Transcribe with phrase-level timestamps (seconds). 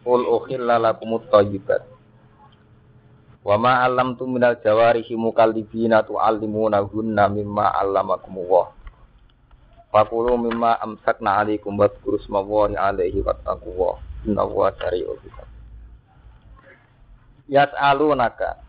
[0.00, 1.84] Qul ukhilla lakumut thayyibat.
[3.40, 8.72] Wa ma 'allamtum minal jawarihi mukallibina tu'allimunahunna mimma 'allamakumullah.
[9.92, 14.00] Fakulu mimma amsakna 'alaikum wadhkuru ismallahi 'alaihi wattaqullah.
[14.28, 15.48] Innallaha sari'ul hisab.
[17.48, 18.60] Yas'alunaka.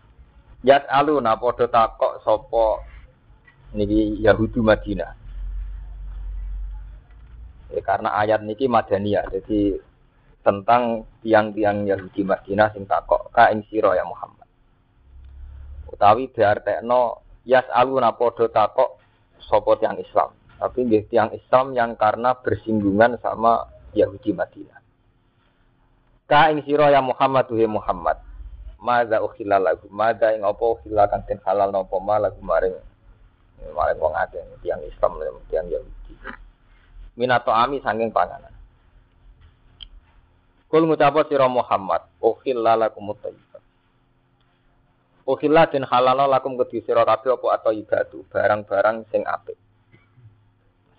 [0.64, 2.66] Yas'aluna padha takok sapa
[3.76, 5.12] niki Yahudi Madinah.
[7.72, 9.80] Ya, karena ayat niki Madaniyah, jadi
[10.42, 14.46] tentang tiang-tiang Yahudi Madinah sing takok ka ing sira ya Muhammad.
[15.86, 18.98] Utawi diartekno yas aluna padha takok
[19.38, 20.34] sapa tiang Islam.
[20.58, 24.78] Tapi nggih tiang Islam yang karena bersinggungan sama Yahudi Madinah.
[26.26, 28.18] Ka ing sira ya Muhammad tuhe Muhammad.
[28.82, 32.74] Mada ukhila lagu, mada ing apa ukhila kang den halal napa ma lagu maring
[33.70, 36.14] maring wong akeh tiang Islam tiang Yahudi.
[37.14, 38.51] Minato ami sanging panganan.
[40.72, 43.60] Kul ngucapa sira Muhammad, ukhilla lakum thayyibat.
[45.28, 49.60] Ukhilla den halala lakum kedhi sira kabeh apa atau ibadu, barang-barang sing apik.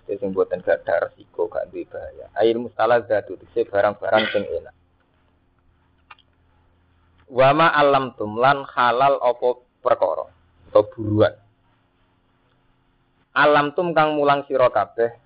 [0.06, 2.30] Sing sing boten gadah resiko gak duwe bahaya.
[2.38, 4.76] Air mustalazatu dise barang-barang sing enak.
[7.34, 10.30] Wama alam tumlan halal apa perkara
[10.70, 11.34] atau buruan.
[13.34, 15.18] Alam tum kang mulang sira kabeh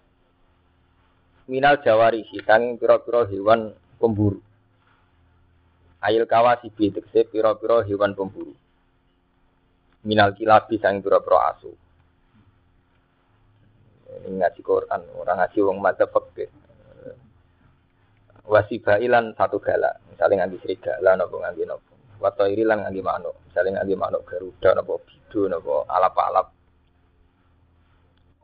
[1.52, 4.40] minal jawarihi kang pira-pira hewan pemburu.
[6.06, 8.54] Ail kawasi bi tegese pira-pira hewan pemburu.
[10.06, 11.74] Minal kilabi sang pira-pira asu.
[14.08, 16.50] Ini ngaji Quran, orang ngaji wong madzhab fikih.
[18.48, 21.92] Wasibailan satu gala, misalnya nganti serigala napa nganti napa.
[22.24, 26.48] Wato irilan nganti manuk, misalnya nganti manuk garuda napa bidu napa alap-alap.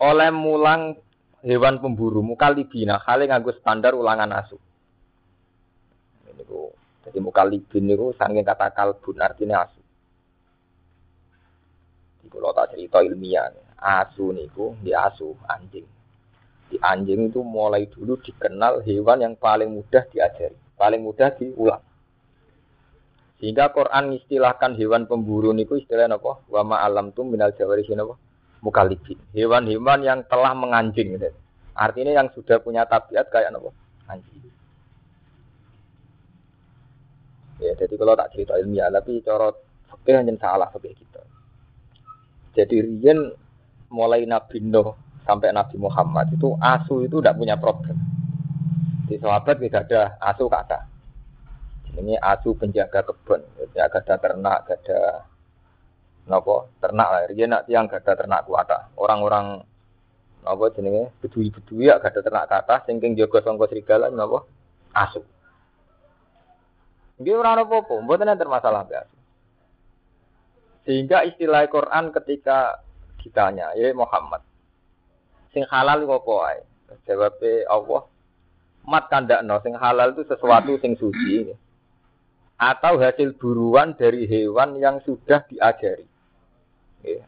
[0.04, 1.00] Oleh mulang
[1.48, 4.60] hewan pemburu mukalibina kali nganggo standar ulangan asu
[6.38, 6.74] niku.
[7.04, 9.82] Jadi mukalibin niku saking kata kalbun artinya asu.
[12.24, 13.52] Di kalau tak cerita ilmiah.
[13.84, 15.84] Asu niku di asu anjing.
[16.72, 21.80] Di anjing itu mulai dulu dikenal hewan yang paling mudah diajari paling mudah diulang.
[23.40, 28.16] Sehingga Quran istilahkan hewan pemburu niku istilah apa wama alam tum minal jawari apa
[28.64, 29.20] mukalibin.
[29.36, 31.32] Hewan-hewan yang telah menganjing gitu.
[31.74, 33.74] artinya yang sudah punya tabiat kayak apa
[34.06, 34.46] anjing
[37.78, 39.50] Jadi kalau tak cerita ilmiah, tapi cara
[39.90, 41.22] fakir hanya salah fakir kita.
[42.54, 43.34] Jadi Rian
[43.90, 44.94] mulai Nabi Nuh
[45.26, 47.98] sampai Nabi Muhammad itu asu itu tidak punya problem.
[49.10, 50.80] Di sahabat tidak ada asu kata.
[51.94, 53.42] Ini asu penjaga kebun,
[53.78, 55.30] ya ada ternak, ada
[56.26, 57.22] nopo ternak lah.
[57.30, 58.94] Rian nak tiang ada ternak kuata.
[58.98, 59.62] Orang-orang
[60.42, 64.46] nopo jenenge bedui-bedui ya ada ternak kata, singking jaga songko serigala nopo
[64.94, 65.22] asu.
[67.22, 69.16] Dia orang apa-apa, mboten enten masalah biasa.
[70.84, 72.82] Sehingga istilah Quran ketika
[73.22, 74.44] ditanya, ya Muhammad,
[75.56, 76.62] sing halal apa wae?
[77.08, 78.04] Jawabnya Allah,
[78.84, 81.56] mat kandakno sing halal itu sesuatu sing suci
[82.60, 86.06] atau hasil buruan dari hewan yang sudah diajari.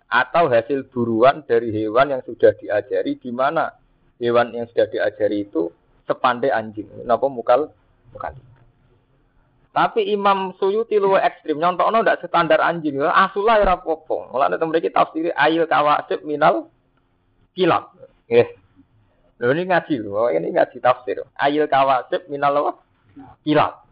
[0.08, 3.76] Atau hasil buruan dari hewan yang sudah diajari di mana
[4.20, 5.68] hewan yang sudah diajari itu
[6.08, 6.88] sepandai anjing.
[7.04, 7.68] Napa mukal
[8.16, 8.36] mukal.
[9.76, 12.96] Tapi Imam Suyuti luwe ekstrim nyontokno ndak standar anjing.
[13.04, 14.32] Asulah ora apa-apa.
[14.32, 16.72] Mulane temen iki tafsir ayil kawasib minal
[17.52, 17.92] kilab.
[18.32, 18.48] Nggih.
[19.36, 21.28] Lho ini ngaji lho, ini ngaji tafsir.
[21.36, 22.80] Ayil kawasib minal?
[23.44, 23.84] Kilab.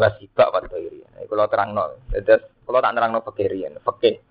[0.00, 1.04] Lah sibak pada iri.
[1.12, 1.84] Nah, kalau terangno,
[2.16, 4.24] terus kalau tak terangno fakirian, fakir.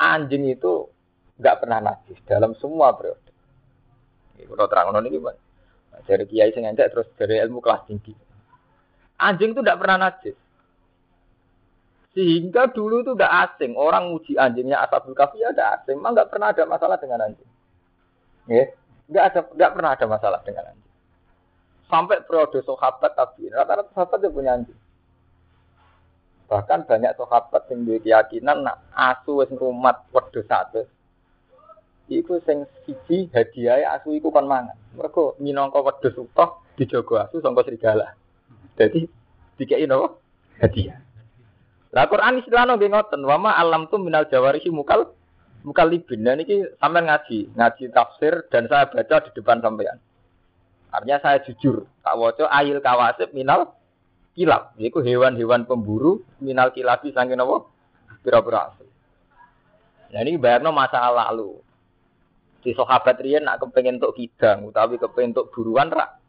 [0.00, 0.88] Anjing itu
[1.36, 3.28] nggak pernah najis dalam semua periode.
[4.48, 5.49] Kalau terangno ini gimana?
[6.04, 8.12] Dari kiai sing terus dari ilmu kelas tinggi.
[9.20, 10.36] Anjing itu tidak pernah najis.
[12.10, 13.78] Sehingga dulu itu udah asing.
[13.78, 16.00] Orang uji anjingnya asabul kafi ya ada asing.
[16.00, 17.50] Memang nggak pernah ada masalah dengan anjing.
[18.50, 18.64] Ya,
[19.06, 20.92] nggak ada, nggak pernah ada masalah dengan anjing.
[21.86, 24.80] Sampai periode sahabat tapi rata-rata sahabat yang punya anjing.
[26.50, 30.82] Bahkan banyak sahabat yang keyakinan nak asu wis rumat wedhus satu.
[32.10, 34.74] iku sing siji hadiah asu iku kon mangan.
[34.94, 38.16] Mergo minangka wedhus utuh dijogo asu sangka serigala.
[38.74, 39.06] Jadi
[39.60, 40.16] dikei napa?
[40.58, 40.98] Hadiah.
[41.90, 45.10] Lah Quran istilahno nggih ngoten, wa ma alam tu minal jawarihi mukal
[45.66, 46.22] mukalibin.
[46.22, 49.98] Dan ini sampai ngaji, ngaji tafsir dan saya baca di depan sampean.
[50.90, 53.74] Artinya saya jujur, tak waca ayil kawasib minal
[54.38, 54.74] kilap.
[54.78, 57.66] Yaitu hewan-hewan pemburu minal kilabi saking napa?
[58.22, 58.74] Pira-pira
[60.10, 61.58] Nah ini bayarno masa lalu.
[62.60, 66.20] Di sahabat riyen nak kepengen untuk kidang utawi kepengen untuk buruan rak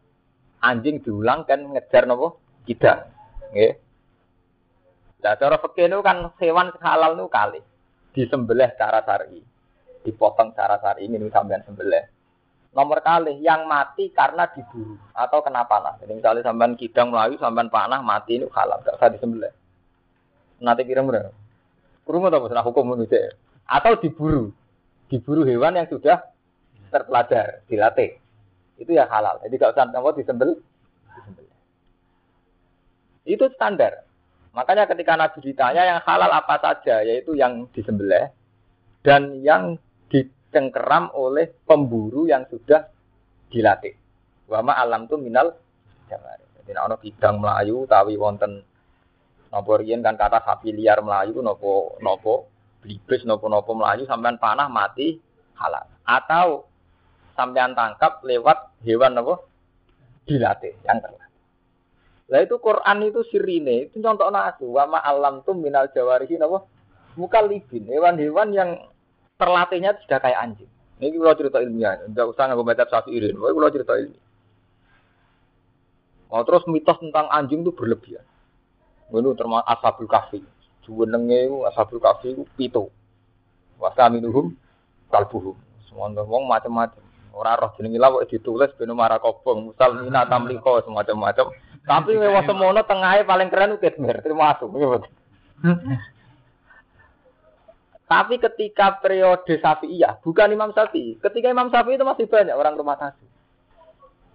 [0.64, 3.04] anjing diulang kan ngejar nopo kidang.
[3.52, 3.74] Nggih.
[5.22, 7.60] Lah cara fikih kan hewan halal nu kali
[8.16, 9.44] disembelih cara syar'i.
[10.02, 12.06] Dipotong cara syar'i ini sampean sembelih.
[12.72, 16.00] Nomor kali yang mati karena diburu atau kena panah.
[16.00, 19.52] Jadi misalnya sampean kidang melayu, sampean panah mati ini halal, gak usah disembelih.
[20.64, 21.36] Nanti kira kira
[22.08, 23.36] Kurung atau hukum manusia?
[23.68, 24.56] Atau diburu
[25.12, 26.24] diburu hewan yang sudah
[26.88, 28.16] terpelajar, dilatih.
[28.80, 29.44] Itu ya halal.
[29.44, 30.50] Jadi kalau usah di disembel.
[33.28, 34.08] Itu standar.
[34.56, 38.32] Makanya ketika Nabi ditanya yang halal apa saja, yaitu yang disembelih
[39.04, 39.76] dan yang
[40.12, 42.88] dicengkeram oleh pemburu yang sudah
[43.52, 43.96] dilatih.
[44.52, 45.56] Wama alam tu minal
[46.12, 46.44] jamari.
[46.60, 48.64] Jadi ana bidang Melayu tawi wonten
[49.52, 52.51] napa kan kata sapi liar Melayu nopo nopo
[52.82, 55.22] blibes nopo-nopo melayu sampean panah mati
[55.56, 55.86] halal.
[56.04, 56.66] Atau
[57.38, 59.46] sampean tangkap lewat hewan nopo
[60.26, 61.30] dilatih yang terlatih.
[62.32, 64.66] Lah itu Quran itu sirine, itu contoh nasu.
[64.68, 66.68] Wama alam tuh minal jawarihi nopo
[67.16, 67.86] mukalibin.
[67.88, 68.70] Hewan-hewan yang
[69.38, 70.72] terlatihnya sudah kayak anjing.
[71.02, 73.34] Ini kalau cerita ilmiah, tidak usah nggak baca sapi irin.
[73.34, 74.26] Ini kalau cerita ilmiah.
[76.32, 78.24] Oh, terus mitos tentang anjing itu berlebihan.
[79.12, 80.08] Ini termasuk asabul
[80.82, 82.90] kafi jenenge ashabul kafi ku pitu.
[83.78, 84.54] Wa kaminuhum
[85.10, 85.58] kalbuhum.
[85.90, 87.04] Semua wong macam-macam.
[87.32, 91.56] Ora roh jenenge lawak ditulis ben marah kobong, musal mina tamliko semacam-macam.
[91.82, 94.70] Tapi lewat semono tengahnya paling keren itu Kitmir, termasuk.
[98.12, 101.16] Tapi ketika periode Syafi'iyah, bukan Imam Syafi'i.
[101.24, 103.24] Ketika Imam Syafi'i itu masih banyak orang rumah tangga.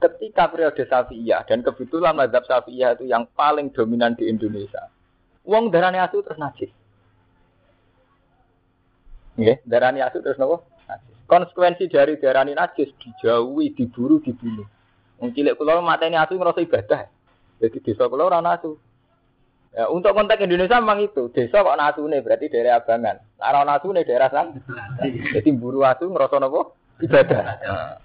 [0.01, 4.89] Ketika periode Syafi'iyah, dan kebetulan mazhab Syafi'iyah itu yang paling dominan di Indonesia.
[5.47, 6.71] Wong darane asu terus najis.
[9.39, 10.67] Nggih, darane asu terus nopo?
[10.91, 11.15] Najis.
[11.31, 14.67] Konsekuensi dari darane najis dijauhi, diburu, dibunuh.
[15.23, 17.07] Wong cilik kula mateni asu ngrasa ibadah.
[17.63, 18.75] Jadi desa kula ora asu.
[19.77, 21.29] Ya, untuk konteks Indonesia memang itu.
[21.31, 23.17] Desa kok nasune berarti daerah abangan.
[23.39, 24.57] Ora nasune daerah sang.
[25.33, 26.75] Jadi buru asu ngrasa nopo?
[26.97, 27.41] Ibadah.
[27.45, 27.97] Nah,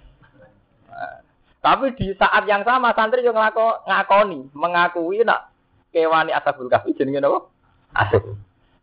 [1.62, 3.54] tapi di saat yang sama santri juga
[3.86, 5.51] ngakoni, mengakui nak
[5.92, 7.46] kewani asabul kahfi jenenge napa?
[7.92, 8.34] Asu.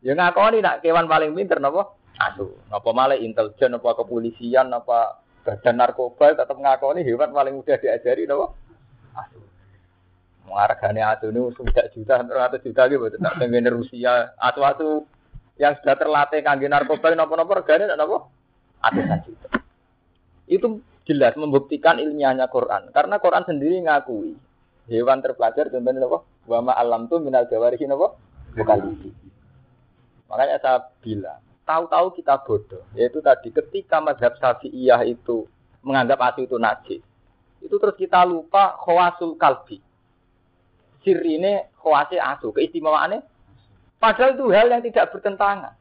[0.06, 1.98] Ya ngakoni nak kewan paling pinter napa?
[2.22, 2.56] Asu.
[2.70, 8.54] Napa malah intelijen apa kepolisian apa badan narkoba tetap ngakoni hewan paling mudah diajari napa?
[9.18, 9.42] Asu.
[10.46, 15.06] Menghargane asu ini sudah juta, ratus juta gitu, tak pengen Rusia, asu-asu
[15.62, 18.30] yang sudah terlatih kangge narkoba napa-napa regane napa?
[18.86, 19.50] Asu juta.
[20.50, 22.94] Itu jelas membuktikan ilmiahnya Quran.
[22.94, 24.49] Karena Quran sendiri ngakui
[24.90, 26.20] hewan terpelajar contohnya apa?
[26.50, 28.18] Wama alam tuh minal jawarihi apa?
[28.58, 28.80] Bukan
[30.30, 32.86] Makanya saya bilang, tahu-tahu kita bodoh.
[32.94, 35.50] Yaitu tadi ketika madhab syafi'iyah itu
[35.82, 37.02] menganggap asu itu najis.
[37.62, 39.82] Itu terus kita lupa khawasul kalbi.
[41.10, 43.26] ini khawasi asu, keistimewaannya.
[43.98, 45.74] Padahal itu hal yang tidak bertentangan.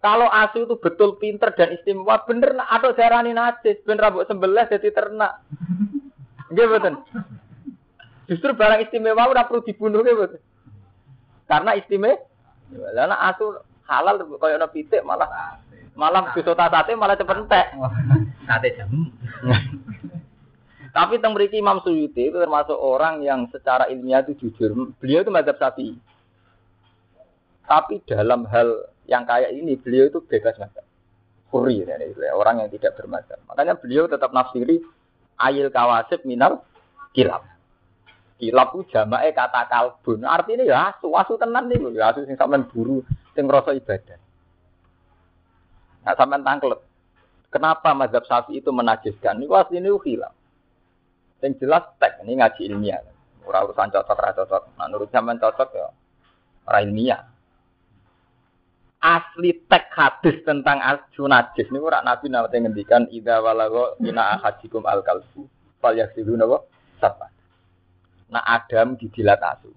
[0.00, 4.88] Kalau asu itu betul pinter dan istimewa, bener atau jarani najis, bener rambut sembelah jadi
[4.94, 5.44] ternak.
[6.48, 7.04] Gimana?
[8.30, 10.38] Justru barang istimewa udah perlu dibunuh gitu.
[11.50, 12.22] Karena istimewa.
[12.70, 13.58] Karena asu
[13.90, 15.58] halal kaya ana pitik malah
[15.98, 17.66] malah bisa sate malah cepet entek.
[18.46, 19.10] Sate jam.
[20.90, 24.74] Tapi teng mriki Imam Suyuti itu termasuk orang yang secara ilmiah itu jujur.
[24.98, 25.94] Beliau itu madzhab Syafi'i.
[27.66, 30.82] Tapi dalam hal yang kayak ini beliau itu bebas madzhab.
[31.50, 31.98] Kuri ya,
[32.34, 33.38] orang yang tidak bermadzhab.
[33.46, 34.82] Makanya beliau tetap nafsiri
[35.38, 36.62] ayil kawasib minal
[37.14, 37.42] kilap.
[38.40, 40.24] Kilap ku jamake kata kalbun.
[40.24, 43.04] Artinya ya asu, asu tenan nih ya asu sing sampean buru,
[43.36, 44.16] sing ibadah.
[46.00, 46.80] Nah, sampean tangklet.
[47.52, 49.36] Kenapa mazhab Syafi'i itu menajiskan?
[49.36, 50.32] Ini asli ini hilaf.
[51.44, 53.04] Yang jelas tek ini ngaji ilmiah.
[53.44, 54.62] Ora urusan cocok ora cocok.
[54.80, 55.88] Nah, menurut sampean cocok ya
[56.64, 57.20] ora ilmiah.
[59.04, 64.88] Asli tek hadis tentang asu najis ini ora Nabi nate ngendikan idza walago ina ahadikum
[64.88, 65.44] al kalbu
[65.84, 66.64] fal yaksilu napa?
[67.00, 67.39] Sabat
[68.30, 69.70] nak Adam dijilat asu.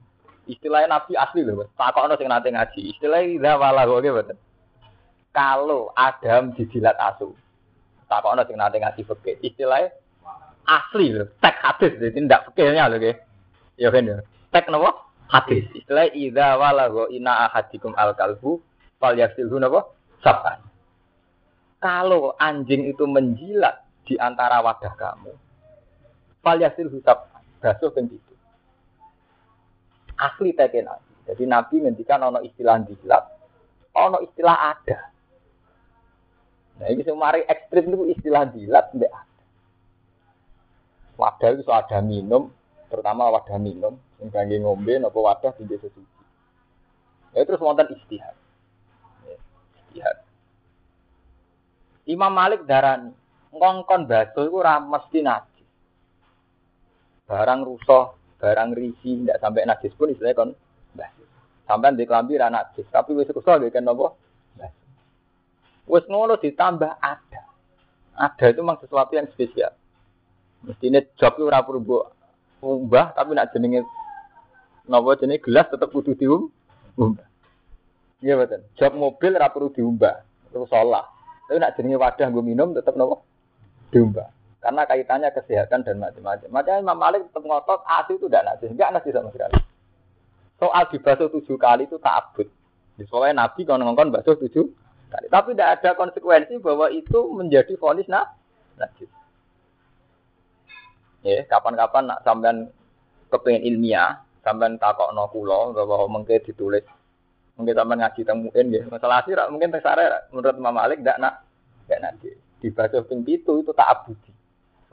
[0.45, 2.79] Istilahnya Nabi asli loh, takokno sing nanti ngaji.
[2.93, 4.38] Istilahnya idza walahu betul.
[5.33, 7.33] Kalau Adam dijilat asu.
[8.05, 9.36] takokno sing nate ngaji fikih.
[9.41, 9.89] Istilahnya
[10.69, 13.15] asli lho, tek hadis jadi tidak fikihnya nggih.
[13.81, 14.22] Ya kan ya.
[14.53, 15.10] Tek napa?
[15.31, 15.65] Hadis.
[15.74, 18.62] Istilah idza walagha ina ahadikum al kalbu
[19.01, 19.57] fal yasilhu?
[20.22, 20.62] Saban.
[21.81, 25.36] Kalau anjing itu menjilat di antara wadah kamu,
[26.39, 27.43] fal yasilhu saban.
[27.63, 28.07] Basuh kan
[30.24, 31.12] Asli teken nabi.
[31.27, 33.24] Jadi nabi ngendikan ono istilah jilat,
[33.96, 35.00] ono istilah ada.
[36.80, 39.13] Nah, ini semari ekstrim itu istilah jilat mbek
[41.18, 42.50] wadah itu ada minum,
[42.89, 46.22] terutama wadah minum, yang kangge ngombe nopo wadah tinggi sesuci.
[47.34, 48.36] Ya terus wonten istihad.
[49.25, 49.38] Ya,
[49.80, 50.18] istihad.
[52.06, 53.13] Imam Malik darani
[53.53, 55.70] ngongkon batu itu ora mesti najis.
[57.25, 60.51] Barang rusuh, barang risi, tidak sampai najis pun istilahnya kon.
[61.63, 64.19] Sampai di kelambi ra najis, tapi wis rusuh gak kan nopo?
[65.88, 67.43] Wis ngono ditambah ada.
[68.19, 69.71] Ada itu memang sesuatu yang spesial.
[70.67, 72.07] Mestine job itu ora perlu
[72.63, 73.83] umbah tapi nak jenenge
[74.88, 77.27] napa jenenge gelas tetep kudu diumbah.
[78.23, 78.63] Iya betul.
[78.79, 81.07] Job mobil ora perlu diumbah, terus salah.
[81.47, 83.19] Tapi nak jenenge wadah nggo minum tetep napa?
[83.91, 84.42] Diumbah.
[84.63, 86.48] Karena kaitannya kesehatan dan macam-macam.
[86.48, 89.60] Makanya Imam Malik tetap ngotot asi itu tidak najis, enggak najis sama sekali.
[90.55, 92.48] Soal dibasuh tujuh kali itu tak abut.
[93.12, 94.63] Soalnya Nabi kalau ngongkon basuh tujuh
[95.12, 95.27] kali.
[95.27, 98.24] Tapi tidak ada konsekuensi bahwa itu menjadi fonis nah,
[98.79, 99.12] najis.
[101.27, 102.72] Ya, kapan-kapan nak sampean
[103.27, 106.88] kepengen ilmiah, sampean no kula bahwa mungkin ditulis
[107.60, 108.88] mungkin sampean ngaji temuin ya.
[108.88, 111.43] Masalah sih mungkin tersare menurut Imam Malik ndak nak
[111.91, 112.32] ndak nanti
[112.63, 114.08] dibaca ping itu itu tak.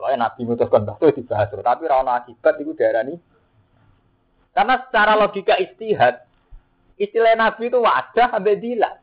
[0.01, 3.21] Soalnya Nabi mutuskan itu dibahas, tapi rana akibat itu nih.
[4.49, 6.25] Karena secara logika istihad,
[6.97, 8.97] istilah Nabi itu wadah sampai dilat.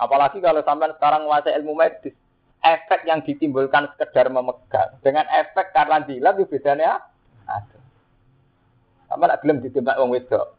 [0.00, 2.16] Apalagi kalau sampean sekarang menguasai ilmu medis,
[2.64, 7.04] efek yang ditimbulkan sekedar memegang dengan efek karena dilat itu bedanya
[7.44, 7.78] ada.
[9.12, 10.56] Sama nak gelem ditembak wong wedok.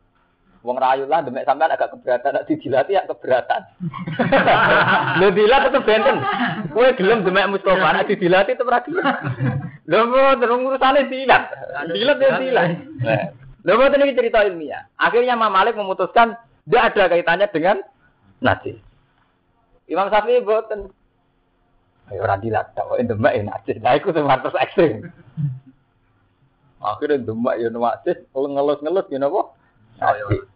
[0.62, 3.66] Wong rayu lah demek sampean agak keberatan nak didilati ya keberatan.
[5.20, 6.22] Lho dilat itu benten.
[6.70, 8.94] Kowe gelem demek Mustofa nak didilati itu berarti.
[9.90, 11.44] Lho terus urusane dilat.
[11.90, 12.70] Dilat ya dilat.
[13.66, 14.86] Lho mboten iki cerita ilmiah.
[15.02, 16.38] Akhirnya Imam Malik memutuskan
[16.70, 17.78] tidak ada kaitannya dengan
[18.38, 18.78] najis.
[19.90, 20.94] Imam Syafi'i boten
[22.14, 23.82] Ayo ora dilat tok demek ya najis.
[23.82, 25.10] Lah iku sing pantes ekstrim.
[26.86, 29.58] Akhirnya demek ya najis, ngelus-ngelus ya napa?
[30.02, 30.50] Najis.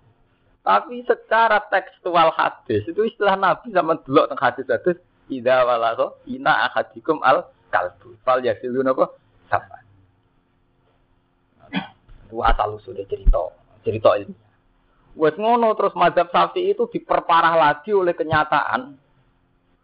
[0.66, 4.98] Tapi secara tekstual hadis itu istilah Nabi sama dulu tentang hadis-hadis
[5.30, 9.14] ida walaso ina akadikum al kalbu fal yasilu napa
[9.46, 9.78] sama.
[12.26, 13.54] Itu asal usulnya cerita
[13.86, 14.34] cerita ini.
[15.14, 18.98] Wes ngono terus mazhab sapi itu diperparah lagi oleh kenyataan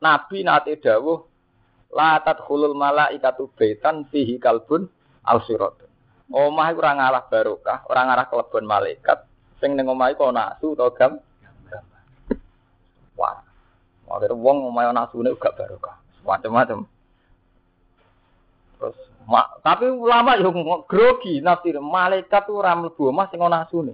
[0.02, 1.32] Nabi nate dawuh
[1.92, 4.88] La tadkhulul malaikatu baitan fihi kalbun
[5.28, 5.92] al siratun.
[6.32, 9.28] Omah iku ora ngalah barokah, ora ngalah kelebon malaikat.
[9.62, 11.22] Sing ning omah iku ana asu utawa gam.
[13.16, 13.40] Wah.
[14.12, 15.96] Akhirnya wong omah ana asune gak barokah.
[16.26, 16.90] Macam-macam.
[18.82, 18.98] Terus
[19.30, 20.50] ma, tapi ulama yo
[20.90, 23.94] grogi nafsir malaikat ora mlebu omah sing ana asune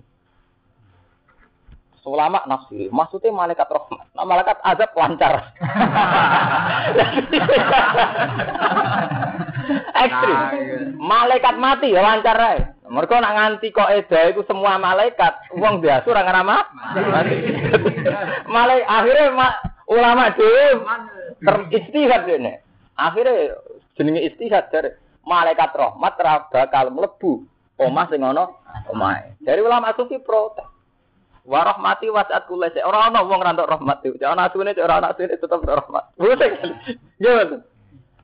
[2.08, 2.88] ulama nafsi.
[2.90, 4.08] Maksudnya malaikat rahmat.
[4.16, 5.34] Nah, malaikat azab lancar.
[10.08, 10.40] Ekstrim.
[10.98, 12.64] Malaikat mati ya lancar ae.
[12.88, 16.64] Mereka nak nganti kok eda itu semua malaikat, uang biasa orang ramah.
[18.48, 19.48] Malaikat akhirnya ma,
[19.92, 20.84] ulama dhewe
[21.44, 22.56] teristihad ini.
[22.96, 23.60] Akhirnya
[24.00, 24.96] jenenge istihad dari
[25.28, 26.14] malaikat rahmat
[26.50, 27.44] bakal melebu
[27.78, 28.48] omah sing ana
[28.90, 29.36] omahe.
[29.44, 30.66] Dari ulama sufi protes.
[31.48, 32.84] Warahmati wasat kula sik.
[32.84, 34.20] Ora ana wong rantuk rahmat iki.
[34.20, 36.12] Ana asune ora ana asune tetep rahmat.
[36.20, 37.64] Gimana?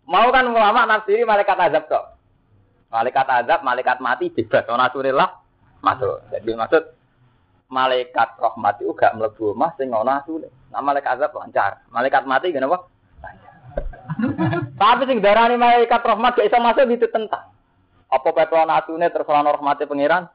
[0.04, 2.13] Mau kan ulama nafsiri malaikat azab kok.
[2.94, 4.70] Malaikat azab, malaikat mati bebas.
[4.70, 5.42] Ana asune lah
[5.82, 6.30] masuk.
[6.30, 6.84] Jadi maksud
[7.74, 10.54] malaikat rahmat itu gak mlebu omah sing ana asune.
[10.70, 11.82] Nah malaikat azab lancar.
[11.90, 12.78] Malaikat mati gak apa?
[14.78, 17.50] Tapi sing darani malaikat rahmat gak iso masuk itu tentang.
[18.14, 20.30] Apa pepelan asune terus ana rahmate pangeran?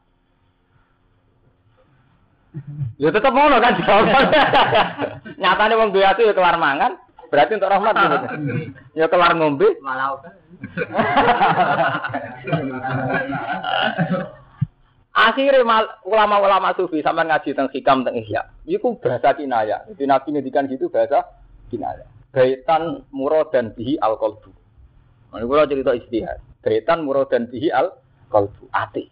[2.98, 3.74] Ya tetap mau kan
[5.42, 6.98] Nyatane wong duwe ati ya kelar mangan,
[7.28, 8.16] berarti untuk rahmat gitu.
[8.98, 10.18] Ya kelar ngombe, malah
[15.18, 15.66] Akhirnya
[16.06, 18.42] ulama-ulama sufi sama ngaji tentang hikam tentang ihya.
[18.70, 19.82] Itu bahasa kinaya.
[19.90, 21.26] Jadi Nabi ngedikan gitu bahasa
[21.74, 22.06] kinaya.
[22.30, 24.54] Gaitan murad dan bihi al qalbu.
[25.34, 26.38] Ini kalau cerita istihad.
[26.62, 27.98] Gaitan murad dan bihi al
[28.30, 28.70] qalbu.
[28.70, 29.10] Ati.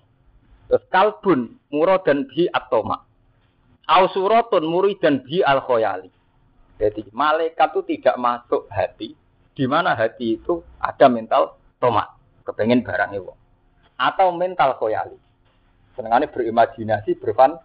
[0.70, 3.02] Terus kalbun murad dan bihi atoma.
[3.86, 4.66] Ausuratun
[4.98, 6.10] dan bi al khoyali.
[6.76, 9.16] Jadi malaikat itu tidak masuk hati,
[9.56, 12.12] Di mana hati itu ada mental tomat,
[12.44, 13.32] kepengen barang itu.
[13.96, 15.16] Atau mental koyali.
[15.96, 17.56] Senengannya berimajinasi, berfan.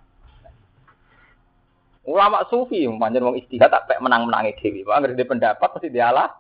[2.08, 4.88] Ulama sufi, manjen wong istihad tak menang-menangi dewi.
[4.88, 6.32] Pak ngerti pendapat pasti dialah.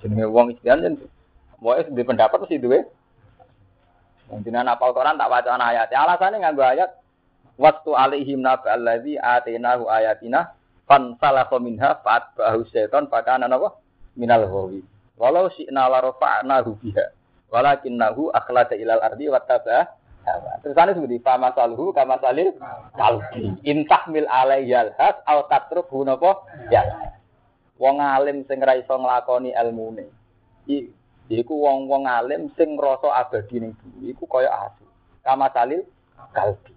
[0.00, 0.96] Jenenge wong istihad jen.
[1.60, 2.56] Wae di pendapat pasti.
[4.32, 5.92] Wong jenengan apal Quran tak wacana ayat.
[5.92, 6.90] Alasane nganggo ayat
[7.60, 10.50] waktu alaihim nabi allazi atenahu ayatina
[10.84, 13.76] fan salakha minha fat bahu seton pakana napa
[14.16, 14.84] minal ghawi
[15.18, 17.04] walau syi'na la rafa'nahu biha
[17.52, 19.94] walakinnahu akhlada ilal ardi wattaba
[20.64, 22.56] Terus ane seperti fama salhu kama salil
[22.96, 27.12] kalbi intahmil alayyal has au tatruk napa ya.
[27.76, 30.08] Wong alim sing ra iso nglakoni ilmune.
[31.28, 34.84] Iku wong-wong alim sing ngrasa abadi ning bumi iku kaya asu.
[35.20, 35.84] Kama salil
[36.32, 36.72] kalbi.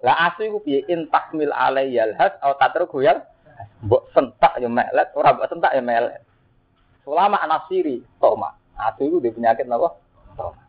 [0.00, 3.20] Lah asu iku piye intahmil alayyal has au tatruk yal
[3.84, 6.24] mbok sentak ya melet, ora mbok sentak ya melet.
[7.04, 8.56] Ulama anasiri, toma.
[8.80, 9.88] Asu itu dia penyakit apa?
[10.36, 10.62] Toma.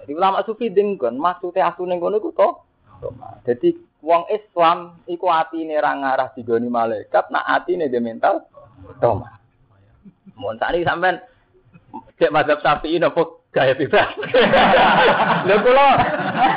[0.00, 2.48] Jadi ulama sufi dengkon, maksudnya asu ning kono iku to.
[3.44, 8.48] Jadi wong Islam iku atine ra ngarah digoni malaikat, nak atine dia mental
[9.00, 9.40] toma.
[10.40, 11.20] Mun sakniki sampean
[12.16, 14.08] cek mazhab Syafi'i napa gaya bebas.
[15.46, 15.88] Lho kula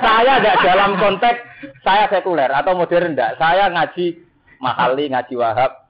[0.02, 1.40] saya tidak dalam konteks
[1.82, 3.38] saya sekuler atau modern enggak.
[3.42, 4.22] Saya ngaji
[4.62, 5.84] mahali, ngaji wahab,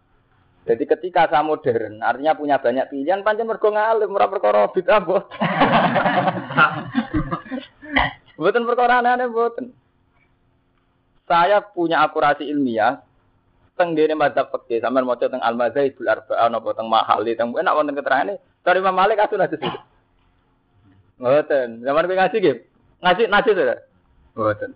[0.63, 5.27] jadi ketika saya modern, artinya punya banyak pilihan, pancen mergo ngalim, ora perkara bid'ah mbok.
[8.39, 9.75] Mboten perkara aneh mboten.
[11.27, 13.03] Saya punya akurasi ilmiah
[13.75, 17.95] teng dene madzhab fikih, sampean maca teng Al-Madzhabul Arba'ah napa teng Mahali, teng enak wonten
[17.99, 18.33] keterangane
[18.63, 19.79] dari Imam Malik asun hadis itu.
[21.23, 21.87] Mboten.
[21.87, 22.57] Zaman kowe ngaji nggih.
[22.99, 23.63] Ngaji ngaji to.
[24.35, 24.71] Mboten.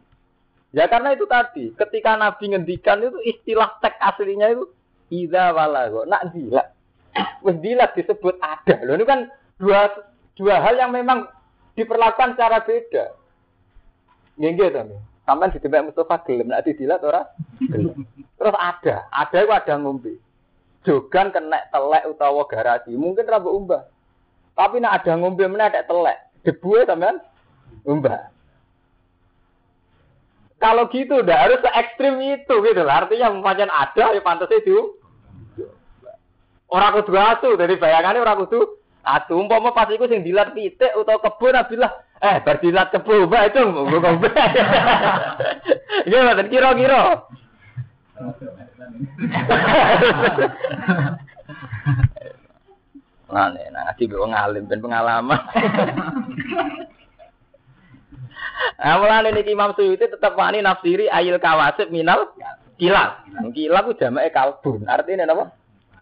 [0.71, 4.67] Ya karena itu tadi, ketika Nabi ngendikan itu istilah teks aslinya itu
[5.07, 6.75] Ida walago, nak dilat.
[7.39, 8.75] Wes dilat disebut ada.
[8.83, 9.87] Loh ini kan dua
[10.35, 11.31] dua hal yang memang
[11.79, 13.15] diperlakukan secara beda.
[14.35, 14.99] Nggih to.
[15.27, 17.23] Sampai di tempat Mustafa gelem nak dilat ora?
[18.37, 20.15] Terus ada, ada itu ada ngombe.
[20.87, 23.83] Jogan kena telek utawa garasi, mungkin rambut umbah.
[24.55, 27.17] Tapi nak ada ngombe mana ada telek, debu ya sampean
[27.87, 28.29] umbah.
[30.57, 33.05] Kalau gitu udah harus se ekstrim itu gitu lah.
[33.05, 34.97] Artinya macam ada ya pantas itu.
[36.67, 39.37] Orang kudu asu dari bayangannya orang kudu asu.
[39.37, 43.61] Umpama pas iku sing dilat pitik utawa kebun abilah eh bar dilat kebun mbak itu
[43.69, 44.29] ngombe ngombe.
[46.07, 47.21] Iya kira-kira.
[53.27, 55.41] Nah, nih, nah, ngaji gue ngalim ben pengalaman.
[58.77, 62.33] Nah, mulane niki Imam Suyuti tetap wani nafsiri ayil kawasib minal
[62.77, 63.25] kilab.
[63.53, 64.85] Kilab ku jamake kalbun.
[64.85, 65.53] Artinya napa?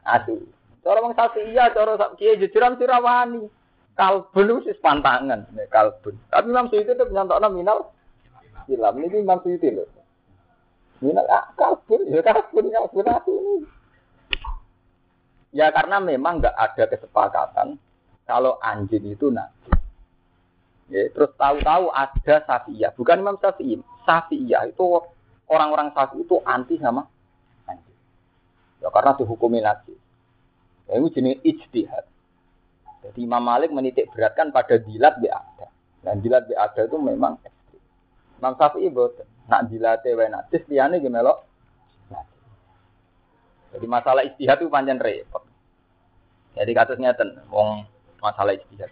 [0.04, 0.44] Asu.
[0.84, 1.18] Cara wong
[1.50, 3.48] iya, cara kiye jujuran sira wani.
[3.96, 6.20] Kalbun wis pantangan, nek kalbun.
[6.28, 7.92] Tapi Imam Suyuti itu nyantokno minal
[8.68, 9.00] kilab.
[9.00, 9.88] Niki Imam Suyuti lho.
[11.00, 13.34] Minal ah, kalbun, ya kalbun, kalbun asu.
[15.56, 17.80] Ya karena memang nggak ada kesepakatan
[18.28, 19.72] kalau anjing itu nanti
[20.86, 23.82] Ya, terus tahu-tahu ada Syafi'iyah, bukan Imam Syafi'i.
[24.06, 25.02] Syafi'iyah itu
[25.50, 27.10] orang-orang Syafi'i itu anti sama
[27.66, 27.98] anjing.
[28.86, 29.98] Ya karena dihukumi najis.
[30.86, 32.06] Ya, itu jenis ijtihad.
[33.02, 35.74] Jadi Imam Malik menitik beratkan pada dilat ada.
[36.06, 37.82] Dan dilat ada itu memang ekstrim.
[38.38, 39.26] Imam Syafi'i boten.
[39.50, 41.34] Nak dilate wae najis liyane gimana?
[43.76, 45.44] Jadi masalah ijtihad itu panjang repot.
[46.56, 47.84] Jadi kasusnya ten, wong
[48.24, 48.88] masalah ijtihad.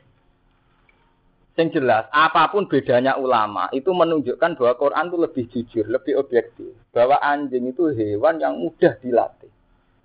[1.53, 6.73] Yang jelas, apa pun bedanya ulama, itu menunjukkan bahwa Quran itu lebih jujur, lebih objektif.
[6.89, 9.53] Bahwa anjing itu hewan yang mudah dilatih.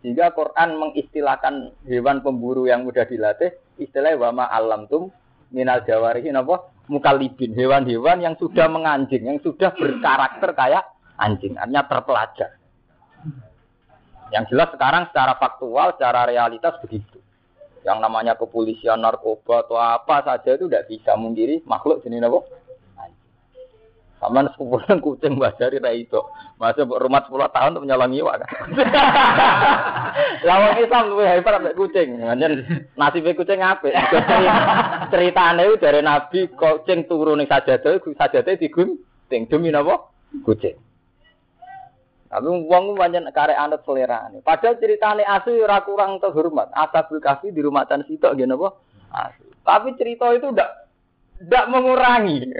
[0.05, 5.09] Sehingga Quran mengistilahkan hewan pemburu yang mudah dilatih, istilahnya wama alam tum
[5.49, 6.69] minal jawarihin apa?
[6.93, 10.85] Mukalibin, hewan-hewan yang sudah menganjing, yang sudah berkarakter kayak
[11.17, 12.58] anjing, artinya terpelajar.
[14.29, 17.19] Yang jelas sekarang secara faktual, secara realitas begitu
[17.87, 22.41] yang namanya kepolisian narkoba atau apa saja itu tidak bisa mungkiri makhluk jenis apa?
[24.19, 26.19] Sama sekumpulan kucing dari ra itu.
[26.59, 28.51] Masa rumah 10 tahun untuk menyolong iwak kan.
[30.49, 32.09] Lawang Islam lebih hebat sampai kucing.
[32.19, 32.53] Nganjen
[32.99, 33.87] nasib kucing apa?
[35.15, 40.11] Ceritanya itu dari Nabi kucing turun ning sajadah, sajadah digunting demi napa?
[40.43, 40.75] Kucing.
[42.29, 44.45] Tapi wong pancen karek anut selerane.
[44.45, 46.69] Padahal ceritane asu ora kurang terhormat.
[46.77, 48.77] Asabul kafi di rumah tan sitok nggih napa?
[49.09, 49.49] Asu.
[49.65, 50.71] Tapi cerita itu ndak
[51.49, 52.53] ndak mengurangi.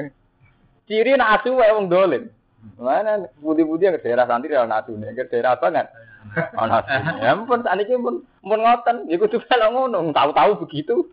[0.89, 2.33] Ciri nak asu wae wong dolim.
[2.81, 5.87] Mana budi-budi yang ke daerah santri ora nasu nih, ke daerah apa kan?
[6.61, 6.89] Oh nasu.
[7.21, 11.13] Ya ampun sakniki pun pun ngoten, ya kudu kalau ngono, tahu-tahu begitu.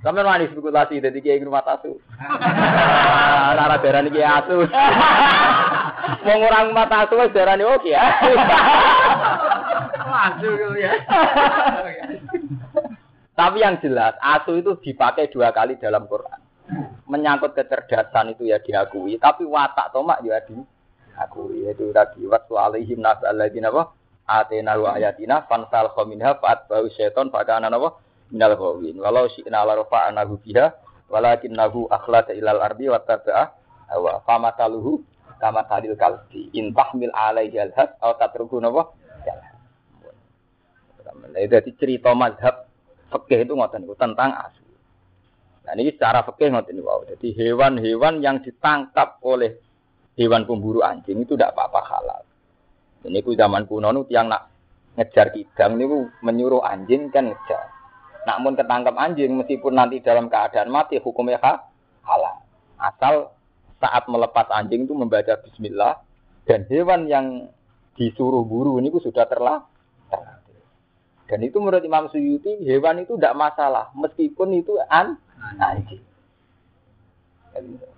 [0.00, 2.00] Sampai manis spekulasi dari kiai rumah tasu.
[3.56, 4.64] Nara daerah ini kiai asu.
[6.24, 8.02] Mau ngurang mata asu, daerah ini oke ya.
[10.32, 10.92] Asu ya.
[13.36, 16.40] Tapi yang jelas, asu itu dipakai dua kali dalam Quran.
[17.04, 21.68] Menyangkut kecerdasan itu ya diakui, tapi watak tomak ya diakui.
[21.68, 23.92] Yaitu tadi, waktu alaihim nabi alladzina apa?
[24.26, 28.05] Atenahu ayatina, fansal khominha, fa'at bau syaiton, fakana apa?
[28.34, 28.98] Minal khawin.
[28.98, 30.66] Walau syi'na la rafa'anahu biha,
[31.10, 33.44] walakinnahu akhlada ilal ardi wa taba'a
[33.94, 35.02] awa fama taluhu
[35.38, 38.90] kama talil kalbi intahmil alaihi alhas atau tatruhu napa
[41.36, 42.66] Itu jadi cerita mazhab
[43.12, 44.64] fikih itu ngoten niku tentang asu.
[45.68, 46.88] Nah ini secara fikih ngoten niku.
[47.12, 49.60] Jadi hewan-hewan yang ditangkap oleh
[50.16, 52.22] hewan pemburu anjing itu tidak apa-apa halal.
[53.04, 54.48] Ini ku zaman kuno nu tiang nak
[54.96, 57.75] ngejar kidang niku menyuruh anjing kan ngejar.
[58.26, 61.38] Namun ketangkap anjing meskipun nanti dalam keadaan mati hukumnya
[62.02, 62.36] halal.
[62.76, 63.30] Asal
[63.78, 66.02] saat melepas anjing itu membaca bismillah
[66.44, 67.46] dan hewan yang
[67.94, 69.64] disuruh buru ini sudah terlah
[71.26, 75.18] dan itu menurut Imam Suyuti hewan itu tidak masalah meskipun itu an
[75.58, 76.02] anjing.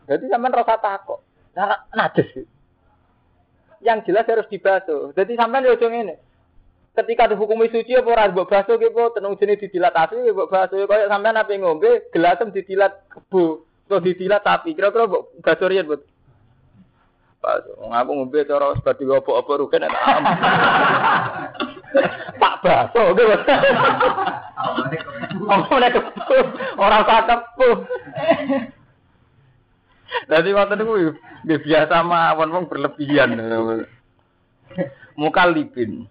[0.08, 1.20] Jadi sampai rasa takut.
[1.52, 2.46] Nah, najis.
[3.82, 5.12] Yang jelas harus dibasuh.
[5.12, 6.14] Jadi sampai di ujung ini.
[6.98, 10.50] Ketika dihukumi suci apa ora mbok basuh ki apa tenung jenenge didilat asu ki mbok
[10.50, 14.74] basuh kaya sampean ape ngombe gelasem didilat kebu atau didilat sapi.
[14.74, 16.02] Kira-kira mbok basuh riyen, Bu.
[17.38, 20.36] Pas ngaku ngombe cara seperti apa-apa rugen enak amat.
[22.42, 23.34] Pak baso gitu.
[25.46, 25.94] Oh, nek
[26.74, 27.68] ora usah kepu.
[30.26, 31.14] Dadi wonten niku
[31.46, 33.38] biasa mawon wong berlebihan.
[35.20, 36.10] Mukalibin.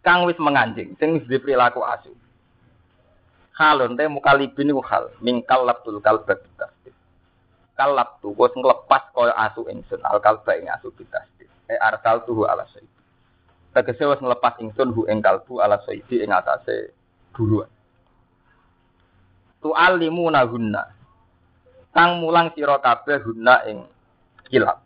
[0.00, 2.16] Kang wis menganjing, sing wis perilaku asu.
[3.52, 6.96] Halon teh mukalibin niku hal, mingkal labtul kalbat tasbih.
[7.76, 11.48] Kalab tu wis nglepas kaya asu ingsun al kalba ing asu bitasbih.
[11.68, 12.88] E arsal tuhu ala sayyid.
[13.76, 16.92] Tegese wis nglepas ingsun hu ing kalbu ala saidi ing atase
[17.36, 17.68] buruan.
[19.60, 20.82] Tu alimu nahunna.
[21.92, 23.84] Kang mulang sira kabeh hunna ing
[24.48, 24.80] kilap.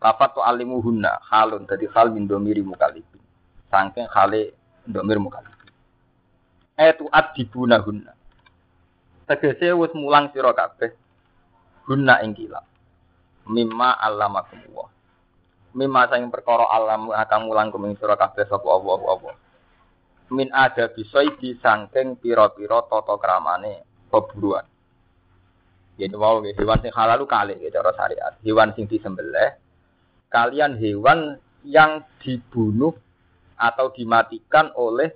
[0.00, 3.23] Lafat tu alimu hunna halun dadi hal min domiri mukalibin.
[3.72, 5.72] Sangking hale domir mukalibin.
[6.76, 8.12] Eh tu adibuna hunna.
[9.24, 10.92] Tegese wis mulang sira kabeh
[11.88, 12.66] hunna ing kilap.
[13.44, 14.94] Mimma allamakumullah
[15.74, 19.30] mimma sang perkara alam akan mulang kuming sira kabeh sapa Allah apa
[20.30, 24.64] min ada bisoidi sangking pira-pira tata kramane peburuan
[25.98, 29.58] jadi mau hewan sing halal lu kali gitu cara syariat hewan sing disembelih
[30.30, 32.94] kalian hewan yang dibunuh
[33.56, 35.12] atau dimatikan oleh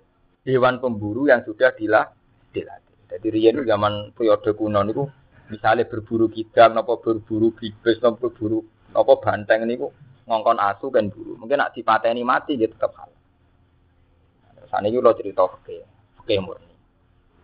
[0.46, 2.08] hewan pemburu yang sudah dilah
[2.54, 2.96] dilatih.
[3.08, 5.04] Jadi riyen zaman periode kuno niku
[5.48, 9.88] misalnya berburu kidang napa berburu bibis napa berburu napa banteng niku
[10.28, 11.40] ngongkon asu kan buru.
[11.40, 13.08] Mungkin nak dipateni mati dia tetap hal.
[14.68, 15.76] Saat ini lo cerita oke,
[16.20, 16.76] oke murni.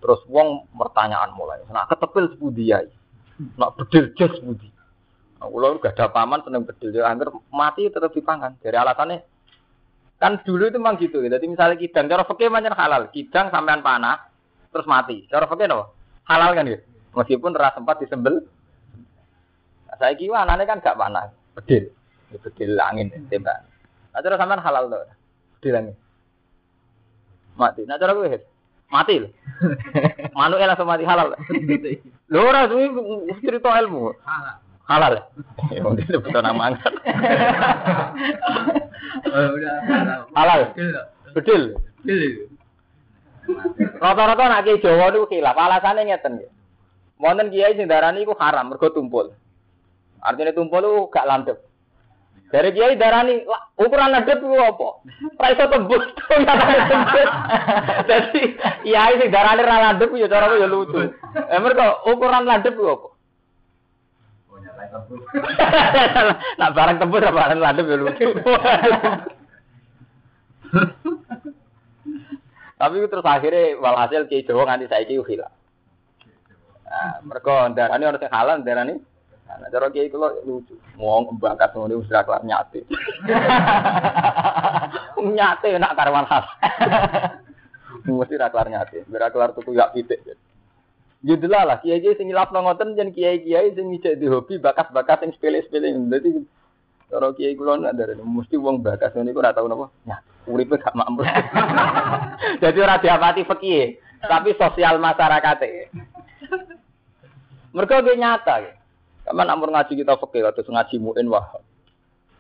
[0.05, 2.85] Terus wong pertanyaan mulai, nak ketepil sebudi ya,
[3.57, 4.69] nak bedil jas sebudi.
[5.41, 8.61] Nah, kalau gak ada paman seneng bedil, dia hampir mati tetap dipangan.
[8.61, 9.25] Dari alasannya,
[10.25, 11.21] kan dulu itu memang gitu.
[11.21, 14.25] Jadi misalnya kidang, cara fakir macam halal, kidang sampean panah,
[14.73, 15.29] terus mati.
[15.29, 15.93] Cara fakir no,
[16.25, 16.81] halal kan gitu.
[17.13, 18.41] Meskipun ras sempat disembel.
[19.85, 21.93] Nah, saya kira anaknya kan gak panah, bedil.
[22.33, 23.69] Bedil angin tembak.
[24.17, 24.97] Nah cara sampean halal to.
[25.61, 25.95] Bedil angin.
[27.61, 27.85] Mati.
[27.85, 28.41] Nah cara gue
[28.89, 29.29] mati lho.
[30.39, 31.37] Manuk langsung mati halal.
[32.33, 32.89] Lho ora suwi
[33.45, 34.17] cerita ilmu.
[34.25, 34.64] Halal.
[34.85, 35.17] Halal.
[35.73, 36.93] Ya itu betul nama angkat.
[39.33, 39.49] Oh
[40.37, 40.61] halal.
[41.33, 41.73] Bedil.
[42.05, 42.53] Bedil.
[44.01, 45.57] Rata-rata nak kiai Jawa niku khilaf.
[45.57, 46.51] Alasane ngeten nggih.
[47.17, 49.33] Wonten kiai sing darani iku haram mergo tumpul.
[50.21, 51.59] Artinya tumpul itu gak landep.
[52.53, 53.41] Dari kiai darani
[53.81, 54.89] ukuran landep itu apa?
[55.41, 56.05] Ora iso tembus
[56.45, 56.55] ya.
[58.05, 58.43] Dadi
[58.85, 61.09] kiai sing darani ra landep ya cara ya lucu.
[61.49, 63.14] Eh mergo ukuran landep itu apa?
[66.61, 68.29] Nak barang tembus apa barang landep ya lucu.
[72.75, 75.55] Tapi terus akhirnya walhasil kiai Jawa nganti saiki hilang.
[76.85, 79.01] Nah, mereka darani orang sing halal darani
[79.45, 80.75] Nah, cara kiai kula lucu.
[80.99, 82.83] Wong bakat wis ra kelar nyate.
[85.21, 86.47] nyate nak karwan khas.
[88.09, 89.07] Mesti ra kelar nyate.
[89.07, 90.25] Ora kelar tuku yak pitik.
[91.25, 95.97] Ya lah, kiai-kiai sing nyilapno ngoten jen kiai-kiai sing ngijek di hobi bakat-bakat sing sepele-sepele.
[96.13, 96.45] Dadi
[97.09, 99.87] Cara kiai kula nak dari mesti wong bakas ngene iku ora tau napa.
[100.09, 101.29] Ya, uripe gak makmur.
[102.63, 105.59] Jadi ora diapati fikih, tapi sosial masyarakat
[107.71, 108.73] Mereka ge nyata ya.
[109.25, 111.55] Kapan amur ngaji kita fikih atau ngaji muin wah.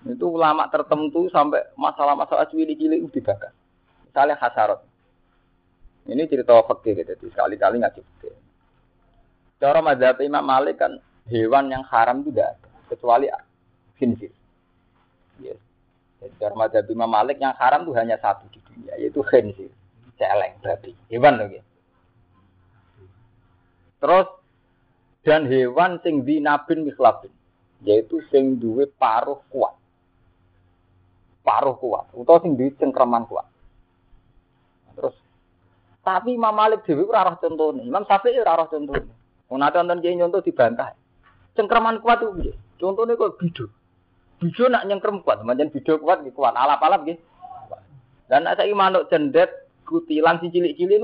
[0.05, 3.55] Itu ulama tertentu sampai masalah-masalah cilik-cilik itu dibakar.
[4.05, 4.85] Misalnya hasarat.
[6.05, 8.43] Ini cerita fikih gitu, sekali-kali ngaji fikih.
[9.64, 12.53] Cara mazhab Imam Malik kan hewan yang haram ada
[12.92, 13.33] kecuali
[13.96, 14.29] khinzir.
[15.40, 15.57] Yes.
[16.20, 19.72] Jadi cara mazhab Imam Malik yang haram itu hanya satu di dunia, yaitu khinzir.
[20.20, 20.92] Celeng, babi.
[21.09, 21.64] Hewan lagi.
[24.05, 24.29] Terus
[25.24, 27.33] dan hewan sing dinabin mislabin,
[27.88, 29.72] yaitu sing duwe paruh kuat.
[31.40, 33.48] Paruh kuat, utawa sing duwe cengkraman kuat.
[34.92, 35.16] Terus
[36.05, 39.24] tapi Imam Malik dhewe ora roh contone, Imam Syafi'i ora roh contone.
[39.57, 40.95] Nate wonten kiai nyontoh dibantah.
[41.55, 43.71] Cengkraman kuat itu Contohnya kok bidu.
[44.43, 47.23] Bijo nak nyengkrem kuat, macam bijo kuat kuat, alap-alap gitu.
[48.27, 51.01] Dan saya manuk cendet kutilan si cilik-cilik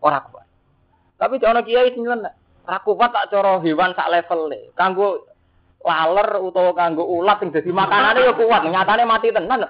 [0.00, 0.46] orang kuat.
[1.18, 2.06] Tapi jangan kiai sing
[2.64, 4.70] aku kuat tak coro hewan sak level nih.
[4.78, 5.26] Kanggo
[5.82, 9.66] laler utawa kanggo ulat yang jadi makanannya ya kuat, nyatane mati tenan.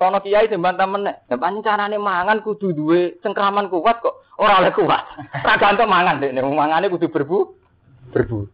[0.00, 1.28] Sono kiai sing bantah meneh.
[1.28, 5.04] Pancen carane mangan kudu duwe cengkraman kuat kok ora oleh kuat.
[5.46, 7.38] Ra gantung mangan dekne, mangane kudu berbu
[8.08, 8.48] berbu.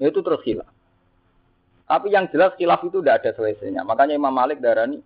[0.00, 0.72] Ya, itu terus hilaf.
[1.84, 3.84] Tapi yang jelas hilaf itu tidak ada selesainya.
[3.84, 5.04] Makanya Imam Malik darani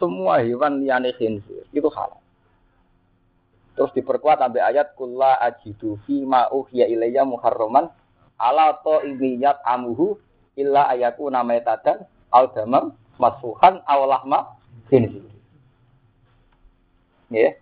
[0.00, 2.24] semua hewan liane khinzir itu halal.
[3.76, 7.92] Terus diperkuat sampai ayat kulla ajidu fi ma uhiya ilayya muharraman
[8.40, 10.16] ala to imiyat amuhu
[10.56, 14.56] illa ayaku namai tadan al damam masfuhan aw lahma
[14.88, 15.26] khinzir.
[17.28, 17.58] Ya.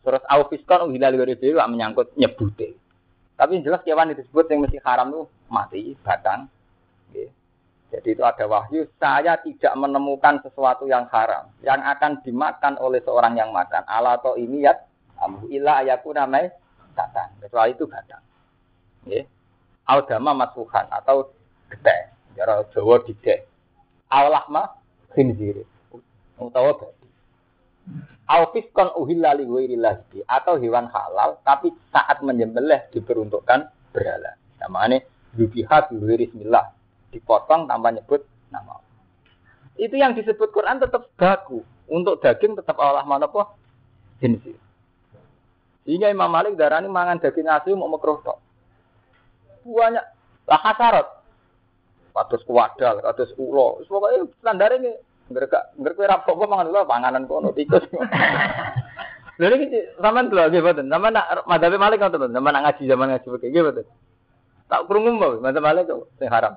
[0.00, 2.74] Terus au fiskon uhilal gori menyangkut nyebute.
[3.36, 6.48] Tapi jelas kewan disebut yang mesti haram itu mati, batang.
[7.90, 13.34] Jadi itu ada wahyu, saya tidak menemukan sesuatu yang haram, yang akan dimakan oleh seorang
[13.34, 13.82] yang makan.
[13.82, 14.78] Ala atau ini ya,
[15.18, 16.54] amu ayaku namai
[16.94, 17.34] batang.
[17.42, 18.22] Kecuali itu batang.
[19.10, 19.26] Ya.
[19.90, 21.34] Audama masuhan atau
[21.66, 23.49] gede, jara Jawa dide.
[24.10, 24.74] Allah mah
[25.14, 25.62] khinzir.
[26.36, 27.06] Utawa babi.
[28.26, 29.46] Alfiskon uhilla li
[30.26, 34.38] atau hewan halal tapi saat menyembelih diperuntukkan berhala.
[34.60, 35.02] Namanya
[35.38, 36.74] Yubihat bismillah.
[37.10, 38.22] Dipotong tanpa nyebut
[38.54, 38.78] nama
[39.74, 41.62] Itu yang disebut Quran tetap baku.
[41.90, 43.58] Untuk daging tetap Allah mana po?
[44.22, 44.54] Jenis.
[45.82, 48.22] Sehingga Imam Malik darani mangan daging asli mau makruh.
[49.66, 50.04] Banyak
[50.46, 51.06] lah hasarat.
[52.10, 53.80] Kados kuwadal, kados ulo.
[53.86, 54.92] Pokoknya standar ini
[55.30, 57.86] Ngereka ngereka rapok kok mangan ulo panganan kono tikus.
[59.40, 60.90] Lha iki sampean delok nggih boten.
[60.90, 63.86] Sampean nak madhabe Malik ngoten, sampean nak ngaji zaman ngaji begini nggih boten.
[64.66, 66.54] Tak krungu mbok, mantap Malik kok sing haram.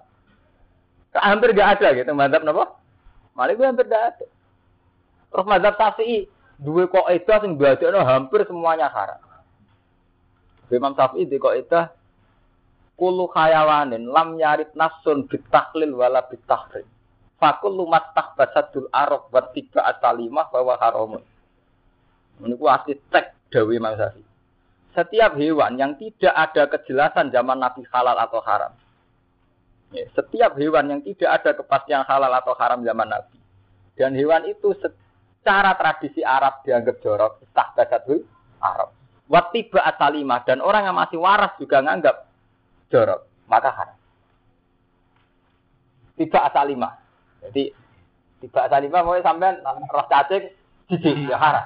[1.13, 2.73] Hampir gak ada gitu, mantap napa?
[3.37, 4.25] Malik gue hampir gak ada.
[5.29, 6.25] Terus mantap Syafi'i
[6.57, 9.21] dua kok itu sing no hampir semuanya haram.
[10.73, 11.79] Imam Syafi'i di kok itu
[12.97, 16.85] kulu khayawanin lam nyarit nasun bitahlil wala bitahrim.
[17.41, 21.23] Fakul lumat tak basadul arok buat tiga asalimah bahwa haramun.
[22.39, 23.93] Ini ku asli tek Dawi Imam.
[24.93, 28.73] Setiap hewan yang tidak ada kejelasan zaman Nabi halal atau haram.
[29.93, 33.37] Ya, setiap hewan yang tidak ada kepastian halal atau haram zaman Nabi.
[33.93, 37.41] Dan hewan itu secara tradisi Arab dianggap jorok.
[37.45, 38.25] Istah basadul
[38.57, 38.89] Arab.
[39.29, 40.45] Watiba asalimah.
[40.45, 42.25] Dan orang yang masih waras juga menganggap
[42.93, 43.25] jorok.
[43.49, 43.97] Maka haram.
[46.13, 46.93] Tiba asalimah.
[47.49, 47.73] Jadi
[48.37, 50.53] tiba asalimah mau sampai roh cacing
[50.93, 51.65] jijik ya haram.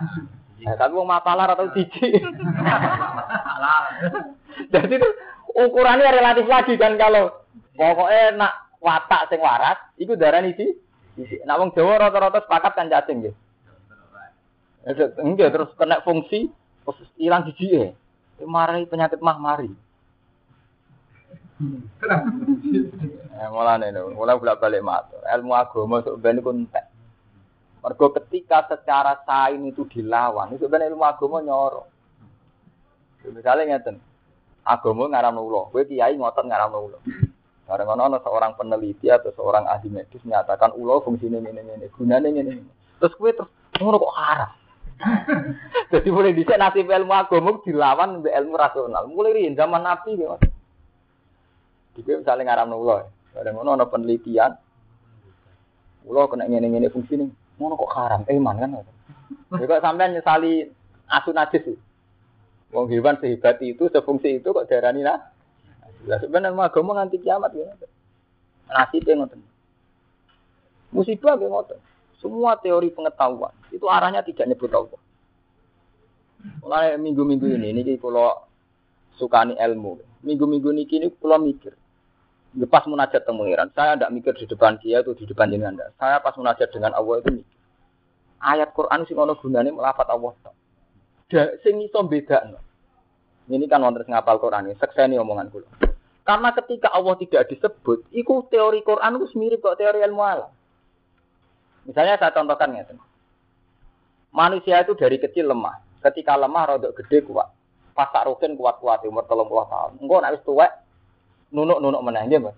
[0.57, 2.17] Ya, tapi mau mapalar atau jijik.
[4.73, 5.09] Jadi itu
[5.53, 7.43] ukurannya relatif lagi kan kalau
[7.75, 10.71] pokoknya nak watak sing waras, itu darah sih.
[11.43, 13.37] Nak wong Jawa rata-rata sepakat kan cacing gitu.
[15.19, 16.47] Enggak terus kena fungsi
[16.87, 17.91] terus hilang jijik ya.
[18.47, 19.67] Mari penyakit mah mari.
[23.53, 25.21] Mulane lho, mulai bolak-balik matur.
[25.25, 26.85] Ilmu agama sok ben iku entek.
[27.81, 31.89] Mergo ketika secara sain itu dilawan, itu ben ilmu agama nyoro.
[33.27, 33.97] Misalnya ngeten,
[34.63, 36.97] agama ngaramno ulo, kowe kiai ngotot ngaramno ulo.
[37.67, 42.39] Bareng ana seorang peneliti atau seorang ahli medis menyatakan ulo fungsinya ini ini gunanya ini
[42.39, 42.63] ini.
[43.01, 44.51] Terus kowe terus ngono kok haram.
[45.93, 49.03] Jadi mulai dhisik nasib ilmu agama dilawan mbek ilmu rasional.
[49.11, 50.39] Mulai riyen zaman Nabi ya.
[51.97, 52.97] Jadi misalnya ngaramno ulo,
[53.33, 54.53] bareng ana penelitian
[56.05, 58.77] ulo kena ngene-ngene fungsinya Ngono kok haram, iman kan.
[59.57, 60.69] Ya kok sampean nyesali
[61.09, 61.77] asu najis sih.
[62.69, 65.33] Wong hewan sehebat itu, sefungsi itu kok darani nah.
[66.05, 67.73] Lah sebenarnya agama nganti kiamat ya.
[68.69, 69.41] Nasibnya ngoten.
[70.93, 71.79] Musibah nggih ngoten.
[72.21, 75.01] Semua teori pengetahuan itu arahnya tidak nyebut Allah.
[76.61, 78.45] Mulai minggu-minggu ini, ini kalau
[79.17, 79.97] sukani ilmu.
[80.21, 81.73] Minggu-minggu ini kini kalau mikir.
[82.65, 85.93] Pas munajat tentang pengiran, saya tidak mikir di depan dia atau di depan jenengan.
[86.01, 87.57] Saya pas munajat dengan Allah itu mikir.
[88.41, 90.33] Ayat Quran sing ono gunane melafat Allah.
[91.29, 92.57] Da, sing iso bedakno.
[93.45, 95.69] Ini kan wonten sing ngapal Quran ini, sekseni omongan kula.
[96.25, 100.51] Karena ketika Allah tidak disebut, itu teori Quran itu mirip kok teori ilmu alam.
[101.87, 102.83] Misalnya saya contohkan ya,
[104.33, 105.79] manusia itu dari kecil lemah.
[106.03, 107.47] Ketika lemah rodok gede kuat.
[107.97, 109.97] Pas tak rukin kuat-kuat umur telung puluh tahun.
[109.97, 110.69] Enggak nak tua,
[111.51, 112.57] nunuk-nunuk menang mas.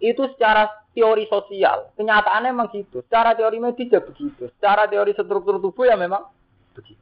[0.00, 1.92] Itu secara teori sosial.
[1.94, 3.04] Kenyataannya memang gitu.
[3.06, 4.48] Secara teori medis ya begitu.
[4.58, 6.24] Secara teori struktur tubuh ya memang
[6.72, 7.00] begitu.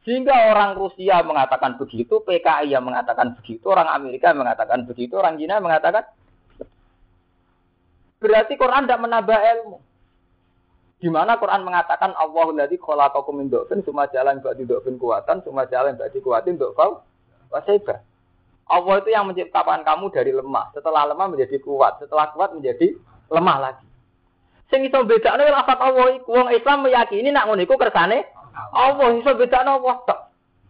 [0.00, 5.60] Sehingga orang Rusia mengatakan begitu, PKI yang mengatakan begitu, orang Amerika mengatakan begitu, orang Cina
[5.60, 6.08] mengatakan
[8.16, 9.78] berarti Quran tidak menambah ilmu.
[11.00, 13.48] Di mana Quran mengatakan Allahul ladzi khalaqakum min
[13.84, 17.00] summa jalan ba'di dhafin kuatan summa jalan ba'di kuatin dhafau
[17.48, 18.04] wasaiba.
[18.70, 22.94] Allah itu yang menciptakan kamu dari lemah, setelah lemah menjadi kuat, setelah kuat menjadi
[23.26, 23.86] lemah lagi.
[24.70, 28.30] Sing iso bedakno lafaz Allah iku wong Islam meyakini nak ngono iku kersane
[28.70, 30.20] Allah iso bedakno Allah tok.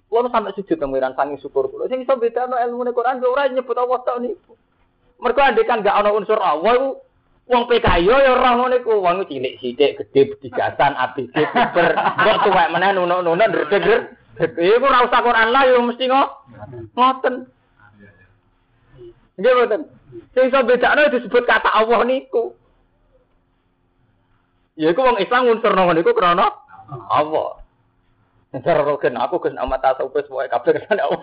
[0.09, 1.85] Kulo sampai sujud pengiran sangi syukur kulo.
[1.93, 4.57] Sing iso bedakno ilmu Quran ora nyebut Allah tok niku.
[5.21, 6.91] Mergo andekan gak ana unsur Allah iku
[7.51, 12.71] Wong PKI ya ora ngono iku, wong cilik sithik, gedhe bedigasan, abis ber, kok tuwek
[12.71, 14.07] meneh nuno-nuno ndredeg.
[14.39, 17.51] Iku ora usah Quran lah yo mesti ngoten.
[19.41, 19.83] Nggih mboten.
[20.37, 22.53] Sing iso bedakno disebut kata Allah niku.
[24.77, 26.53] Ya iku wong Islam unsur ngono niku krana
[27.09, 27.65] Allah.
[28.51, 31.23] Ntar roken aku kes nama tasawuf wae kabeh kesan Allah.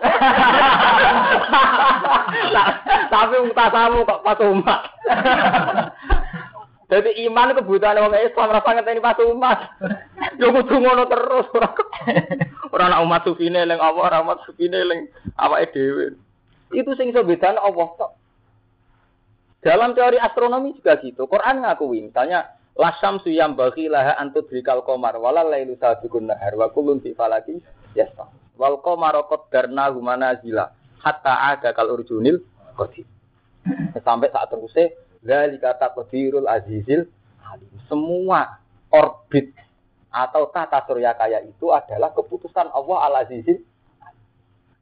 [3.12, 4.80] Tapi wong tasawuf kok pas umat.
[6.88, 9.58] Jadi iman kebutuhan orang Islam rasa ngerti pas umat.
[10.40, 11.68] Yo kudu ngono terus ora.
[12.72, 15.04] Ora nak umat sufine eling apa, ora umat sufine eling
[15.36, 16.16] awake dhewe.
[16.72, 18.12] Itu sing iso bedane Allah tok.
[19.58, 21.26] Dalam teori astronomi juga gitu.
[21.26, 26.70] Quran ngakui misalnya Lasam suyam bagi laha antut rikal komar wala lailu sabiqun nahar wa
[26.70, 27.58] kulun fi falaki
[27.98, 28.30] yasta.
[28.54, 29.18] Wal komar
[29.50, 30.70] darna humana zila
[31.02, 32.38] hatta ada kal urjunil
[32.78, 33.02] qadim.
[33.98, 34.94] Sampai saat terusnya
[35.58, 37.10] kata qadirul azizil
[37.90, 38.62] Semua
[38.94, 39.50] orbit
[40.14, 43.58] atau tata surya kaya itu adalah keputusan Allah al azizil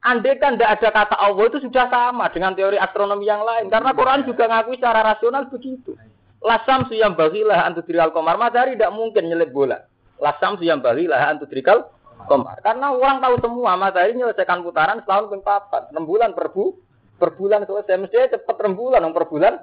[0.07, 3.67] Andai kan tidak ada kata Allah itu sudah sama dengan teori astronomi yang lain.
[3.67, 5.99] Karena Quran juga ngakui secara rasional begitu.
[6.39, 8.39] Lasam suyam bagilah antudrikal komar.
[8.39, 9.83] Matahari tidak mungkin nyelip bola.
[10.23, 11.91] Lasam suyam bagilah antudrikal
[12.23, 12.63] komar.
[12.63, 15.91] Karena orang tahu semua matahari menyelesaikan putaran setahun ping.
[15.91, 16.79] 6 bulan per, bu,
[17.19, 17.99] per bulan selesai.
[17.99, 19.53] Mestinya cepat 6 bulan per bulan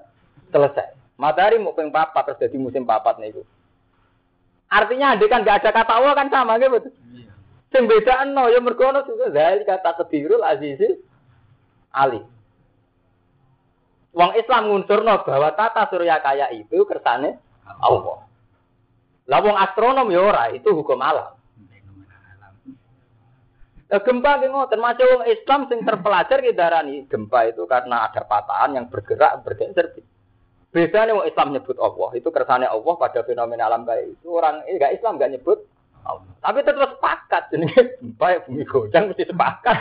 [0.53, 0.93] selesai.
[1.17, 3.43] Matahari mau ping papat terus jadi musim papat nih itu.
[4.69, 6.69] Artinya andai kan gak ada kata Allah kan sama gitu.
[6.69, 6.93] betul.
[7.75, 7.91] Sing
[8.31, 10.95] no ya mergono juga dari kata kedirul azizil
[11.91, 12.23] ali.
[14.15, 17.35] Wong Islam ngunsurno bahwa tata surya kaya itu kersane
[17.83, 18.31] Allah.
[19.27, 21.35] Lah wong astronom ya ora, itu hukum alam.
[23.85, 28.23] Nah, gempa ki ngoten, macam wong Islam sing terpelajar ki darani gempa itu karena ada
[28.23, 29.99] patahan yang bergerak bergeser.
[30.71, 34.27] Beda nih wong Islam nyebut Allah, itu kersane Allah pada fenomena alam kayak itu.
[34.31, 35.59] Orang enggak Islam enggak nyebut.
[36.45, 39.73] Tapi tetap sepakat jenenge baik bumi godang mesti sepakat.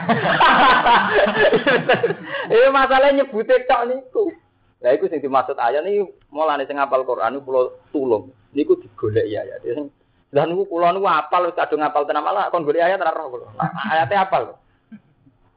[2.56, 4.32] Ini masalahnya nyebute tok niku.
[4.80, 8.36] Lah iku sing dimaksud ayat ini mulane sing ngapal Quran kula tulung.
[8.52, 9.60] Niku digolek ya ya.
[9.64, 9.92] Sing
[10.32, 13.52] lah niku kula niku apal wis kadung ngapal tenan malah kon golek ayat ora roh.
[13.92, 14.56] Ayate apal.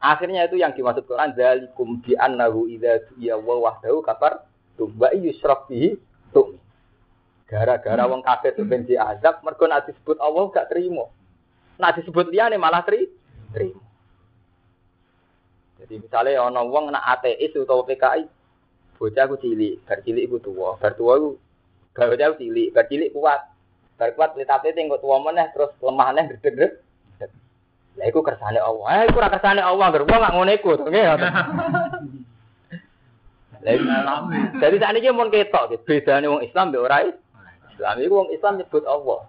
[0.02, 5.70] Akhirnya itu yang dimaksud Quran zalikum bi annahu idza ya wa wahdahu kafar tumba yusraf
[5.70, 5.98] bihi
[6.30, 6.58] tum.
[7.46, 8.10] Gara-gara hmm.
[8.10, 11.06] wong kafir itu ben diazab, mergo nek disebut Allah gak terima.
[11.78, 13.06] Nek disebut liyane malah tri
[13.54, 13.78] terima.
[15.78, 18.26] Jadi misalnya ana wong nak ateis utawa PKI,
[18.98, 21.30] bocah aku cilik, bar cilik iku tuwa, bar tuwa iku
[21.94, 23.40] bocah cilik, bar cilik kuat.
[23.94, 26.82] Bar kuat litate tinggal tuwa meneh terus lemah meneh gede-gede.
[27.96, 29.06] Lah iku kersane Allah.
[29.06, 31.06] Eh iku ora kersane Allah, ger wong gak ngono iku, nggih.
[34.62, 37.02] Jadi saat ini mau ketok, bedanya wong Islam be ora
[37.76, 39.28] Islam itu wong Islam nyebut Allah.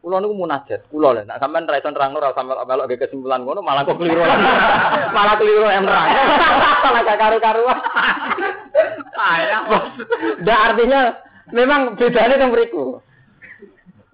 [0.00, 1.28] Kulo niku munajat, kulo lho.
[1.28, 4.22] Nek sampean ra iso nerangno ora sampe melok ge kesimpulan ngono malah kok keliru.
[5.16, 6.08] malah keliru nerang.
[6.86, 7.78] Malah gak karu-karuan.
[9.18, 9.62] Ayah.
[10.46, 11.00] Dah artinya
[11.50, 13.02] memang bedanya yang beriku.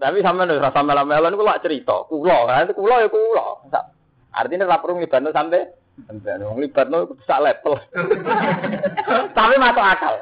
[0.01, 2.09] Tapi sampean ora sampe melo niku lak cerita.
[2.11, 3.47] Kulo, kan itu kulo ya kulo.
[4.33, 7.77] Artinya ora perlu ngibano sampai Sampai wong libat no sak level.
[9.37, 10.15] Tapi masuk akal.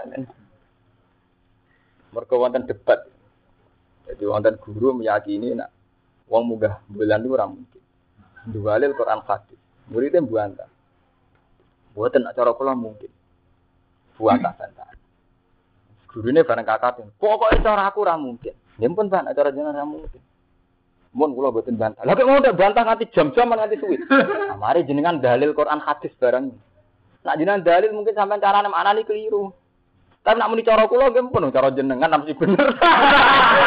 [2.10, 3.06] Mergo wonten debat.
[4.10, 5.70] Jadi wonten guru meyakini nak
[6.26, 7.82] wong munggah bulan itu ora mungkin.
[8.50, 9.58] Dualil Quran hadis.
[9.90, 10.66] Muridnya buanta.
[11.94, 13.10] Buatan acara kula mungkin.
[14.18, 14.94] Buanta santai.
[16.10, 18.54] Gurune bareng kakak pokoknya cara aku ora mungkin.
[18.82, 20.22] Ya pun ban acara jenengan ora mungkin.
[21.14, 22.02] Mun kula boten bantah.
[22.02, 23.98] Kok mau bantah nganti jam-jam nganti suwi.
[24.10, 26.54] Nah, mari jenengan dalil Quran hadis bareng.
[27.26, 29.54] Nak jenengan dalil mungkin sampean carane maknane keliru.
[30.20, 32.66] Tapi nak muni cara kula nggih pun cara jenengan mesti bener.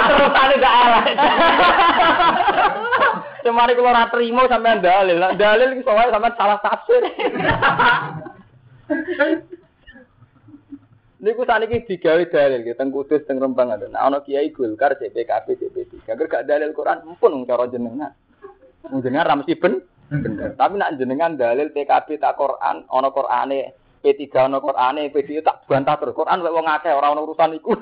[0.05, 1.03] Terus ane gak alah.
[3.41, 5.17] Cemari kula ora trimo sampean dalil.
[5.33, 7.01] Dalil iki soalnya sampean salah tafsir.
[11.23, 13.87] Niku saniki digawe dalil gitu, teng Kudus teng Rembang ada.
[13.89, 16.11] Nah ana Kiai Golkar CPKB CP3.
[16.13, 18.13] Agar gak dalil Quran pun cara jenengan.
[18.93, 19.81] Jenengan ra mesti ben
[20.11, 20.53] bener.
[20.53, 23.73] Tapi nak jenengan dalil PKB tak Quran, ana Qurane
[24.03, 26.11] P3 ana Qurane, P2 tak bantah terus.
[26.11, 27.71] Quran wong akeh ora ono urusan iku.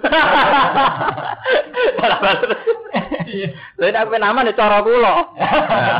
[3.82, 5.34] Lain aku aman ya cara kula.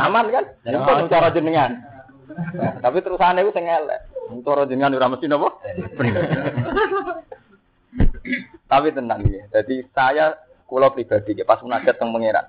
[0.06, 0.46] Aman kan?
[0.62, 1.74] Itu cara jenengan.
[2.78, 3.98] Tapi terusane iku sing elek.
[4.46, 5.58] Cara jenengan ora mesti napa?
[8.70, 9.42] Tapi tenang ya.
[9.58, 10.38] Jadi saya
[10.70, 12.46] kulo pribadi pas munajat teng pangeran.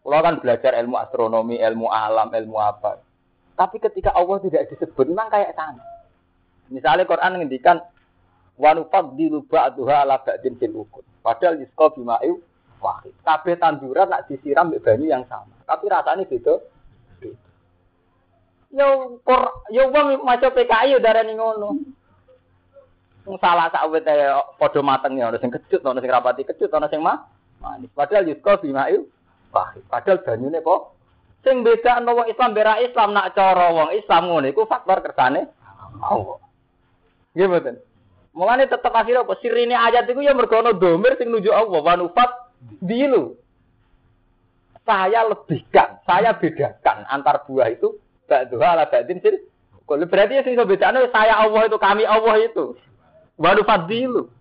[0.00, 3.04] Kulo kan belajar ilmu astronomi, ilmu alam, ilmu apa.
[3.52, 5.91] Tapi ketika Allah tidak disebut memang kayak sana.
[6.72, 7.84] Misalnya Quran ngendikan
[8.56, 11.04] wanufat di ba'duha ala ba'din fil ukut.
[11.20, 12.40] Padahal yusqa bima'u
[12.82, 13.14] wahid.
[13.22, 15.54] Kabeh tanduran nak disiram mbek banyu yang sama.
[15.68, 16.54] Tapi rasanya beda.
[18.72, 21.76] Yo por yo wong maca PKI yo darani ngono.
[23.38, 24.08] Salah sak wit
[24.58, 27.22] padha mateng ya, sing kecut, ana sing rapati kecut, ana sing mah
[27.62, 27.92] manis.
[27.94, 29.06] Padahal yusko bima'il
[29.54, 29.86] pahit.
[29.86, 30.98] Padahal banyune kok
[31.46, 35.46] sing beda ana Islam bera Islam nak cara wong Islam ngono iku faktor kersane
[36.02, 36.40] Allah.
[37.32, 37.76] Nggih mboten.
[38.32, 41.94] Mulane tetep akhirnya apa sirine ayat iku ya mergo ana domir sing nuju Allah wa
[42.00, 42.30] nufat
[42.80, 43.36] dilu.
[44.82, 49.38] Saya lebihkan, saya bedakan antar buah itu ba'duha ala ba'din fil
[49.86, 52.74] Kalau berarti sing iso bedane saya Allah itu kami Allah itu.
[53.36, 54.32] Waduh fadilu.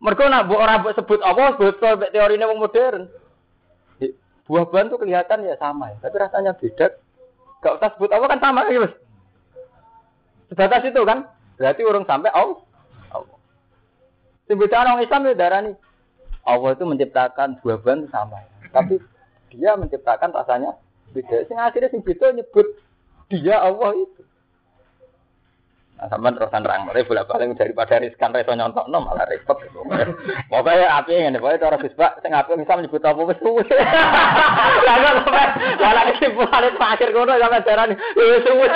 [0.00, 3.08] Mereka nak buat orang sebut Allah, betul teori ini wong modern.
[4.46, 6.94] Buah-buahan tuh kelihatan ya sama ya, tapi rasanya beda.
[7.64, 8.94] Gak usah sebut Allah kan sama ya mas.
[10.46, 11.26] Sebatas itu kan,
[11.56, 12.60] berarti orang sampai Allah.
[13.12, 13.38] Allah.
[14.46, 15.76] Sebutkan orang Islam ya darah nih.
[16.46, 18.38] Allah itu menciptakan buah-buahan itu sama.
[18.70, 19.02] Tapi
[19.50, 20.78] dia menciptakan rasanya
[21.10, 21.42] beda.
[21.50, 22.66] Sing akhirnya sing beda nyebut
[23.32, 24.22] dia Allah itu.
[25.96, 29.56] Nah, sama terusan terang, mulai bolak balik daripada riskan reso nyontok no malah repot.
[30.52, 33.64] Pokoknya api ini, pokoknya cara bisbak, saya ngapain bisa menyebut apa wis suwe.
[34.84, 35.46] Lalu sampai
[35.80, 38.68] malah kesimpulan itu akhir kono sampai darah nih, wis suwe.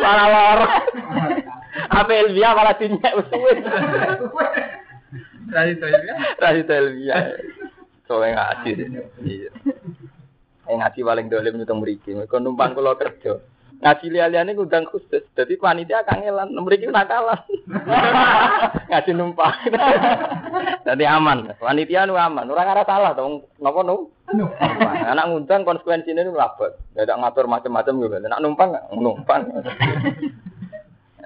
[0.00, 0.60] Malah lor.
[1.92, 3.52] Apa Elvia malah dinyek wis suwe.
[5.52, 6.14] Radit Elvia.
[6.40, 7.16] Radit Elvia.
[8.08, 8.32] Soalnya
[8.64, 8.72] ngaji.
[9.28, 9.50] Iya.
[10.72, 12.10] Ngaji paling dolim itu mriki.
[12.16, 13.44] Mereka numpang kula kerja.
[13.80, 15.24] Ngaji liya-liyane ngundang khusus.
[15.32, 17.40] Dadi panitia kangelan, mriki nakalan.
[18.92, 19.56] ngaji numpang.
[20.86, 21.56] Dadi aman.
[21.56, 22.48] Panitia nu aman.
[22.52, 24.12] Ora ngara salah to napa nu?
[25.08, 26.76] Anak ngundang konsekuensine nu labet.
[26.92, 28.16] Dadak ngatur macam-macam gitu.
[28.20, 29.42] Nek numpang numpang.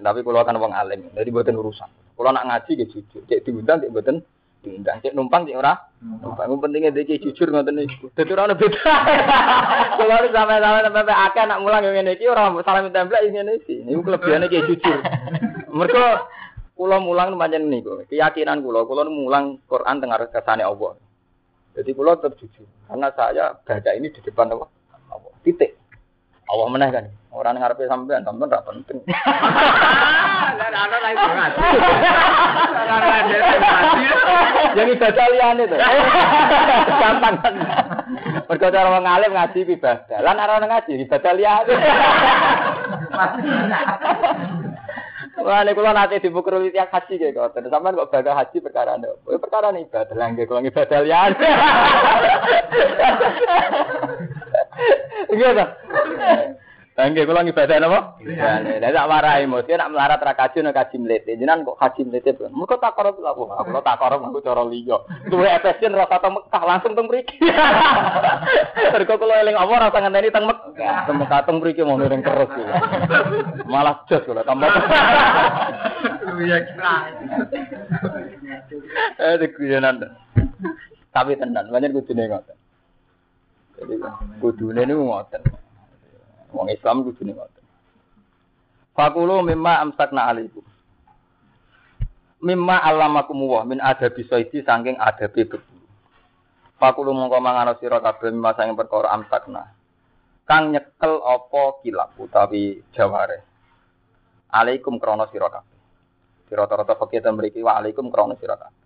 [0.05, 1.89] Tapi kalau kan wong alim, jadi buatin urusan.
[2.13, 4.21] Kalau nak ngaji gitu jujur, cek diundang, cek buatin
[4.65, 5.77] diundang, cek numpang, cek ora.
[6.01, 8.09] Numpang, pentingnya dia jujur ngoten niku.
[8.17, 8.81] Dadi ora ono beda.
[10.01, 13.85] Kalau harus sampai-sampai sampai akeh nak mulang ngene iki ora salam template ngene iki.
[13.85, 14.99] Niku kelebihane ki jujur.
[15.77, 16.25] Mergo
[16.73, 18.01] kula mulang pancen niku.
[18.09, 20.97] Keyakinan kula, kula mulang Quran tengah kersane Allah.
[21.77, 22.65] Jadi kula tetap jujur.
[22.89, 24.49] Karena saya baca ini di depan.
[24.49, 24.69] Allah.
[25.45, 25.84] Titik.
[26.45, 27.05] Allah meneh kan.
[27.35, 28.99] Orang ngarepe sampean, sampean ora penting.
[30.55, 31.53] Lah ana lagi banget.
[34.79, 35.77] Yang ibadah liyane to.
[36.95, 37.35] Gampang.
[38.47, 40.19] Mergo cara wong alim ngaji ibadah.
[40.23, 41.75] Lan ora ngaji ibadah liyane.
[45.45, 47.67] Wah, nek kula nate dibukro tiang haji kayak ngoten.
[47.67, 48.95] Sampeyan kok bakal haji perkara.
[49.27, 51.35] Oh, perkara nih ibadah lah nggih kula ibadah liyane.
[55.35, 55.67] Iya ta?
[56.95, 58.23] Angge kula ngibadah napa?
[58.23, 61.35] Lah tak marahi mesti nek melarat ra kaji nek kaji mlete.
[61.35, 62.39] Jenengan kok kaji mlete.
[62.55, 63.51] Muga tak karo aku.
[63.51, 65.03] Aku tak karo aku cara liya.
[65.27, 67.35] Duwe efesien rasa teng Mekah langsung teng mriki.
[68.95, 70.99] Mergo kula eling apa rasa ngenteni teng Mekah.
[71.11, 72.51] Teng Mekah teng mriki mau ning terus.
[73.67, 74.71] Malah jos kula tambah.
[76.35, 76.95] Iya kira.
[79.23, 80.03] Eh dikuyenan.
[81.15, 82.59] Tapi tenan, banyak kudune ngoten.
[83.85, 84.01] Jadi
[84.41, 85.43] kudune niku ngoten.
[86.57, 87.65] Wong Islam kudu ngoten.
[88.97, 90.65] Fakulu mimma amsakna alaikum.
[92.41, 95.85] Mimma alamakum wa min adabi saidi saking adabi berburu.
[96.81, 99.77] Fakulu mongko mangan sira kabeh mimma saking perkara amsakna.
[100.49, 103.45] Kang nyekel apa kilap utawi jaware.
[104.49, 105.79] Alaikum krana sira kabeh.
[106.49, 108.84] Sira-rata fakih mriki wa alaikum krana sira kabeh.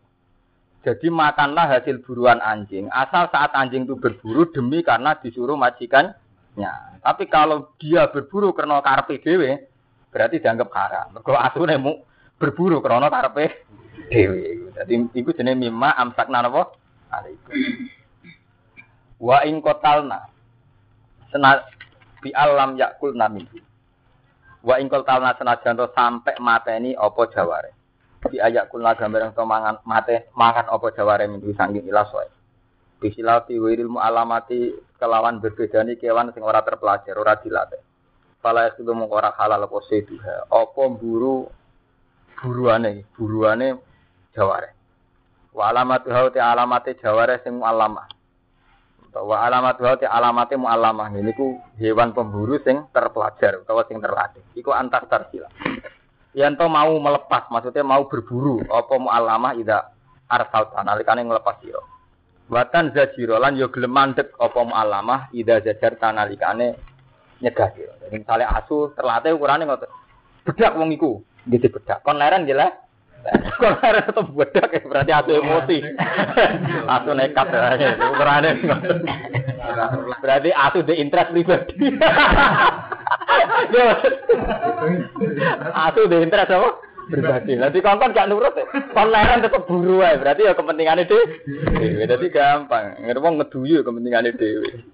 [0.86, 2.86] Jadi makanlah hasil buruan anjing.
[2.94, 7.02] Asal saat anjing itu berburu demi karena disuruh majikannya.
[7.02, 9.68] Tapi kalau dia berburu karena karpe dewe,
[10.10, 11.06] berarti dianggap haram.
[11.14, 11.92] Mergo asune mu
[12.38, 13.66] berburu krana karepe
[14.08, 14.72] dhewe.
[14.74, 15.94] Dadi iku jenenge mimma
[16.30, 16.74] napa?
[17.10, 17.54] Alaikum.
[19.18, 20.30] Wa in qatalna.
[21.30, 21.62] Sena
[22.22, 23.46] bi alam yakul namin.
[24.62, 27.77] Wa in qatalna senajan sampe mateni apa jaware.
[28.18, 32.26] Bi ayak kulna gambar yang mangan mate makan apa jaware minggu sangking ilas wae.
[32.98, 37.78] Bisilati wiril alamati kelawan berbedani kewan sing ora terpelajar, ora dilatih.
[38.42, 40.50] Fala itu mung ora halal apa seduha.
[40.50, 41.46] Apa buru
[42.38, 43.78] buruane, buruane
[44.34, 44.74] jaware.
[45.54, 48.06] Wa alamat hau te alamate jaware sing alamah.
[49.14, 51.10] Wa alamat hau te alamate mu alamah.
[51.14, 54.42] Ini ku hewan pemburu sing terpelajar utawa sing terlatih.
[54.54, 55.50] Iku antar tarsila.
[56.38, 58.62] Yanto mau melepas, maksudnya mau berburu.
[58.70, 59.90] Apa mu alamah ida
[60.30, 61.82] arsal nalikane ngelepas sira.
[62.46, 66.78] Watan zajiro lan yo gelem mandek mu alamah ida zajar tanalikane
[67.42, 67.74] nyegah.
[67.74, 69.90] Jadi misalnya asu terlatih ukurannya ngotot.
[70.46, 71.18] Bedak wong iku,
[71.50, 72.06] gitu bedak.
[72.06, 72.72] Kon jelas.
[73.58, 75.78] Kon leren tetep bedak ya berarti asu emosi.
[76.86, 77.90] asu nekat ya.
[78.14, 78.50] Ukurannya
[80.22, 81.74] Berarti asu di interest pribadi.
[85.74, 86.70] asu di interest apa?
[87.08, 87.56] pribadi.
[87.56, 88.52] Nanti kawan gak nurut,
[88.92, 90.20] kon leren tetep buru ae.
[90.20, 91.24] Berarti ya kepentingannya dhewe.
[92.04, 93.00] Jadi gampang.
[93.00, 94.84] Ngerti ngeduyu kepentingannya dhewe.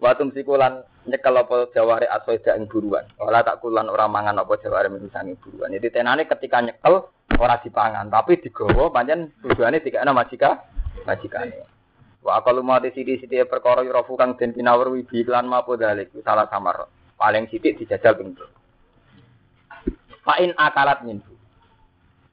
[0.00, 3.06] Watum sikulan nyekel apa jaware asoida ing buruan.
[3.16, 5.72] Ora tak kulan ora mangan apa jaware misangi buruan.
[5.72, 7.08] Jadi tenane ketika nyekel
[7.40, 10.68] ora dipangan, tapi digawa pancen tujuane dikene majika
[11.08, 11.64] majikane.
[12.20, 16.84] Wa aqalu ma sidi-sidi perkara yurafu kang den pinawruhi bi lan mapo dalik salah samar.
[17.16, 18.36] Paling sithik dijajal ping
[20.20, 21.32] Fa in akalat minhu.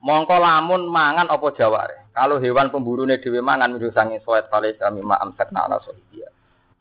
[0.04, 2.12] Mongko lamun mangan apa jaware.
[2.12, 6.28] Kalau hewan pemburune dhewe mangan sange soet pale kami ma amsakna ala sohidia.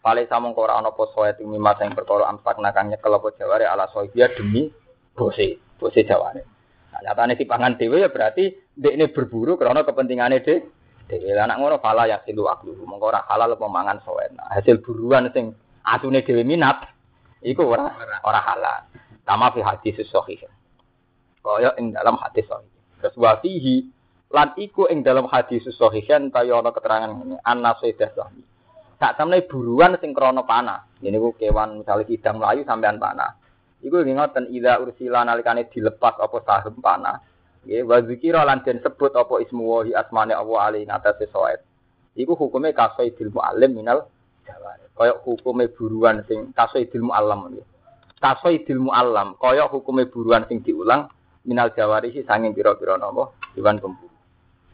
[0.07, 3.91] Pale samong ora ana apa soe mimma sing perkara amsak nakang nyekel apa jaware ala
[3.91, 4.71] sohia demi
[5.11, 6.47] bose, bose jaware.
[6.95, 10.63] Nah, nyatane dipangan dhewe ya berarti ini berburu karena kepentingane dhewe.
[11.11, 12.87] Dhewe anak ngono fala ya silu aklu.
[12.87, 14.31] Mongko ora halal apa mangan soe.
[14.31, 16.87] Nah, hasil buruan sing atune dhewe minat
[17.43, 17.91] iku ora
[18.23, 18.87] ora halal.
[19.27, 20.39] Sama fi hadis sahih.
[21.43, 22.71] Kaya ing dalam hadis sahih.
[23.03, 23.91] Terus wa fihi
[24.31, 28.47] lan iku ing dalam hadis sahih kaya ana keterangan ngene anna sayyidah sahih
[28.97, 30.89] tak temne buruan sing krana panah.
[31.05, 33.37] Ini ku kewan misalnya kidang melayu sampean panah.
[33.85, 37.21] Iku ngoten ida ursila nalikane dilepas apa saham panah.
[37.69, 41.61] Nggih wa zikira lan den sebut apa ismu wahi asmane Allah ali ngatasé soet.
[42.17, 44.09] Iku hukume kasaidil muallim minal
[44.49, 44.89] jawari.
[44.97, 47.67] Kaya hukume buruan sing kasaidil muallam nggih.
[48.17, 51.13] Kasaidil muallam kaya hukume buruan sing diulang
[51.45, 54.16] minal jawari sanging pira-pira napa hewan pemburu.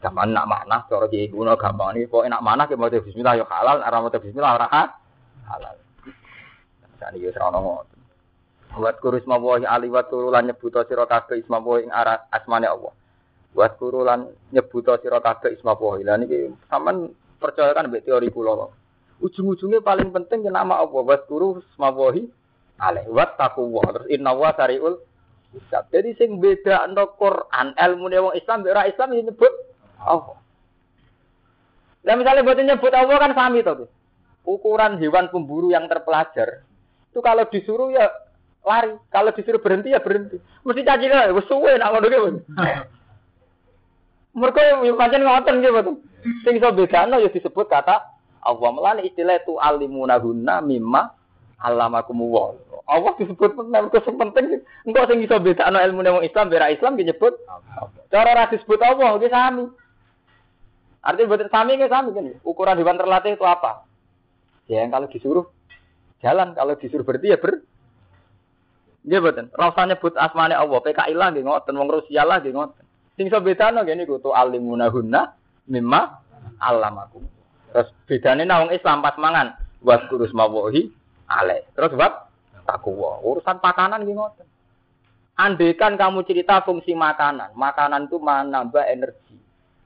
[0.03, 2.11] Zaman nak mana, cara kiai kuno gampang ini.
[2.11, 4.67] Kok enak mana, kita mau Bismillah ya halal, arah mau Bismillah ora
[5.47, 5.75] halal.
[6.99, 7.99] Jadi ya serana ngoten.
[8.73, 12.89] Buat kurus mawahi aliwat turulan nyebuto sira kabeh isma ing arah asmane Allah.
[13.53, 16.01] Buat kurulan nyebuto sira kabeh isma wahi.
[16.01, 18.71] Lah niki sampean percaya kan mbek teori kula.
[19.21, 21.01] Ujung-ujungnya paling penting ya nama Allah.
[21.05, 22.25] Buat kuru isma wahi
[22.81, 23.05] alaih.
[23.13, 23.83] Wat taqwa.
[23.93, 24.97] Terus inna wa sariul
[25.69, 29.53] Jadi sing beda no Quran ilmu wong Islam ora Islam nyebut
[30.03, 30.37] Allah.
[32.03, 33.87] Nah misalnya buat nyebut Allah kan sami toh.
[34.43, 36.67] Ukuran hewan pemburu yang terpelajar
[37.13, 38.09] itu kalau disuruh ya
[38.65, 40.41] lari, kalau disuruh berhenti ya berhenti.
[40.65, 42.29] Mesti caci lah, wes suwe nak ngono gitu.
[44.33, 46.01] Mereka yang pancen ngoten gitu.
[46.41, 48.01] Sing iso bedano ya disebut kata
[48.41, 51.13] Allah melani istilah itu alimunahunna mimma
[51.61, 52.57] alamakumullah.
[52.89, 57.37] Allah disebut mergo sing penting engko sing iso bedano ilmu wong Islam bera Islam disebut
[58.09, 59.69] cara ra disebut Allah iki sami.
[61.03, 62.31] Artinya buatan sami nggak sami kan?
[62.47, 63.83] Ukuran hewan terlatih itu apa?
[64.71, 65.45] Ya yang kalau disuruh
[66.23, 67.59] jalan, kalau disuruh berhenti ya ber.
[69.03, 69.51] Dia buatan.
[69.51, 72.83] Rasanya but asmane Allah, PKI lah nggih ngoten, wong Rusia lah nggih ngoten.
[73.19, 75.21] Sing iso bedano ngene iku tu alimunahunna
[75.67, 76.01] mimma
[76.63, 77.27] alamakum.
[77.75, 80.87] Terus bedane nang Islam pas mangan wa kurus mawahi
[81.27, 81.67] ale.
[81.75, 82.31] Terus bab
[82.63, 83.19] takwa.
[83.27, 84.47] Urusan pakanan nggih ngoten.
[85.35, 89.33] Andaikan kamu cerita fungsi makanan, makanan itu menambah energi.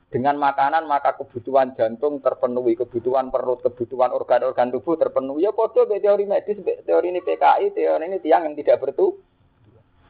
[0.07, 5.43] Dengan makanan maka kebutuhan jantung terpenuhi, kebutuhan perut, kebutuhan organ-organ tubuh terpenuhi.
[5.43, 9.19] Ya podo teori medis, teori ini PKI, teori ini tiang yang tidak bertu.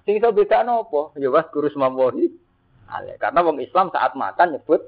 [0.06, 1.18] Sing iso bedakno apa?
[1.18, 1.68] Ya was guru.
[2.88, 4.80] Ale, karena wong Islam saat makan nyebut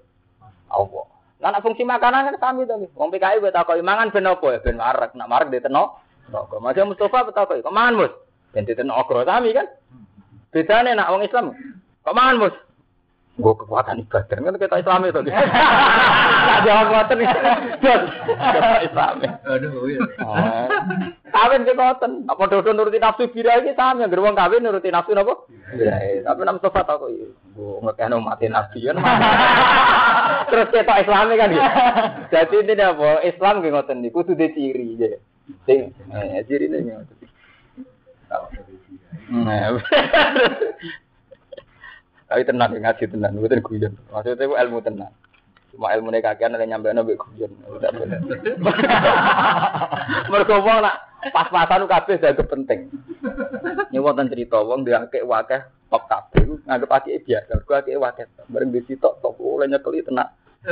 [0.71, 1.05] Allah.
[1.39, 2.91] Lah nek fungsi makanan kan sami to nggih.
[2.95, 5.11] Wong PKI wis takoki mangan ben apa ya ben marek.
[5.15, 5.99] Nek marek diteno.
[6.29, 8.13] Kok Mas Mustafa takoki, kok mangan Mus?
[8.53, 9.67] Ben diteno ogro sami kan.
[10.51, 11.55] Bedane nek wong Islam
[12.03, 12.55] kok mangan Mus?
[13.39, 15.21] Gue kekuatan ibadah kan kita Islam itu.
[15.23, 17.17] Tak jawab ngoten.
[17.79, 19.15] Kita Islam.
[19.47, 20.03] Aduh, iya.
[21.31, 22.27] Kawin ke ngoten.
[22.27, 25.47] Apa dodo nuruti nafsu bira iki sami anggere wong kawin nuruti nafsu napa?
[25.71, 26.27] Bira.
[26.27, 28.99] Tapi nam sofa tak kok gue ngekeno mati nabi kan.
[30.51, 31.69] Terus kita Islam kan gitu.
[32.35, 33.23] Jadi ini apa?
[33.23, 35.15] Islam ngoten niku kudu ciri ya.
[35.63, 37.17] Sing eh cirine ngoten.
[39.29, 39.77] Nah,
[42.29, 43.97] tapi tenang ngaji tenang, bukan guyon.
[44.13, 45.09] Maksudnya itu ilmu tenang.
[45.73, 47.49] Cuma ilmu nih kakian ada nyampe nabi guyon.
[50.29, 52.85] Mereka wong nak pas-pasan kabeh saya penting.
[53.89, 55.57] Ini wonten cerita wong dia akeh wakeh
[55.89, 57.57] top kabeh nganggep akeh biasa.
[57.57, 58.29] Mergo akeh wakeh.
[58.45, 60.29] Bareng di situ top oleh nyekeli tenang.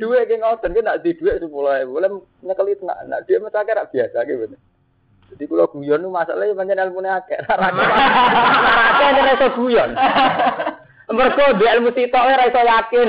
[0.00, 1.52] Dua ki ngoten ki nak di dhuwit 10.000
[1.84, 2.08] boleh
[2.40, 2.96] nyekeli tenang.
[3.12, 4.60] Nak dia mesti akeh biasa ki bener.
[5.36, 7.36] Jadi kalau guyon itu masalahnya banyak ilmu akeh.
[8.88, 9.92] Akeh nek iso guyon.
[11.12, 13.06] Mergo di ilmu sitok ora iso yakin.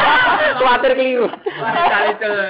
[0.62, 1.26] Kuatir keliru.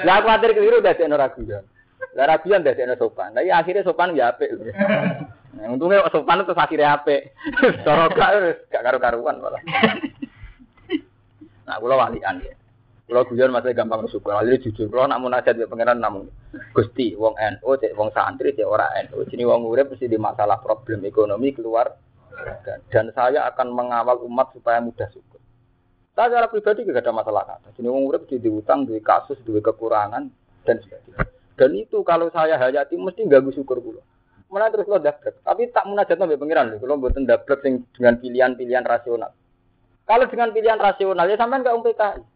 [0.05, 1.65] Lah kuatir keliru dadi ora guyon.
[2.13, 3.33] Lah ra guyon dadi sopan.
[3.33, 4.53] Lah akhirnya sopan ya apik.
[5.55, 7.31] Nah, untungnya sopan itu akhirnya apik.
[7.87, 9.63] Cara gak gak karu-karuan malah.
[11.63, 12.51] Nah, kula walian ya.
[13.05, 14.33] Kalau guyon masih gampang bersyukur.
[14.33, 16.25] Lalu jujur, kalau nak munajat ya pangeran namun
[16.73, 19.21] gusti, wong NU, cek wong santri, cek ora NU.
[19.29, 21.93] Jadi wong urip mesti di masalah problem ekonomi keluar.
[22.91, 25.39] Dan, saya akan mengawal umat supaya mudah syukur.
[26.17, 27.77] Saya secara pribadi tidak ada masalah kata.
[27.77, 30.23] Jadi wong urip mesti diutang, di kasus, di kekurangan
[30.65, 31.29] dan sebagainya.
[31.55, 34.01] Dan itu kalau saya hayati mesti ganggu syukur pula.
[34.49, 35.45] Mulai terus lo dablek.
[35.45, 36.73] Tapi tak munajat nabi pangeran.
[36.81, 37.61] Kalau buatan dablek
[37.93, 39.29] dengan pilihan-pilihan rasional.
[40.05, 42.34] Kalau dengan pilihan rasional ya sampai nggak PKI.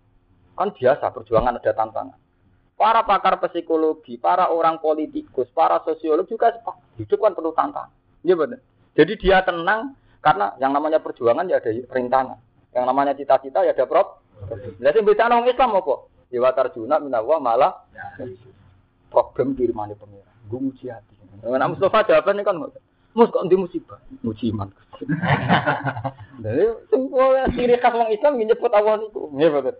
[0.59, 2.19] Kan biasa perjuangan ada tantangan.
[2.75, 6.51] Para pakar psikologi, para orang politikus, para sosiolog juga
[6.99, 7.95] hidup kan perlu tantangan.
[8.27, 8.59] Iya benar.
[8.91, 12.43] Jadi dia tenang karena yang namanya perjuangan ya ada rintangan.
[12.75, 14.19] Yang namanya cita-cita ya ada prop.
[14.83, 15.95] Jadi bisa orang Islam apa?
[16.27, 17.71] Ya tarjuna minawa malah
[19.07, 20.27] problem kirimane pengira.
[20.51, 21.15] Gue muji hati.
[21.39, 22.59] Nah, Mustafa jawabannya kan
[23.15, 23.97] Mus kok musibah?
[24.21, 24.69] Muji iman.
[26.43, 29.33] Jadi, semua ciri khas orang Islam nyebut awal itu.
[29.33, 29.75] Iya betul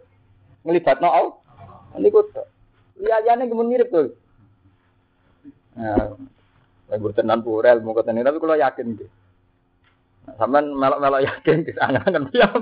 [0.69, 1.33] ngelibat no Allah.
[1.97, 2.45] Kok
[2.99, 4.13] liyane gemun mirip tuh.
[5.79, 6.13] Nah,
[6.91, 9.07] lagi bertenan purel mau ketemu tapi kalau yakin gitu.
[10.27, 12.61] Nah, sampean melok-melok yakin sana kan diam.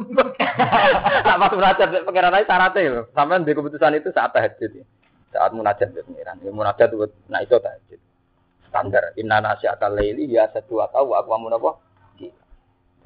[1.25, 3.05] Tak pas munajat pengiran syaratnya loh.
[3.17, 4.85] Sampean di keputusan itu saat tahajud.
[5.33, 6.37] Saat munajat di pengiran.
[6.45, 7.99] Ya munajat itu nah itu tahajud.
[8.69, 11.71] Standar inna nasya'atal laili ya satu atau aku amun apa?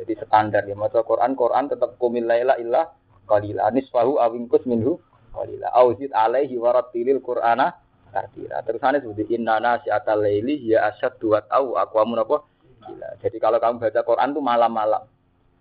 [0.01, 2.89] Jadi standar ya maca Quran Quran tetap kumil laila illa
[3.29, 3.69] qalila.
[3.73, 5.01] Nisfahu awingkus minhu
[5.35, 5.71] qalila.
[5.75, 7.75] Auzid alaihi warattilil qur'ana
[8.11, 12.43] tartila terusane seperti inna nasyatal laili ya asyad dua au aqwamun apa?
[12.81, 13.07] Gila.
[13.23, 15.03] Jadi kalau kamu baca Quran tuh malam-malam.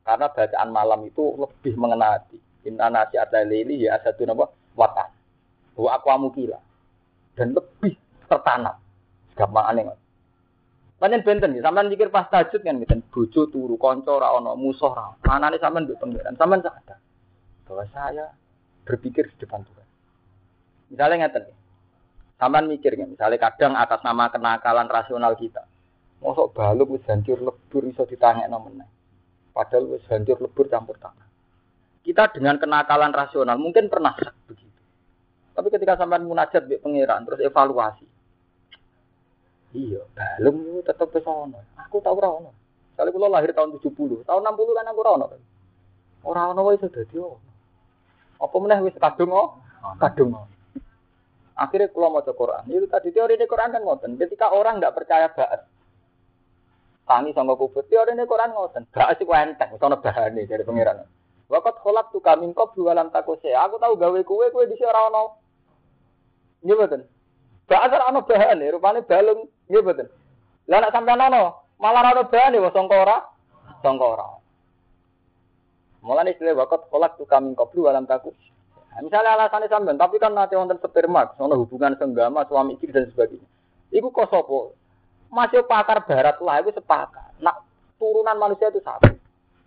[0.03, 2.41] Karena bacaan malam itu lebih mengena hati.
[2.67, 4.51] Inna nasyatal laili ya asyad apa?
[4.75, 5.11] Watan
[5.81, 6.59] wa aqwamu gila.
[7.39, 7.97] Dan lebih
[8.29, 8.77] tertanam.
[9.39, 9.85] Gampang aneh
[11.01, 14.93] Panjen benten ya, sampean mikir pas tajud kan ngeten, bojo turu, kanca ora ana, musuh
[14.93, 15.17] ora.
[15.25, 17.00] Manane sampean mbek pangeran, sampean sadar
[17.71, 18.35] bahwa saya
[18.83, 19.87] berpikir di depan Tuhan.
[20.91, 21.55] Misalnya ngeten,
[22.35, 25.63] sampean mikir kan, misalnya kadang atas nama kenakalan rasional kita,
[26.19, 28.91] mosok baluk wis hancur lebur iso ditangekno meneh.
[29.55, 31.31] Padahal wis hancur lebur campur tanah.
[32.03, 34.19] Kita dengan kenakalan rasional mungkin pernah
[34.51, 34.83] begitu.
[35.55, 38.07] Tapi ketika sampean munajat mbek pangeran terus evaluasi.
[39.71, 41.63] Iya, balung tetap besono.
[41.87, 42.51] Aku tahu ora ono.
[42.99, 45.27] Kali kula lahir tahun 70, tahun 60 kan aku ora ono.
[46.27, 47.50] Ora ono wae sudah ono.
[48.41, 49.61] Apa meneh wis kadung oh?
[50.01, 50.33] Kadung.
[51.61, 54.17] Akhirnya kalau mau Quran, itu tadi teori di Quran kan ngoten.
[54.17, 55.69] Ketika orang nggak percaya baat,
[57.05, 58.89] tangi sama kubur, teori di Quran ngoten.
[58.89, 61.05] Baat sih enteng, soalnya bahan dari pengiran.
[61.53, 63.53] Wakat kolak tuh kami kok dua lam takuse.
[63.53, 65.37] Aku tahu gawe kue kue di sini ono.
[66.65, 67.05] Iya betul.
[67.69, 69.53] Baat ora ono bahan, rupanya balung.
[69.69, 70.09] Iya betul.
[70.65, 71.45] Lah ono,
[71.77, 73.17] malah ono bahan ya, songkora,
[73.85, 74.40] songkora.
[76.01, 78.33] Mulane istilah wakat kolak tuh kami koplu alam takut.
[78.91, 83.07] Nah, misalnya alasannya sampean, tapi kan nanti wonten sperma, sono hubungan senggama, suami istri dan
[83.07, 83.47] sebagainya.
[83.95, 84.75] Iku kok sopo?
[85.31, 87.39] Masih pakar barat lah, itu sepakat.
[87.39, 87.63] Nak
[88.03, 89.15] turunan manusia itu satu.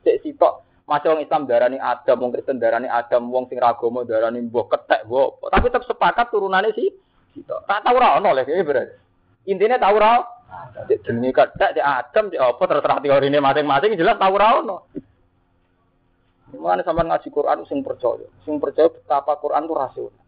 [0.04, 4.44] Cek sitok, masih orang Islam darani Adam, wong Kristen darani Adam, wong sing ragomo darani
[4.44, 5.40] mbok ketek, mbok.
[5.48, 6.92] Tapi tetap sepakat turunannya sih
[7.32, 7.64] sitok.
[7.64, 8.96] Tak tahu ra ono lek berarti.
[9.48, 10.20] Intinya tahu ra
[10.74, 14.86] Cek jenenge kadak, cek Adam, cek apa terserah teorine masing-masing jelas tahu ra ono.
[16.54, 20.24] Mulane sampean ngaji Quran sing percaya, sing percaya betapa Quran itu rasional.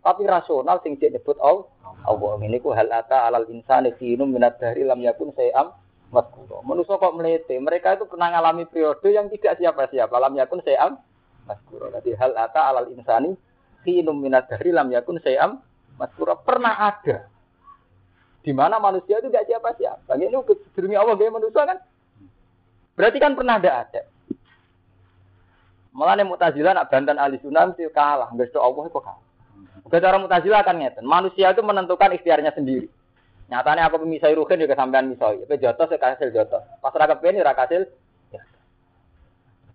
[0.00, 1.68] Tapi rasional sing cek nyebut Allah.
[2.08, 5.76] Allah ini ku hal ata alal insani finum minat dari lam yakun sayam
[6.08, 6.64] maskuro.
[6.64, 10.14] Manusia kok melete, mereka itu pernah ngalami periode yang tidak siapa-siapa.
[10.16, 10.96] Lam yakun sayam
[11.44, 11.92] maskuro.
[11.92, 13.36] Jadi hal ata alal insani
[13.84, 15.60] finum minat dari lam yakun sayam
[16.00, 16.34] maskuro.
[16.42, 17.28] Pernah ada.
[18.40, 20.16] Di mana manusia itu tidak siapa-siapa.
[20.16, 21.78] Ini kedurungi Allah gaya manusia kan?
[22.96, 24.02] Berarti kan pernah ada ada.
[25.90, 28.30] Malah nih mutazilah nak bantan ahli sunnah mesti kalah.
[28.30, 29.24] Nggak Allah itu kalah.
[29.86, 31.02] Udah cara mutazilah kan ngeten.
[31.02, 32.86] Manusia itu menentukan ikhtiarnya sendiri.
[33.50, 35.42] Nyatanya apa pemisah ruhin juga sampean misoi.
[35.42, 36.62] Tapi jotos ya kasil jotos.
[36.78, 37.82] Pas rakyat ini rakasil.
[38.30, 38.40] Ya.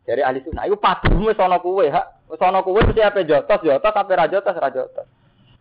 [0.08, 0.64] Dari ahli sunnah.
[0.64, 1.92] Itu padu sono kue.
[1.92, 2.02] Ha.
[2.40, 5.08] Sono kue mesti apa jotos jotos apa rajotos rajotos.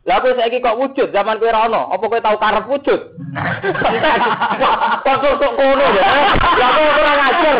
[0.04, 3.00] Lah kowe saiki kok wujud zaman kowe ra ono, apa kowe tau karep wujud?
[5.04, 6.04] Kok kok ngono ya?
[6.60, 7.56] Lah kowe ora ngajar.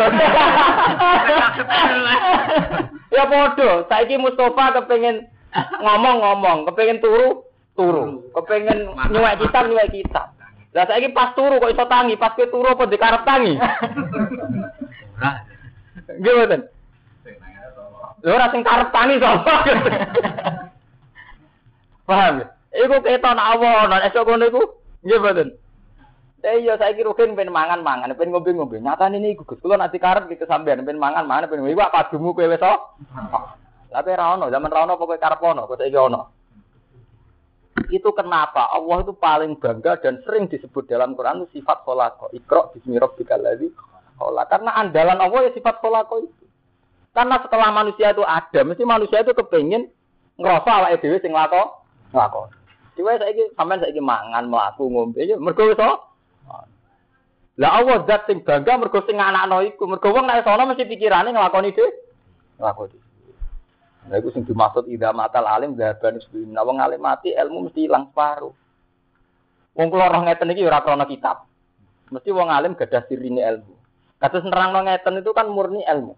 [3.09, 5.25] ya padha, saiki Mustafa kepengin
[5.81, 8.29] ngomong-ngomong, kepengin turu, turu.
[8.37, 10.37] Kepengin nyuwek kitab, nyuwek kitab.
[10.77, 13.57] Lah saiki pas turu kok iso tangi, pas kowe turu apa dikarep tangi?
[16.21, 16.61] Nggih mboten.
[18.21, 19.65] Ora sing karep tangi sapa?
[22.05, 22.47] Paham ya?
[22.85, 24.63] Iku keton Allah ana esuk ngono iku.
[25.05, 25.49] Nggih mboten.
[26.45, 28.77] Eh iya saiki rugen ben mangan-mangan, ben ngombe-ngombe.
[28.77, 32.61] Nyatane niku Gus, kula nanti karep iki sampean ben mangan-mangan ben iku padumu kowe wis
[33.95, 36.21] Tapi ra ono, zaman ra ono pokoke karep ono, kok saiki ono.
[37.89, 42.29] Itu kenapa Allah itu paling bangga dan sering disebut dalam Quran itu sifat kholako.
[42.35, 43.71] Ikro bismi rabbikal ladzi
[44.51, 46.45] Karena andalan Allah ya sifat kholako itu.
[47.15, 49.87] Karena setelah manusia itu ada, mesti manusia itu kepingin
[50.35, 51.31] ngerasa awake dhewe sing
[52.13, 52.49] lako nglakon.
[52.95, 55.89] Diwe saiki sampean saiki mangan, mlaku, ngombe ya mergo iso.
[57.55, 61.31] Lah Allah zat sing bangga mergo sing anakno iku, mergo wong nek sono mesti pikirane
[61.31, 61.91] nglakoni dhewe.
[62.59, 62.97] Nglakoni.
[64.11, 67.87] Lah iku sing dimaksud idza matal alim dhaban sebelum nah, wong alim mati ilmu mesti
[67.87, 68.53] ilang separuh.
[69.75, 71.47] Wong kula roh ngeten iki ora krana kitab.
[72.11, 73.73] Mesti wong alim gadah sirine ilmu.
[74.19, 76.13] Kados nerangno ngeten itu kan murni ilmu.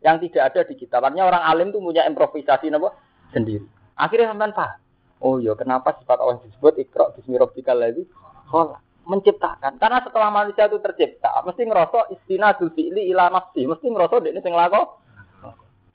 [0.00, 1.04] Yang tidak ada di kitab.
[1.04, 2.96] Artinya orang alim itu punya improvisasi napa
[3.36, 3.68] sendiri.
[4.00, 4.79] Akhirnya sampean paham.
[5.20, 8.08] Oh iya, kenapa sifat Allah disebut ikra bismi rabbikal ladzi
[8.48, 8.80] khalaq?
[9.04, 9.76] Menciptakan.
[9.76, 14.56] Karena setelah manusia itu tercipta, mesti ngerasa istinadul fi'li ila nafsi, mesti ngerasa dekne sing
[14.56, 15.02] lako.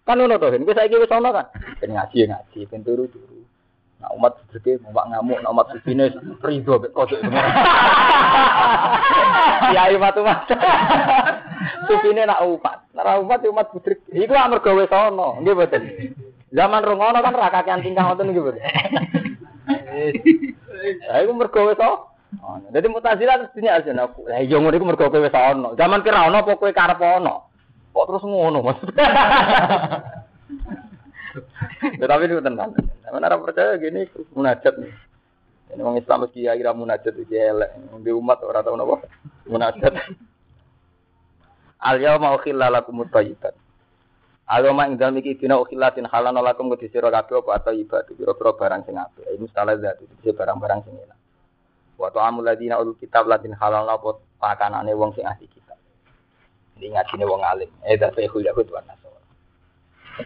[0.06, 1.50] Kan ngono to, wis saiki wis ono kan.
[1.82, 3.42] Ben ngaji ya ngaji, ben turu-turu.
[3.98, 6.14] Nah umat sedeke mau ngamuk, nah umat subine
[6.46, 7.18] rido mek kodok.
[9.74, 10.46] Ya umat umat.
[11.90, 14.04] Subine nak umat, nak umat ya umat budrik.
[14.14, 15.82] Iku amarga wis ono, nggih mboten.
[16.56, 18.56] Zaman rungono kan ra kakean tingkah ngoten iki, Bro.
[21.10, 22.16] Lah iku mergo wis ono.
[22.72, 24.28] Dadi mutazilah terus dunia aja aku.
[24.30, 25.76] Lah iya ngono iku mergo kowe wis ono.
[25.76, 27.52] Zaman kira ono apa kowe karep ono?
[27.92, 29.06] Kok terus ngono maksudnya.
[32.00, 32.72] Ya, tapi itu tenang.
[33.12, 34.88] Mana orang percaya gini munajat nih.
[35.76, 37.76] Ini orang Islam meski kira munajat iki elek.
[38.00, 38.96] Di umat orang tahu napa
[39.44, 39.94] munajat.
[41.92, 43.52] Al yauma ukhilla lakum thayyibat.
[44.46, 48.54] Agama ing dalem iki dina ukhilatin halana lakum kudu sira kabeh apa atau ibadah pira-pira
[48.54, 49.26] barang sing apik.
[49.26, 51.20] Ini mustalazat itu barang-barang sing enak.
[51.98, 55.82] Wa ta'amul ladina ul kitab ladin halal apa pakanane wong sing ahli kitab.
[56.78, 57.74] Ini ngajine wong alim.
[57.90, 59.22] Eh tapi Yahud wa Nasara.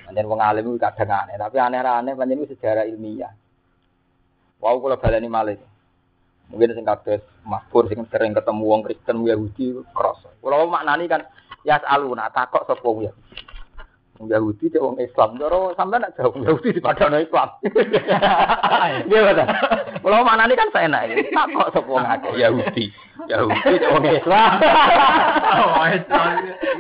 [0.03, 3.31] Pancen wong alim itu kadang aneh, tapi aneh-aneh pancen itu sejarah ilmiah.
[4.59, 5.55] Wau kula baleni malih.
[6.51, 10.27] Mungkin sing kados makfur sing sering ketemu wong Kristen Yahudi krasa.
[10.43, 11.23] Kula maknani kan
[11.63, 13.48] ya aluna takok sapa wong Yahudi.
[14.27, 15.39] Yahudi cek wong Islam.
[15.39, 17.47] Karo sampean nak jauh Yahudi di padano Islam.
[19.09, 19.47] Iya betul.
[20.03, 21.31] Kalau mana ini kan saya naik.
[21.31, 22.85] Tak kok sepuluh ngake Yahudi.
[23.31, 24.51] Yahudi cek wong Islam.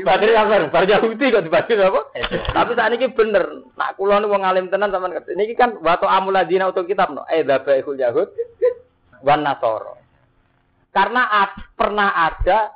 [0.03, 2.01] Badri yang baru, baru Yahudi kok dibagi apa?
[2.51, 3.45] Tapi saat ini bener.
[3.79, 5.39] Nak kulon wong alim tenan sampean ngerti.
[5.39, 7.23] Ini kan waktu amuladina untuk kitab no.
[7.31, 8.27] Eh dabaihul Yahud
[9.23, 9.95] wan Nasoro.
[10.91, 11.23] Karena
[11.79, 12.75] pernah ada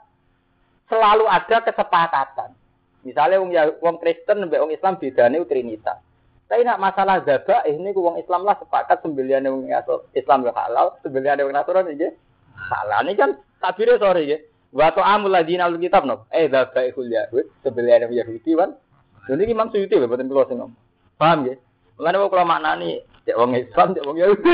[0.87, 2.62] selalu ada kesepakatan
[3.03, 5.99] Misalnya wong ya wong Kristen mbek wong Islam bedane Trinitas.
[6.47, 9.67] Tapi nak masalah zabah ini wong Islam lah sepakat sembelihan wong
[10.15, 12.13] Islam ya halal, sembelihan wong Nasrani nggih
[12.55, 13.03] halal.
[13.03, 13.29] Ini kan
[13.59, 14.41] tabire sore nggih.
[14.73, 16.25] Wa ta'amul ladina al kitab no.
[16.33, 18.71] Eh zabaihul yahud, sembelihan wong Yahudi kan.
[19.23, 20.77] Jadi Imam Suyuti lho boten kula sing ngomong.
[21.15, 21.57] Paham nggih?
[21.99, 22.91] Mulane kok kula maknani
[23.23, 24.53] cek wong Islam, cek wong Yahudi.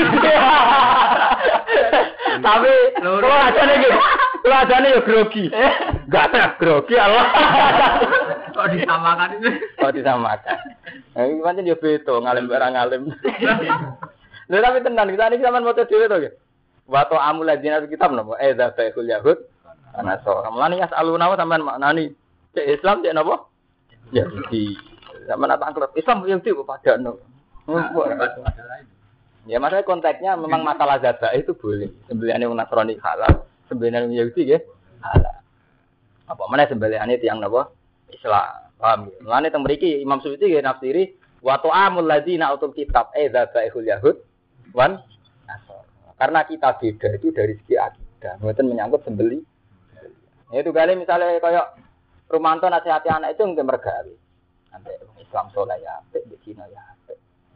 [2.46, 3.94] Tapi kula ajane nggih.
[4.40, 5.44] Kula ajane yo grogi.
[5.52, 7.26] Enggak ada grogi Allah.
[8.50, 9.50] Kok disamakan itu?
[9.78, 10.56] Kok disamakan.
[11.14, 13.02] Nah, ini pancen yo beda ngalim barang ngalim.
[14.50, 16.34] Lha tapi tenan kita ini sampean moto dhewe to nggih.
[16.90, 18.34] Wa ta'amul ladzina fil kitab napa?
[18.42, 19.38] Eh dzabaihul yahud.
[19.94, 20.50] Anasara.
[20.50, 22.10] Mulane yasaluna sampean maknani
[22.58, 23.46] cek Islam cek napa?
[24.10, 24.74] Yahudi.
[25.30, 27.12] Sampean apa angklep Islam Yahudi kok padano.
[29.46, 31.90] Ya maksudnya konteksnya memang masalah zaba itu boleh.
[32.10, 34.58] Sembelihannya orang Nasrani halal, sembelihan Yahudi ya
[35.00, 35.38] halal.
[36.26, 37.70] Apa mana sembelihannya tiang napa?
[38.12, 38.70] Islam.
[38.80, 39.18] Paham ya?
[39.22, 44.16] Mulane teng mriki Imam Suyuti ya nafsiri wa ta'amul ladzina utul kitab eh dzabaihul yahud
[44.72, 45.00] wan
[45.44, 45.84] nasor.
[46.16, 48.40] Karena kita beda itu dari segi akidah.
[48.40, 49.40] Mboten menyangkut sembeli.
[50.50, 51.78] Ya, itu kali misalnya kayak
[52.30, 54.14] Rumanto nasihati anak itu nggak mergawe.
[54.70, 56.82] Nanti Islam soleh ya, di Cina ya,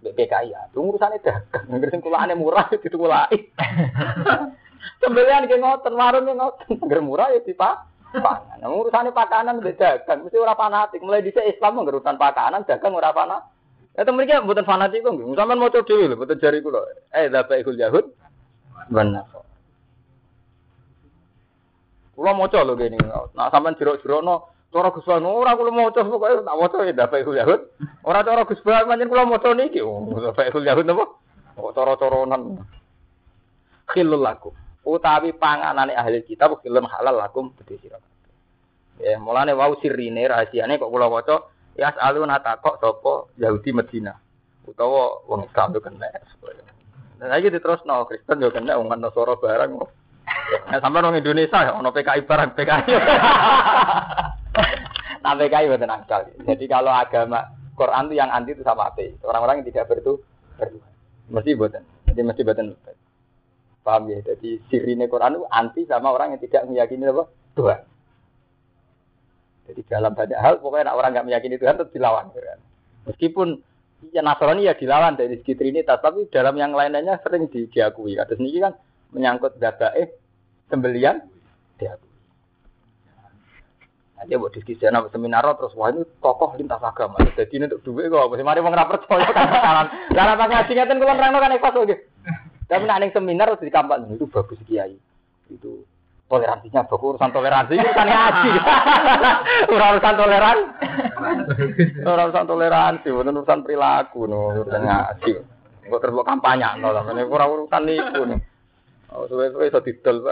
[0.02, 0.61] BPKI ya.
[0.66, 1.70] Itu urusannya dagang.
[1.70, 3.30] Ngerti kulane murah itu kulai.
[5.00, 6.82] Sembelian ke ngoten, warung ngoten.
[6.82, 7.93] Nggak murah ya dipak.
[8.14, 8.62] Pangan.
[8.62, 10.22] Nah, urusannya pakanan beda dagang.
[10.22, 11.02] Mesti ora fanatik.
[11.02, 13.50] Mulai di Islam urusan pakanan, dagang ora fanatik.
[13.94, 15.14] Ya temen iki mboten fanatik kok.
[15.14, 16.82] Sampeyan maca dhewe lho, mboten jari kula.
[17.14, 18.06] Eh, dapat ikul Yahud.
[18.90, 19.26] Benar.
[22.18, 22.98] Kula maca lho kene.
[23.34, 27.38] Nah, sampeyan jerok-jerokno cara Gus Ban ora kula maca pokoke tak maca ya dapat ikul
[27.38, 27.60] Yahud.
[28.02, 29.78] Ora cara Gus Ban pancen kula maca niki.
[29.78, 31.06] Oh, dapat ikul Yahud napa?
[31.54, 32.66] Kok cara-caranan.
[33.94, 34.63] Khilul lakum.
[34.85, 37.99] Utawi panganane ahli kitab khilun halal lakum gede sira.
[39.01, 44.14] Ya, mulane wau sirine rahasiane kok kula waca Ya aluna takok sapa Yahudi Medina
[44.62, 46.07] utawa wong Islam yo kena.
[47.18, 49.70] Dan lagi diterusno Kristen yo kena wong Nasara barang.
[50.70, 52.93] Nah, sampai orang Indonesia ya, ono PKI barang PKI.
[55.24, 56.22] nah PKI betul nakal.
[56.47, 59.18] Jadi kalau agama Quran itu yang anti itu sama ateis.
[59.26, 60.22] Orang-orang yang tidak bertu
[60.57, 60.93] bertuhan.
[61.28, 61.82] Mesti buatan.
[62.09, 62.66] Jadi mesti buatan.
[63.85, 64.18] Paham ya?
[64.24, 67.28] Jadi sirine Quran itu anti sama orang yang tidak meyakini apa?
[67.53, 67.80] Tuhan.
[69.68, 72.32] Jadi dalam banyak hal pokoknya orang nggak meyakini Tuhan tetap dilawan.
[72.32, 72.61] Kan?
[73.12, 73.61] Meskipun
[74.09, 78.16] ya Nasrani ya dilawan dari segi Trinitas, tapi dalam yang lainnya sering di, diakui.
[78.16, 78.72] Kados ini kan
[79.12, 80.09] menyangkut eh
[80.72, 81.20] sembelian
[81.76, 82.12] diakui.
[84.24, 87.20] Dia buat diskusi nama seminar terus wah ini tokoh lintas agama.
[87.37, 88.32] Jadi ini untuk duit kok.
[88.32, 89.87] Mari mau percaya kan kalan.
[90.16, 92.13] Karena pas ngaji ngeten kula nerangno kan ikhlas.
[92.64, 94.96] Tapi nek seminar harus dikampak itu bagus kiai.
[95.52, 95.84] Itu
[96.24, 98.50] toleransinya bagus urusan toleransi urusan ngaji
[99.76, 100.64] urusan toleransi
[102.10, 105.32] urusan toleransi bukan urusan perilaku no urusan ngaji
[105.84, 108.38] kok terus kampanye no ini kurang urusan itu nih
[109.12, 110.24] oh suwe-suwe iso didol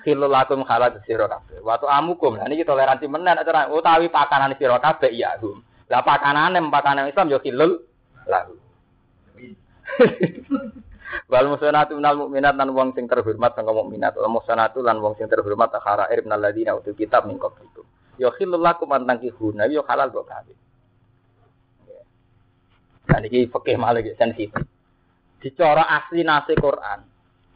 [0.00, 1.60] Kilo lakum halat sira kabeh.
[1.60, 5.60] Waktu amukum, nah ini toleransi menen cara utawi pakanan sira kabeh iya hum.
[5.92, 7.84] Lah pakanane pakanan Islam yo kilul
[8.24, 8.56] lalu.
[11.30, 14.14] Wal musanatu minal mukminat lan wong sing terhormat sangka mukminat.
[14.18, 17.86] Wal musanatu lan wong sing terhormat akhara min alladziina utul kitab min qablikum.
[18.18, 20.58] Ya khillul lakum an ya halal kok kawin.
[23.10, 24.54] Nah iki fikih malah sensitif.
[25.40, 27.00] Dicara asli nase Quran.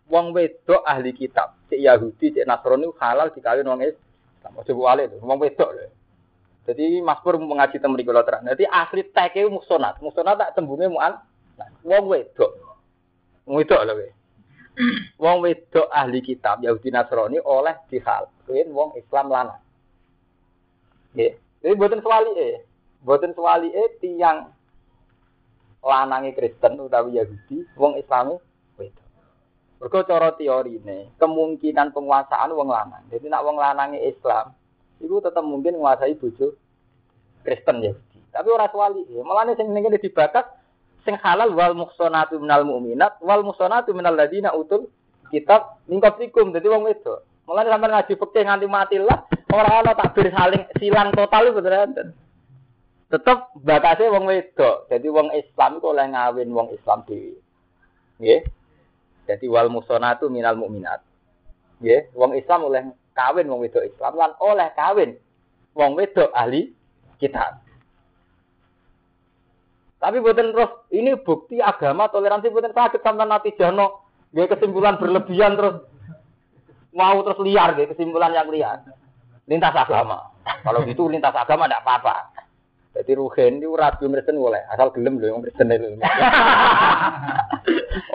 [0.05, 4.53] Wong wedok ahli kitab, cek Yahudi, cek Nasrani halal dikawin wong Islam.
[4.61, 5.89] Ojo wale lho, wong wedok lho.
[6.65, 8.45] Jadi Mas Pur mengaji temu di terang.
[8.45, 10.01] Jadi asli teke musonat.
[10.01, 11.21] Musonat tak tembunge mu'an.
[11.85, 12.53] Wong wedok.
[13.45, 14.11] Wedok lho kowe.
[15.23, 18.27] Wong wedok ahli kitab Yahudi Nasrani oleh dihal.
[18.45, 19.63] Kuwi wong Islam lanang.
[21.15, 21.33] Nggih.
[21.63, 22.67] Jadi mboten swalike.
[23.05, 24.51] Mboten swalike tiyang
[25.85, 28.41] lanange Kristen utawi Yahudi, wong Islami
[28.81, 29.07] wedok.
[29.79, 33.05] Mergo cara teorine, kemungkinan penguasaan wong lanang.
[33.13, 34.57] Jadi nak wong lanange Islam,
[34.99, 36.57] itu tetap mungkin menguasai bojo
[37.45, 38.21] Kristen Yahudi.
[38.33, 40.49] Tapi ora malah sing ngene dibatas
[41.05, 44.89] sing halal wal muhsanatu minal mu'minat wal muhsanatu minal ladina utul
[45.29, 47.25] kitab min qablikum dadi wong wedok.
[47.45, 51.91] Mulane sampean ngaji fikih nganti mati lah ora ana takbir saling silang total itu beneran.
[53.13, 54.89] Tetep batase wong wedok.
[54.89, 57.37] Jadi wong Islam iku oleh ngawin wong Islam dhewe.
[58.19, 58.41] Nggih.
[59.25, 61.01] Jadi wal muhsanatu minal mu'minat.
[61.81, 62.83] Nggih, wong Islam oleh
[63.17, 65.11] kawin wong wedok Islam lan oleh kawin
[65.77, 66.73] wong wedok ahli
[67.21, 67.64] kitab.
[70.05, 74.05] Tapi buatan terus ini bukti agama toleransi buatan sakit sampai nanti jano
[74.37, 75.81] dia kesimpulan berlebihan terus
[76.93, 78.85] mau terus liar dia kesimpulan yang liar
[79.49, 80.29] lintas agama.
[80.45, 82.37] Kalau gitu lintas agama tidak apa-apa.
[83.01, 85.97] Jadi ruhen itu rabi Kristen boleh asal gelem loh yang Kristen itu.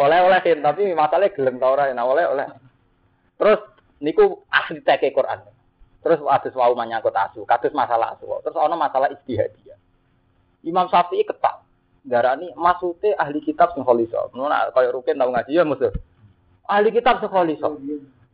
[0.05, 2.45] oleh oleh tapi masalahnya gelem tau orang nah oleh oleh.
[3.41, 3.65] Terus
[3.97, 5.41] niku asli teke Quran.
[6.05, 8.29] Terus ada wau menyangkut asu, kados masalah asu.
[8.45, 9.75] Terus ono masalah istihadiyah.
[10.63, 11.65] Imam Syafi'i ketak
[12.05, 14.31] darani maksudnya ahli kitab sing kholiso.
[14.35, 15.91] Nuna kaya rukin tau ngaji ya musuh.
[16.67, 17.79] Ahli kitab sing kholiso.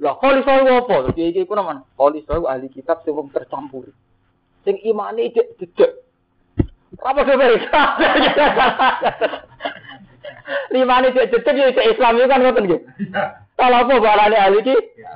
[0.01, 0.95] Lah kholiso iku apa?
[1.09, 3.89] Terus iki iku naman kholiso ahli kitab sing wong tercampur.
[4.65, 5.91] Sing imane dek dedek.
[7.01, 7.81] Apa mereka?
[10.69, 12.81] Lima ini cek cek ya Islam itu kan ngoten nggih.
[13.57, 14.59] Kalau apa barane ahli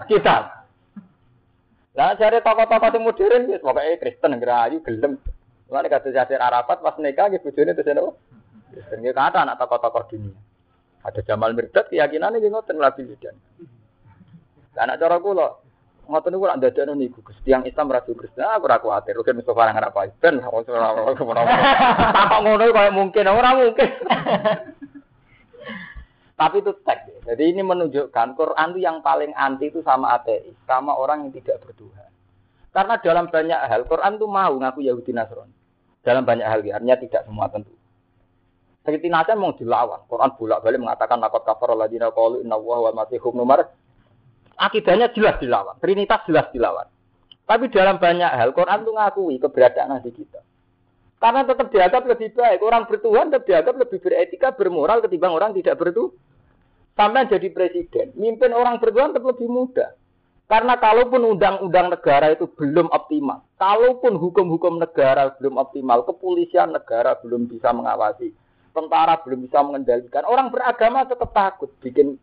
[0.10, 0.66] kitab.
[1.93, 5.22] Lah cari tokoh-tokoh sing modern wis pokoke Kristen ngerayu gelem.
[5.70, 8.12] Mulane kata Yasir Arafat pas nikah nggih bojone terus napa?
[8.70, 10.38] Kristen nggih kata anak tokoh-tokoh dunia.
[11.03, 13.36] Ada Jamal Mirdad keyakinannya nggih ngoten labil dan.
[14.80, 15.47] Anak cara kula
[16.09, 17.20] ngoten niku nak dadekno niku.
[17.26, 19.17] Gus tiyang Islam rasul Kristen aku ora kuwatir.
[19.17, 20.51] Rugen Mustofa nang apa ben tak
[22.45, 23.89] ngono kaya mungkin ora mungkin.
[26.39, 27.28] Tapi itu teks.
[27.28, 31.59] Jadi ini menunjukkan Quran itu yang paling anti itu sama ateis sama orang yang tidak
[31.59, 32.09] bertuhan
[32.70, 35.57] karena dalam banyak hal Quran itu mau ngaku Yahudi Nasrani.
[35.99, 37.76] Dalam banyak hal ya, artinya tidak semua tentu
[38.82, 43.67] seperti nasihat mau dilawan Quran bolak-balik mengatakan nakot kafar ladina qalu inna wa masihum nomor
[44.59, 46.86] akidahnya jelas dilawan, trinitas jelas dilawan.
[47.47, 50.39] Tapi dalam banyak hal Quran itu ngakui keberadaan Nabi kita.
[51.19, 52.59] Karena tetap dianggap lebih baik.
[52.63, 56.13] Orang bertuhan tetap dianggap lebih beretika, bermoral ketimbang orang tidak bertuhan.
[56.93, 59.95] Sampai jadi presiden, mimpin orang bertuhan tetap lebih mudah.
[60.49, 67.45] Karena kalaupun undang-undang negara itu belum optimal, kalaupun hukum-hukum negara belum optimal, kepolisian negara belum
[67.45, 68.34] bisa mengawasi,
[68.80, 72.15] tentara belum bisa mengendalikan, orang beragama tetap takut bikin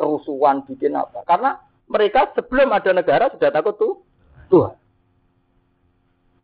[0.00, 1.20] kerusuhan, bikin apa.
[1.28, 4.00] Karena mereka sebelum ada negara sudah takut tuh
[4.48, 4.76] Tuhan.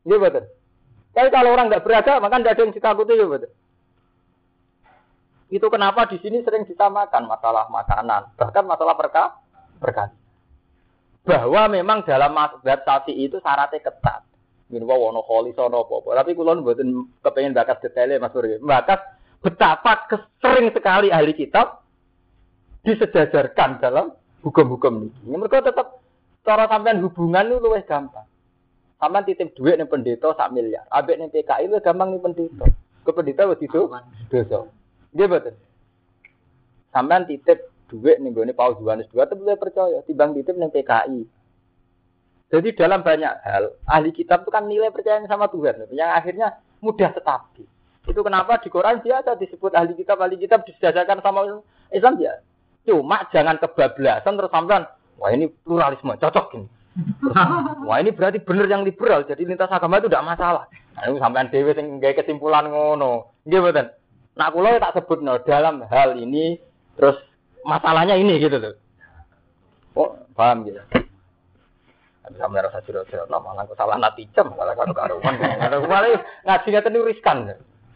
[0.06, 0.44] Iya betul.
[1.16, 3.50] Tapi kalau orang nggak beragama kan tidak ada yang ditakuti ya betul.
[5.46, 9.24] Itu kenapa di sini sering disamakan masalah makanan, bahkan masalah perka
[9.78, 10.10] perkah.
[11.26, 14.22] Bahwa memang dalam sapi itu syaratnya ketat.
[14.66, 16.10] Minwa wono kholi sono popo.
[16.14, 16.90] Tapi kulon buatin
[17.22, 18.58] kepengen bakat detailnya Mas Surya.
[18.62, 18.98] Bakat
[19.40, 20.08] betapa
[20.40, 21.84] sering sekali ahli kitab
[22.86, 24.14] disejajarkan dalam
[24.46, 25.36] hukum-hukum ini.
[25.36, 25.98] Mereka tetap
[26.46, 28.26] cara sampean hubungan itu lebih gampang.
[28.96, 30.86] Sampean titip duit nih pendeta sak miliar.
[30.88, 32.66] Abek nih PKI itu gampang nih pendeta.
[33.02, 33.90] Ke pendeta waktu itu
[34.30, 34.58] dosa.
[35.12, 35.58] Dia betul.
[36.94, 40.00] Sampean titip duit nih gue Paus Yohanes dua tapi boleh percaya.
[40.06, 41.20] Tibang titip nih PKI.
[42.46, 47.10] Jadi dalam banyak hal ahli kitab itu kan nilai percaya sama Tuhan yang akhirnya mudah
[47.18, 47.66] stabil.
[48.06, 52.38] Itu kenapa di Quran biasa disebut ahli kitab ahli kitab disejajarkan sama Islam ya.
[52.86, 54.86] Cuma jangan kebablasan terus sampean,
[55.18, 56.66] wah ini pluralisme, cocok ini.
[57.18, 57.36] Terus,
[57.90, 60.64] wah ini berarti benar yang liberal, jadi lintas agama itu tidak masalah.
[60.94, 63.34] Nah, ini sampean dewe sing gawe kesimpulan ngono.
[63.42, 63.86] Nggih mboten.
[64.38, 66.62] Nah, kula tak sebut no, dalam hal ini
[66.94, 67.18] terus
[67.66, 68.74] masalahnya ini gitu loh.
[69.96, 70.78] Oh, paham gitu.
[72.26, 75.34] Tapi sampe rasa sira-sira no malah salah natijam malah karo karuan.
[75.86, 77.38] Malah ngaji ngaten riskan.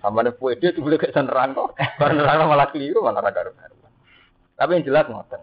[0.00, 1.76] Sampai puede itu boleh gak nerang kok.
[1.76, 3.68] Bar nerang malah keliru malah karuan.
[4.56, 5.40] Tapi yang jelas ngoten.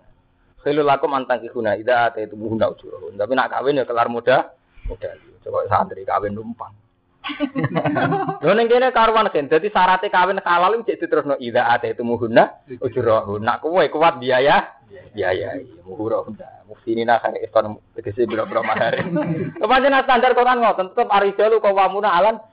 [0.65, 3.13] Khilu lakum antang kihuna ida ate itu muhunda ujurun.
[3.13, 4.49] Tapi nak kawin ya kelar muda,
[4.89, 5.13] muda.
[5.45, 6.73] Coba santri kawin numpang.
[8.45, 9.45] Lho ning kene karuan kan.
[9.45, 13.45] Dadi syaratnya kawin halal iki diterusno ida ate itu muhunda ujurun.
[13.45, 14.81] Nak kowe kuat biaya,
[15.13, 15.53] biaya
[15.85, 16.33] muhurun.
[16.65, 18.99] Mufsinina kan iston tegese biro-biro mahar.
[19.61, 22.43] Kepancen standar Quran ngoten tetep arijalu kawamuna alan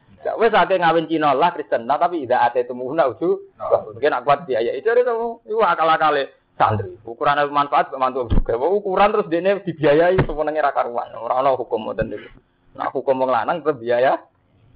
[0.40, 3.52] Wes akeh ngawin Cina lah Kristen, nah, tapi tidak ada itu muhuna uju.
[3.92, 5.14] Mungkin aku kuat biaya itu itu
[5.44, 6.96] itu akal-akale santri.
[7.04, 8.56] Ukuran manfaat mantu juga.
[8.56, 11.12] Ukuran terus dene dibiayai semenenge ra karuan.
[11.18, 12.28] Ora ana hukum ngoten niku.
[12.74, 14.16] Nah hukum wong lanang tetep biaya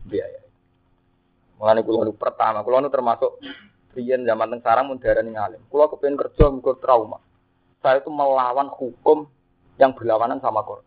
[0.04, 0.44] biaya.
[1.58, 3.42] Mulane kula nu pertama, kula nu termasuk
[3.98, 5.58] riyen zaman teng sarang mun darani ngalim.
[5.66, 7.18] Kula kepengin kerja mengko trauma.
[7.82, 9.26] Saya itu melawan hukum
[9.78, 10.86] yang berlawanan sama Quran.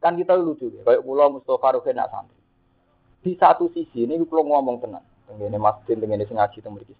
[0.00, 2.35] Kan kita lucu ya, kayak kula Mustafa Ruhin nak santri.
[3.26, 6.94] Di satu sisi ini kula ngomong tenang, tengene masjid, sing ngaji teng mriki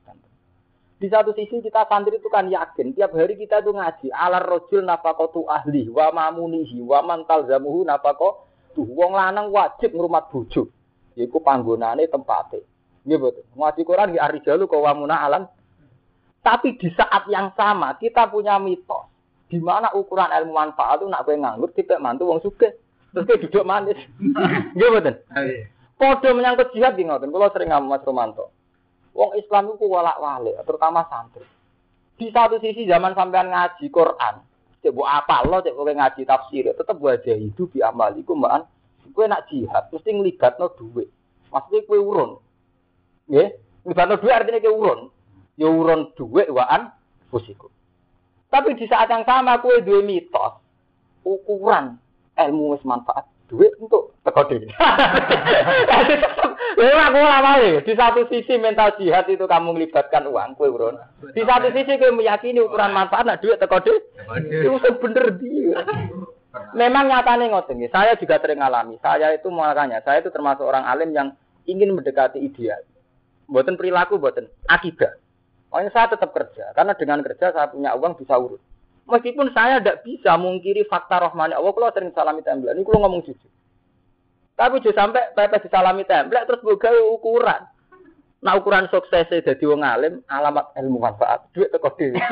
[0.96, 4.80] di satu sisi kita santri itu kan yakin tiap hari kita itu ngaji alar rojul
[4.80, 10.72] nafakotu ahli wa mamunihi wa mantal zamuhu nafako tuh wong lanang wajib ngrumat bojo.
[11.12, 12.64] Yaiku panggonane tempate
[13.04, 15.44] nggih betul ngaji Quran di arijalu kawamuna alam
[16.40, 19.12] tapi di saat yang sama kita punya mitos.
[19.46, 22.72] Di mana ukuran ilmu manfaat itu nak kowe nganggur tidak mantu wong sugih.
[23.12, 24.00] Terus kowe duduk manis.
[24.74, 25.14] Nggih betul
[25.96, 28.52] Podo menyangkut jihad di ngoten, kalau sering ngomong Mas Romanto.
[29.16, 31.40] Wong Islam itu walak walik, terutama santri.
[32.20, 34.44] Di satu sisi zaman sampean ngaji Quran,
[34.84, 38.68] cek apa lo cek ngaji tafsir, tetep wajah hidup di amal iku mbak.
[39.16, 41.08] Kowe nak jihad mesti no duit.
[41.48, 42.30] Maksudnya kowe urun.
[43.32, 43.48] Nggih,
[43.88, 45.00] no duit artinya kowe urun.
[45.56, 46.92] Ya urun duit waan
[47.32, 47.72] fusiku.
[48.52, 50.60] Tapi di saat yang sama kowe duwe mitos
[51.24, 51.96] ukuran
[52.36, 54.66] ilmu wis manfaat duit untuk teko dhewe.
[56.76, 60.98] Lha aku ora Di satu sisi mental jihad itu kamu melibatkan uang, kowe urun.
[61.32, 64.02] Di satu sisi kowe meyakini ukuran manfaat nak duit teko dhewe.
[64.50, 65.80] Itu bener dia.
[66.72, 68.96] Memang nyatanya ngoten Saya juga sering alami.
[68.98, 71.36] Saya itu makanya saya itu termasuk orang alim yang
[71.68, 72.80] ingin mendekati ideal.
[73.46, 75.14] Buatan perilaku, buatan akidah.
[75.70, 78.62] Makanya saya tetap kerja, karena dengan kerja saya punya uang bisa urus.
[79.06, 83.22] Meskipun saya tidak bisa mungkiri fakta rohmani Allah, kalau sering salami template, ini kalau ngomong
[83.22, 83.50] jujur.
[84.58, 87.62] Tapi juga sampai pepes disalami template, terus buka ukuran.
[88.42, 92.18] Nah ukuran sukses jadi wong alim, alamat ilmu manfaat, duit teko dhewe.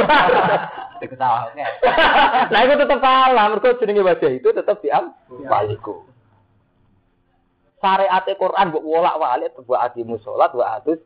[2.53, 5.13] Nah itu tetap kalah, mereka jenenge wajah itu tetap diam
[5.47, 6.07] waliku.
[7.79, 10.99] Syariat Quran buat wolak walik, buat adimu sholat, buat atus.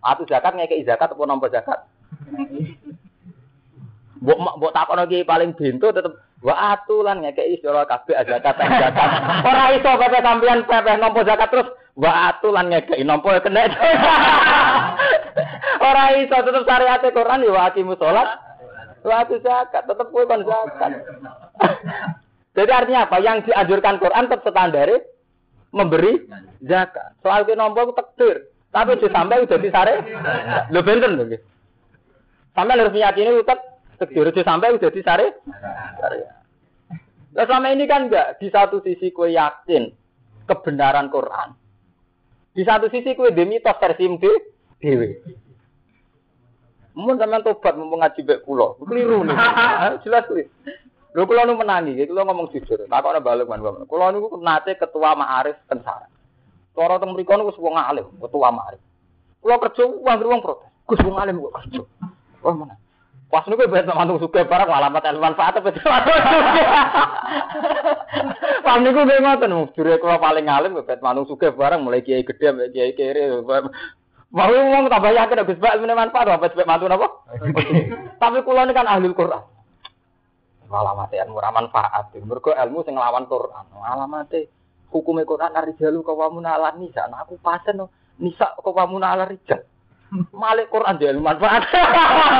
[0.00, 1.84] Atus zakat ngekei zakat apa nampa zakat.
[4.18, 9.10] Buat buat takon lagi paling bintu tetap wa atulan ngekei sira kabeh zakat zakat.
[9.46, 13.62] Ora iso pepe sampean pepe nampa zakat terus wa atulan ngekei nampa ya kena.
[15.88, 18.28] Ora iso tetep syariat Quran ya wa aqimu sholat.
[19.06, 20.92] Wa zakat tetep kowe kon zakat.
[22.58, 23.22] Jadi artinya apa?
[23.22, 24.90] Yang dianjurkan Quran tetap standar
[25.70, 26.26] memberi
[26.66, 27.14] zakat.
[27.22, 28.50] Soal ke nompo takdir.
[28.74, 29.94] Tapi di sampai udah disare.
[30.74, 31.38] Lho benten lho.
[32.58, 35.42] Sampai harus meyakini utek takdir di sampai udah disare.
[37.34, 39.90] Nah selama ini kan enggak di satu sisi kue yakin
[40.46, 41.54] kebenaran Quran.
[42.54, 44.06] Di satu sisi kue demi mitos versi
[44.78, 45.08] dewe.
[46.98, 48.74] Mun sampean tobat mau ngaji bek kula.
[48.82, 49.38] Keliru nih.
[50.02, 50.50] Jelas kuwi.
[51.14, 52.90] Lho kula nu menangi, kula ngomong jujur.
[52.90, 53.62] Tak kok balik man.
[53.86, 56.10] Kula niku nate ketua Ma'arif Tensara.
[56.74, 58.82] Cara teng mriku niku wong alim, ketua Ma'arif.
[59.38, 60.66] Kula kerja wong wong protes.
[60.90, 61.82] Gus wong alim kok kerja.
[62.42, 62.74] Wah mana?
[63.28, 65.68] Pas niku bet mantung suka barang alamat ilmu manfaat apa
[68.64, 72.72] Pas niku nggih ngoten, jure kula paling alim bet mantung suka barang mulai kiai gede
[72.72, 73.44] kiai kere.
[74.28, 77.08] Mau ngomong tambah yakin Gus Bak manfaat apa sebab mantu napa?
[78.20, 79.40] Tapi kula ini kan ahli Quran.
[80.68, 82.12] Alamat ilmu ra manfaat.
[82.20, 83.64] Mergo ilmu sing nglawan Quran.
[83.76, 84.32] Alamat
[84.92, 87.08] hukume Quran arijalu kawamun ala nisa.
[87.08, 87.80] Nah, aku pasen
[88.20, 89.64] nisa kawamun ala rijal.
[90.32, 91.68] Malik Quran dia ilmu manfaat.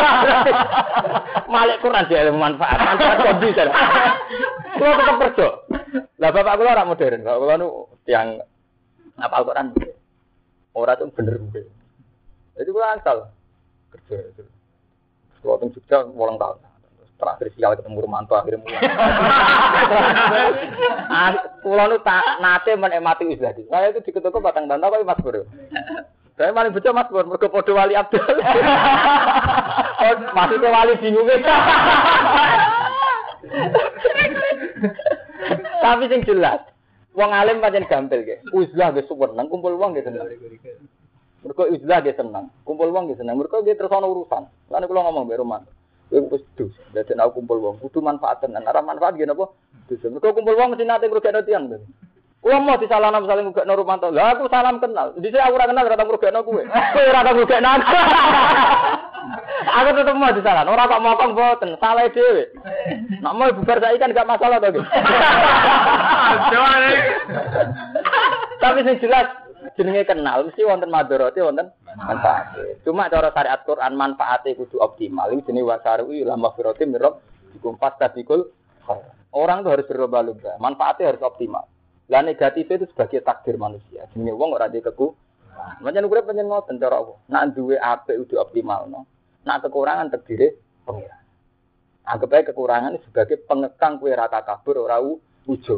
[1.54, 2.78] Malik Quran dia ilmu manfaat.
[2.80, 3.62] Manfaat kok bisa.
[4.80, 5.48] Kulo tetep kerja.
[6.16, 7.20] Lah bapak kula ora modern.
[7.20, 7.68] Bapak kula nu
[8.08, 8.40] yang
[9.20, 9.76] apa Al-Quran.
[10.72, 11.68] Ora tuh bener gue.
[12.56, 13.28] Jadi gue asal
[13.92, 14.44] kerja itu.
[15.44, 16.64] Kalau teng Jogja ulang tahun.
[17.18, 18.78] Terakhir sial ketemu Romanto akhirnya mulai.
[21.66, 23.66] Kulo nu tak nate menikmati uzladi.
[23.68, 25.42] Saya itu diketuk batang bantah kok Mas Bro.
[26.38, 28.22] Saya paling betul Mas Bro, mergo padha wali Abdul.
[30.06, 31.26] oh, maksudnya wali bingung.
[35.82, 36.62] Tapi sing jelas,
[37.18, 38.38] wong alim pancen gampil ge.
[38.54, 40.30] Uzlah ge seneng, kumpul wong ge seneng.
[41.42, 43.34] Mergo uzlah ge seneng, kumpul wong ge seneng.
[43.34, 44.46] Mergo ge terus ana urusan.
[44.70, 45.66] Lan kula ngomong mbek Roman.
[46.06, 46.70] Kowe wis dus.
[46.94, 48.62] Dadi kumpul wong kudu manfaat tenan.
[48.62, 49.50] Ora manfaat ngene apa?
[49.90, 50.06] Dus.
[50.06, 51.82] Mergo kumpul wong mesti nate ngrugekno tiyang.
[52.38, 54.14] Kulo mau disalahno saling ngrugekno Romanto.
[54.14, 55.10] Lah aku salam kenal.
[55.18, 56.62] Dhisik aku ora kenal ora tau ngrugekno kowe.
[56.62, 57.86] Kowe ora tau ngrugekno aku.
[59.68, 60.72] Aku tetep mau disalahno.
[60.72, 62.48] Ora kok mokong boten, salah dhewe.
[63.20, 64.70] Nek mau bubar saiki kan gak masalah to,
[68.62, 69.28] Tapi sing jelas
[69.76, 72.54] jenenge kenal mesti wonten madharate wonten manfaat.
[72.86, 75.28] Cuma cara syariat Quran manfaatnya kudu optimal.
[75.30, 77.20] Ini jenis wasaru ila maghfirati mirab
[77.52, 78.48] dikumpas tabikul.
[79.34, 80.56] Orang tuh harus berlomba-lomba.
[80.56, 81.68] Manfaatnya harus optimal.
[82.08, 84.08] Lah negatifnya itu sebagai takdir manusia.
[84.16, 85.12] Jenenge wong ora di keku.
[85.84, 87.18] Macam urip pancen ngoten cara Allah.
[87.28, 89.04] Nak duwe apik kudu optimal no.
[89.44, 90.56] Nak kekurangan terdiri
[90.88, 91.20] pengira.
[92.08, 95.76] Anggap aja kekurangan sebagai pengekang kue rata kabur ora ujo.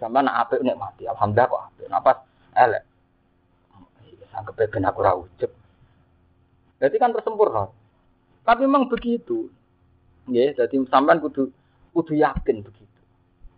[0.00, 1.04] Sama nak apik mati.
[1.04, 1.86] Alhamdulillah kok apik.
[1.92, 2.12] Napa
[2.56, 2.84] elek.
[4.32, 5.12] Anggap ben aku ora.
[6.78, 7.68] Jadi kan tersempurna.
[8.46, 9.52] Tapi memang begitu.
[10.32, 11.52] Ya, jadi sampean kudu
[11.92, 13.00] kudu yakin begitu.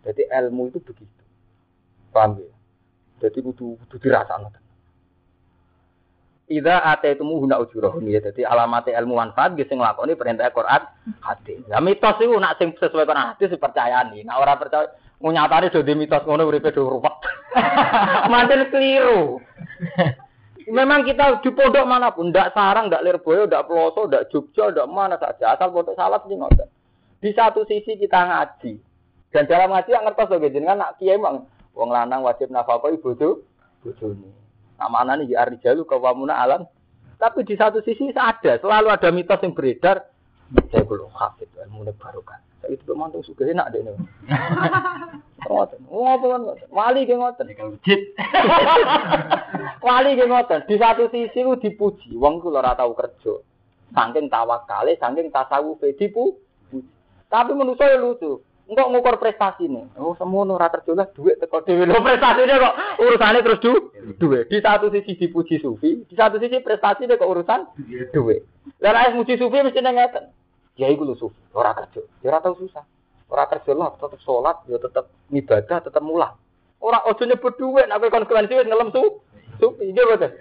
[0.03, 1.20] Jadi ilmu itu begitu.
[2.11, 2.51] Paham ya?
[3.27, 4.51] Jadi kudu kudu dirasakno.
[6.51, 8.19] Ida ate itu huna ujurahun ya.
[8.19, 10.83] Jadi alamat ilmu manfaat gitu ngelakoni perintah Quran
[11.23, 11.63] hati.
[11.71, 14.27] Ya mitos itu nak sing sesuai Quran hati nih.
[14.27, 14.91] Nah orang percaya
[15.23, 17.15] nyatane do mitos ngono uripe do ruwet.
[18.31, 19.39] Manten keliru.
[20.71, 24.87] Memang kita di pondok mana pun, tidak sarang, tidak lirboyo, tidak peloso, tidak jogja, tidak
[24.87, 25.57] mana saja.
[25.57, 26.69] Asal pondok salat sih ngoten.
[27.17, 28.77] Di satu sisi kita ngaji.
[29.33, 31.47] Dan dalam ngaji yang ngertos loh, kan nak kiai emang
[31.81, 32.77] wong lanang wajib nafkah
[33.17, 33.41] tuh
[33.81, 34.29] bojone.
[34.77, 36.69] Nih ya rijalu kawamuna alam.
[37.17, 40.09] Tapi di satu sisi ada, selalu ada mitos yang beredar.
[40.73, 42.41] Saya belum hafid, ilmu barokah.
[42.61, 43.93] Saya itu mantu suka enak deh nih.
[45.45, 45.85] Ngoten.
[45.89, 47.49] Oh, kan Wali ge ngoten.
[49.85, 50.65] Wali ge ngoten.
[50.65, 53.37] Di satu sisi ku dipuji, wong ku ora tau kerja.
[53.93, 56.37] Saking tawakale, saking tasawufe dipu.
[57.31, 58.41] Tapi menurut saya lucu.
[58.71, 59.83] Enggak ngukur prestasi nih.
[59.99, 61.83] Oh, semono ora kerja lah duit teko dhewe.
[61.83, 63.71] Lho prestasinya kok urusane terus du
[64.15, 64.47] duit.
[64.47, 67.67] Di satu sisi dipuji sufi, di satu sisi prestasi kok urusan
[68.15, 68.47] duit.
[68.79, 70.31] Lah nek muji sufi mesti nang ngeten.
[70.79, 71.99] Ya iku lho sufi, ora kerja.
[72.23, 72.87] Ya tau susah.
[73.27, 76.39] Ora kerja lah, tetep sholat, ya tetep ibadah, tetep mulah.
[76.79, 79.03] Ora ojo nyebut nek kowe konsekuensi wis ngelem su.
[79.59, 80.31] Sufi, nggih boten.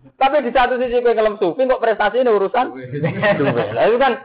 [0.00, 2.72] Tapi di satu sisi kowe ngelem sufi kok prestasi ini urusan.
[3.76, 4.20] Lah itu kan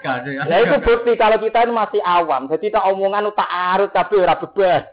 [0.48, 2.48] Lah itu bukti kalau kita ini masih awam.
[2.52, 4.88] Jadi tak omongan tak arut tapi ora beban.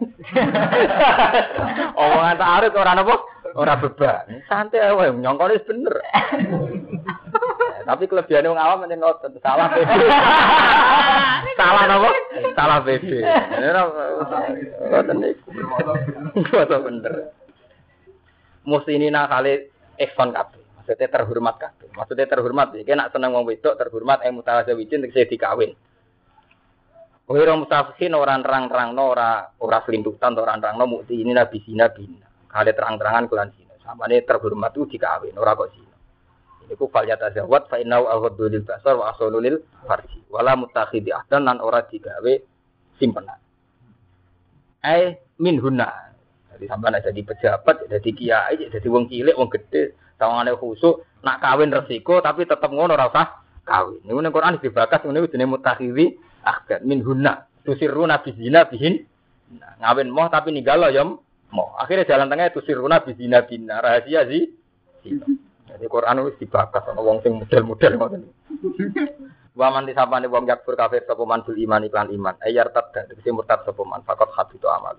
[2.02, 3.14] omongan tak arut ora napa?
[3.54, 4.42] Ora beban.
[4.50, 5.94] Santai wae nyongkone bener.
[7.82, 9.90] Tapi kelebihan wong awam menyen ngoten, salah BB.
[11.59, 12.10] salah napa?
[12.54, 13.10] Salah BB.
[13.59, 13.82] Ora
[14.86, 15.50] ngoten niku.
[16.46, 17.14] Ngoten bener.
[18.62, 19.66] Mesti ini nakale
[19.98, 20.61] Ekson kabeh.
[20.93, 21.89] Maksudnya terhormat kabeh.
[21.97, 25.73] Maksudnya terhormat iki nek seneng wong wedok terhormat eh mutazawijin tegese dikawin.
[27.32, 32.28] Ora mutafikin ora nerang-nerangno ora ora selintutan ora nerangno mukti ini nabi sina bina.
[32.44, 33.73] Kale terang-terangan kulan sina.
[33.81, 35.97] Samane terhormat itu dikawin ora kok sina.
[36.69, 40.20] Iku fal yatazawwad fa innahu aghaddu lil basar wa ahsanu lil farji.
[40.28, 42.32] Wala mutakhidi ahdan lan ora digawe
[43.01, 43.40] simpenan.
[44.85, 46.12] Ai min hunna.
[46.52, 51.43] Jadi sampean ada di pejabat, jadi kiai, jadi wong cilik, wong gede, tawangane khusuk, nak
[51.43, 53.27] kawin resiko tapi tetep ngono ora usah
[53.66, 54.07] kawin.
[54.07, 56.07] Niku ning Quran dibakas ngene jenenge mutakhidhi
[56.47, 57.51] ahdan min hunna.
[57.66, 59.03] Tusirruna bizina bihin.
[59.59, 61.03] Nah, ngawin moh tapi ninggalo ya
[61.51, 61.70] moh.
[61.78, 63.82] Akhirnya jalan tengah tusirruna bizina bina.
[63.82, 64.51] Rahasia sih.
[65.73, 68.23] Jadi Quran wis dibakas ana wong sing model-model ngoten.
[69.53, 72.35] Wa man disapane wong yakfur kafir sapa man bil iman iklan iman.
[72.43, 74.99] Ayar tadda tegese murtad sapa man fakot habitu amal.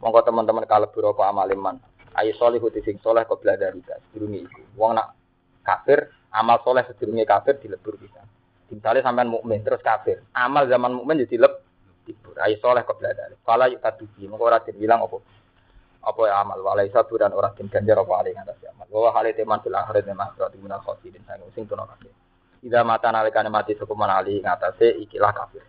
[0.00, 1.76] Monggo teman-teman kalebu apa amal iman.
[2.14, 4.62] Ayo solihu sing soleh kau belajar kita sedurunge iku.
[4.78, 5.18] Wong nak
[5.66, 8.22] kafir, amal soleh sedurunge kafir dilebur bisa.
[8.70, 11.54] Misalnya sampean mukmin terus kafir, amal zaman mukmin jadi leb
[12.06, 12.38] dilebur.
[12.38, 13.34] Ayo soleh kau belajar.
[13.34, 15.18] Kalau yuk tuji, monggo ora bilang apa?
[16.04, 18.86] Apa ya amal walai satu dan orang tim ganjar apa alih atas amal.
[18.92, 22.12] Bahwa hal itu teman bilang hari berarti guna khosidin sang sing tuno kafir.
[22.62, 25.64] Ida mata nalikane mati sekuman alih ngatasé ikilah kafir.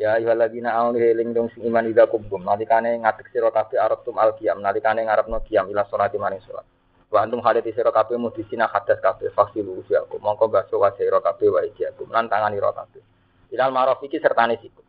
[0.00, 4.16] Ya ayyuhalladzina amanu eling dong sing iman ida kubum nalikane ngatek sira kabeh arep tum
[4.16, 6.64] al qiyam nalikane ngarepno qiyam ila salati maring salat.
[7.12, 11.48] Wa antum halati sira kabeh mudisina hadas kabeh fasilu usiaku mongko baso wa sira kabeh
[11.52, 13.04] wa ijakum lan tangani ira kabeh.
[13.52, 14.84] Ilal maraf iki sertane sikut.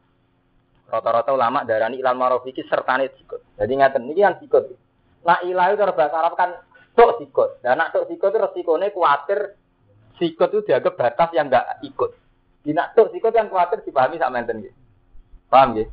[0.88, 3.44] Rata-rata ulama darani ilal maraf iki sertane sikut.
[3.60, 4.72] Jadi ngaten niki kan sikut.
[5.28, 6.64] Nah ilah itu bahasa Arab kan
[6.96, 7.60] tok sikut.
[7.60, 9.60] Dan nak tok sikut itu resikone kuatir
[10.16, 12.12] sikut itu dianggap batas yang enggak ikut.
[12.64, 14.83] Di nak tok sikut yang kuatir dipahami sama enten gitu.
[15.54, 15.86] Paham ya?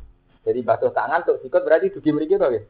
[0.48, 2.64] Jadi batu tangan untuk sikut berarti dugi mriki to ya.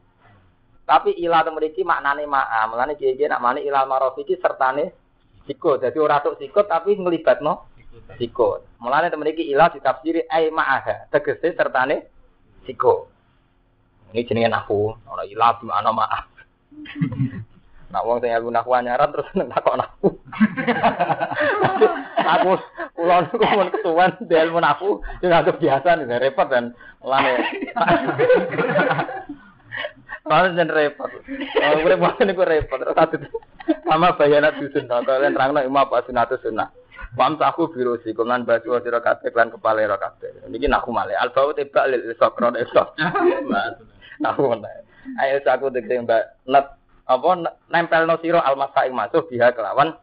[0.83, 2.67] Tapi ilah tu mriki maknane ma'a.
[2.67, 4.91] Mulane kiye-kiye nak mani ilah marofiki sertane
[5.47, 5.79] sikut.
[5.79, 7.71] Jadi ora tok sikut tapi nglibatno
[8.19, 8.75] sikut.
[8.83, 11.07] Mulane tu mriki ilah ditafsiri ai ma'aha.
[11.07, 12.11] Tegese sertane
[12.67, 13.07] sikut.
[14.11, 14.91] Ini jenenge nahu.
[15.07, 16.27] Ora ilah di mana maaf.
[17.91, 20.07] Nak wong sing aku nahu anyaran terus takok nahu.
[22.37, 22.51] aku
[22.95, 26.71] kula niku mun ketuan del mun aku sing anggap biasa nih repot dan
[27.03, 27.43] lane.
[30.21, 31.11] Kalau jen repot.
[31.27, 32.79] Kalau gue mau niku repot.
[32.95, 33.19] Satu
[33.83, 34.87] sama bayana dusun.
[34.87, 36.71] Kalau kalian terangno imam apa sunatu sunnah.
[37.11, 40.47] Pam taku biru sih, kemudian baju sira kabeh lan kepala ira kabeh.
[40.47, 41.11] Niki naku male.
[41.19, 42.95] Albau tebak lil sokron esok.
[44.23, 44.71] Naku mana?
[45.19, 46.71] Ayo aku tegese mbak net
[47.09, 47.29] apa
[47.67, 49.97] nempel no siro almasa ing masuk biha kelawan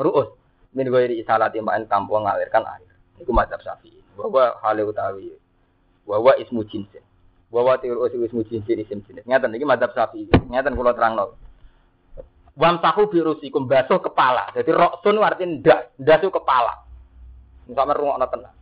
[0.00, 0.32] ruus
[0.74, 2.90] min ghairi isalati ma'an tanpa ngalirkan air.
[3.18, 4.00] Iku mazhab Syafi'i.
[4.16, 5.34] Bahwa hale utawi
[6.06, 7.02] bahwa ismu jinsin.
[7.50, 9.26] Bahwa tiur ismu jinsin isim jenis.
[9.26, 10.30] Ngeten iki mazhab Syafi'i.
[10.30, 11.34] Ngeten kula terangno.
[12.58, 14.50] Wam tahu birusikum basuh kepala.
[14.52, 16.74] Jadi roksun artinya ndas, ndas kepala.
[17.70, 18.54] Misalnya rungokno tenang.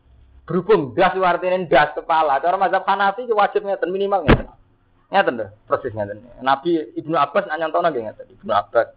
[0.44, 2.40] Berhubung das artinya ndas kepala.
[2.40, 4.48] Cara mazhab Hanafi wajib ngeten minimal ngeten.
[5.08, 6.20] Ngeten lho, persis ngeten.
[6.44, 8.26] Nabi Ibnu Abbas nyantono nggih ngeten.
[8.38, 8.88] Ibnu Abbas.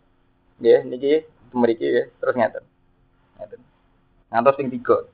[0.59, 1.13] Nggih niki
[1.55, 2.63] mriki nggih terus ngeten.
[4.31, 5.07] Ngantos sing tiga.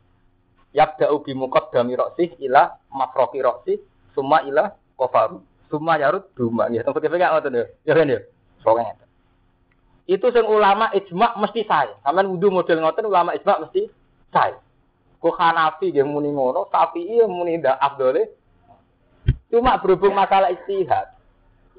[0.75, 3.77] Yabda'u bi muqaddami ra'sih ila mafroqi ra'sih
[4.13, 5.41] summa ila qafaru.
[5.67, 6.85] Summa yarud duma nggih.
[6.85, 7.65] Teng fikih ngoten lho.
[7.83, 8.19] Ya kan ya.
[8.63, 9.07] Pokoke ngeten.
[10.07, 11.95] Itu sing ulama ijma mesti saya.
[12.03, 13.91] Sampeyan wudu model ngoten ulama ijma mesti
[14.31, 14.59] saya.
[15.17, 18.37] Kok Hanafi nggih muni ngono, Syafi'i muni ndak afdole
[19.47, 21.15] Cuma berhubung masalah istihad.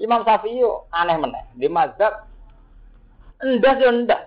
[0.01, 1.43] Imam Syafi'i aneh meneh.
[1.53, 2.25] Di mazhab
[3.41, 4.23] endas ya endas.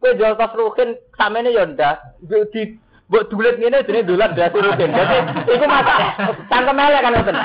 [0.00, 2.00] Kowe jual tas ruhin samene ya endas.
[2.24, 2.80] Di
[3.12, 4.96] buat dulit ngene jenenge dolan das ruhin.
[4.96, 5.18] Dadi
[5.52, 6.10] iku masalah.
[6.48, 7.36] Cangkem elek kan ngoten.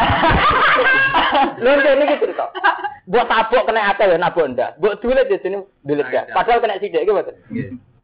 [1.59, 2.45] Lha iki cerita.
[3.11, 4.71] Buat tabuk kena ate ya nabuk endas.
[4.79, 6.31] Buat dulit ya jenenge dulit gas.
[6.31, 7.35] Padahal kena sithik iki mboten.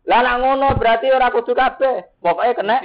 [0.04, 2.04] Lah nak ngono berarti ora kudu kabeh.
[2.20, 2.82] Pokoke kena.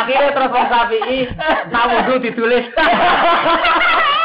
[0.00, 1.28] Akhirnya terus wong Syafi'i
[1.68, 2.64] nak ditulis.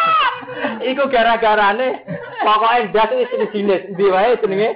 [0.86, 2.08] Iku gara-garane
[2.46, 4.70] Pokoknya ndas itu sing jenis, ndi wae jenenge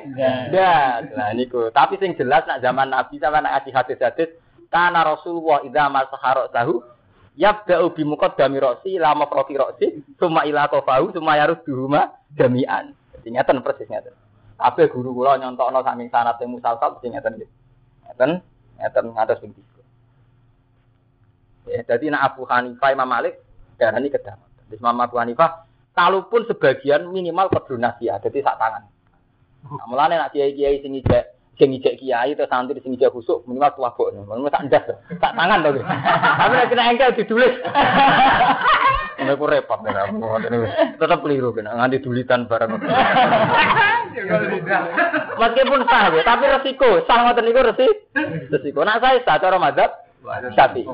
[0.49, 1.05] ndas.
[1.13, 4.33] Nah niku, tapi sing jelas nak zaman Nabi sama nak ngaji hadis-hadis
[4.73, 6.81] kana Rasulullah idza masahara tahu
[7.37, 12.97] yabda'u bi muqaddami ra'si la mafraqi ra'si summa ila qafahu summa yarudduhuma jami'an.
[13.21, 14.17] Jadi ngeten persis ngeten.
[14.57, 17.49] Kabeh guru kula nyontokno saking sanate musalsal sing ngeten nggih.
[18.09, 18.41] Ngeten,
[18.81, 19.61] ngeten ngantos ping 3.
[21.69, 23.37] Ya, jadi nak Abu Hanifah Imam Malik
[23.77, 24.49] darani kedamaian.
[24.73, 25.68] Terus Imam Abu Hanifah,
[25.99, 28.87] kalaupun sebagian minimal kudu nasihat, jadi sak tangan.
[29.67, 33.75] Nah, mulane nak kiai-kiai sing ijek sing ijek kiai atau santri sing ijek khusuk minimal
[33.75, 34.15] tua kok.
[34.15, 34.87] Minimal tak ndas,
[35.19, 35.83] tak tangan to.
[35.83, 37.51] Tapi nek kena engkel ditulis.
[39.19, 39.91] Ini aku repot nih,
[40.95, 42.71] tetap keliru kena nganti dulitan barang.
[45.39, 47.87] Meskipun sah ya, tapi resiko, sah ngoten niku resi,
[48.47, 48.87] resiko.
[48.87, 49.91] Nak saya sah cara madzhab
[50.55, 50.87] Syafi'i.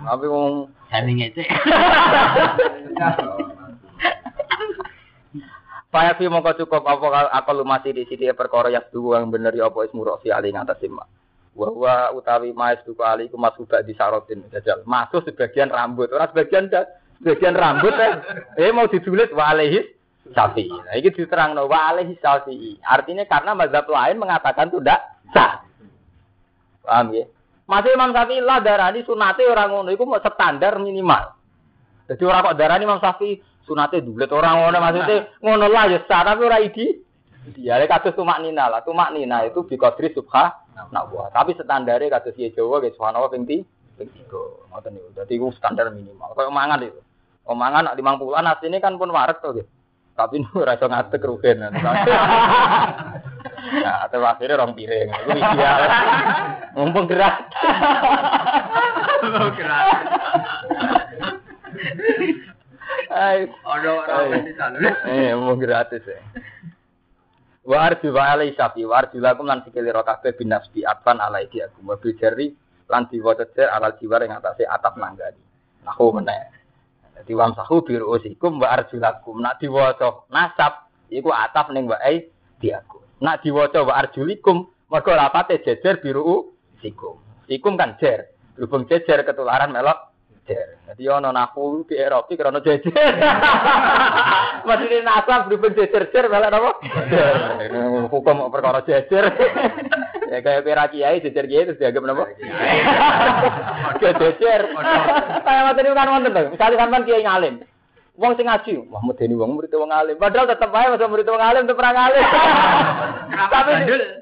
[0.00, 1.46] Tapi wong Sami ngecek.
[5.90, 9.66] Paya fi mongko cukup apa akal masih di sini perkara yang dua yang bener ya
[9.66, 11.02] apa ismu rofi ali ngatas sima.
[11.58, 14.86] Wa utawi mais duka ali ku masuk di sarotin jajal.
[14.86, 16.70] Masuk sebagian rambut, orang sebagian
[17.18, 18.14] sebagian rambut eh,
[18.62, 19.82] eh mau ditulis wa alaihi
[20.30, 20.70] syafi'i.
[20.70, 22.78] Nah ini diterangno wa alaihi syafi'i.
[22.86, 25.00] Artinya karena mazhab lain mengatakan itu tidak
[25.34, 25.58] sah.
[26.86, 27.26] Paham ya?
[27.66, 31.34] Masih Imam Syafi'i lah darani sunate orang ngono iku standar minimal.
[32.06, 36.26] Jadi orang kok darani Imam Syafi'i sunate dulet orang ngono maksudnya ngono lah ya sah
[36.26, 37.06] tapi ora idi.
[37.54, 41.30] Lek kados tumak nina lah, tumak nina itu bi qadri subha nak buah.
[41.30, 43.62] Tapi standare kados ye Jawa ge subhanallah ping 3
[43.94, 44.74] ping 3.
[44.74, 45.08] Ngoten niku.
[45.14, 46.34] Dadi iku standar minimal.
[46.34, 47.00] Kayak mangan itu.
[47.46, 49.64] Omangan nak 50-an asline kan pun warak to ge.
[50.18, 51.62] Tapi ora iso ngadeg rugen.
[53.60, 55.08] Nah, atau akhirnya orang piring.
[55.14, 55.80] Itu ideal.
[56.74, 57.44] Mumpung gerak.
[59.22, 59.88] Mumpung gerak.
[63.10, 64.78] Ono orang di sana.
[65.10, 66.22] eh mau gratis ya.
[67.66, 71.50] Wa arju wa alai sapi wa arju lakum lan sikili ro kabeh binasbi atpan alai
[71.50, 72.54] di aku wa bijari
[72.86, 75.42] lan diwaca jer alal jiwar ing atase atap nanggani.
[75.82, 76.54] Nahu meneh.
[77.18, 81.98] Dadi wam sahu biru usikum wa arju lakum nak diwaca nasab iku atap ning wa
[81.98, 82.30] ai
[82.62, 83.02] di aku.
[83.22, 87.18] Nak diwaca wa arjulikum mergo lapate jejer biru usikum.
[87.50, 88.30] Ikum kan jer.
[88.54, 90.09] Berhubung jejer ketularan melok
[90.50, 90.66] jejer.
[90.90, 92.92] Jadi ono nahu di Eropa karena jejer.
[94.66, 96.70] Maksudnya nasab berhubung jejer-jejer melok apa?
[98.10, 99.24] Hukum perkara jejer.
[100.30, 102.24] ya kayak pira kiai jejer kiai terus dianggap apa?
[104.02, 104.60] Jejer.
[105.46, 106.42] Kayak materi kan wonten to.
[106.50, 107.54] Misalnya sampean kiai ngalim.
[108.20, 110.20] Wong sing ngaji, wah medeni wong murid wong alim.
[110.20, 112.20] Padahal tetep wae masa murid wong alim tetep ora ngalim.
[113.54, 113.72] tapi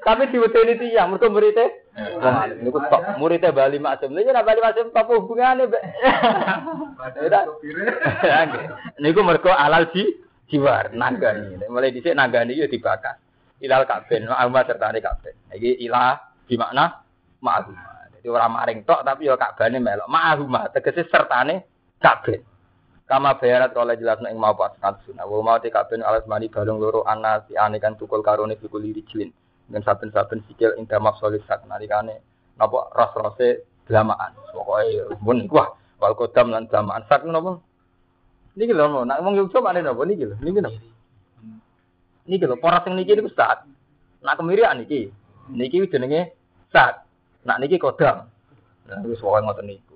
[0.07, 1.88] tapi diwedeni tiyang mergo muridé wong alim.
[2.63, 4.15] Niku tok muridé Bali Maksum.
[4.15, 5.83] Lha ora Bali Maksum apa hubungane, Mbak?
[9.03, 10.07] Niku mergo alal ji
[10.47, 11.59] jiwar nagani.
[11.67, 13.19] Mulai dhisik nagani yo dibakar.
[13.59, 15.35] Ilal kabin, ma'alma serta ne kabin.
[15.51, 16.15] Iki ilah
[16.47, 17.03] di makna
[17.43, 18.07] ma'aluma.
[18.15, 20.07] Jadi orang maring tok tapi yo kabane melok.
[20.07, 21.67] Ma'aluma tegese sertane
[21.99, 22.39] kabin.
[23.09, 25.25] Kama bayarat kalau jelas ing mau pas sunah.
[25.25, 28.85] Wa mau te kabin alas mani balung loro ana si ane kan tukul karone bikul
[28.85, 29.33] jilin.
[29.69, 32.25] Dan saben-saben sikil ing damak solisat nalikane
[32.57, 34.33] napa ras-rase delamaan.
[34.49, 35.69] Pokoke mun wah
[36.01, 37.61] wal kodam lan delamaan sak napa?
[38.57, 40.35] Niki lho nak wong Yogyo mana napa niki lho.
[40.41, 40.79] Niki napa?
[42.25, 43.61] Niki lho poros sing niki niku sat.
[44.25, 45.13] Nak kemirian niki.
[45.53, 46.33] Niki jenenge
[46.73, 47.05] sat.
[47.45, 48.25] Nak niki kodam.
[48.89, 49.95] Nah wis pokoke ngoten niku.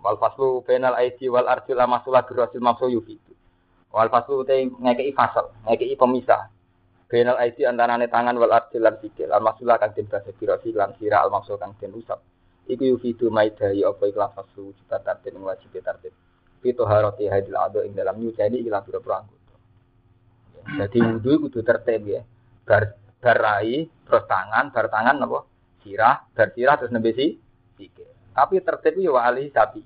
[0.00, 3.34] Wal faslu bainal aidi wal arjul amasulah birasil mamsu yufidu.
[3.92, 6.48] Wal faslu te ngekei fasal, ngekei pemisah.
[7.12, 9.28] Bainal aidi antarane tangan wal arjul lan sikil.
[9.28, 12.24] Al masulah kang den basa birasil lan sira al mamsu kang den usap.
[12.64, 16.16] Iku yufidu maidai apa ikhlas faslu cita tartib ing wajib tartib.
[16.64, 19.54] Itu haroti hadil ado ing dalam nyucani ilang pira-pira anggota.
[20.80, 22.24] Jadi wudu kudu tertib ya.
[22.64, 25.38] Bar barai terus tangan, bar tangan apa?
[25.84, 27.36] Sirah, bar sirah terus nembe si
[27.76, 28.08] sikil.
[28.32, 29.84] Tapi tertib yo ahli sapi.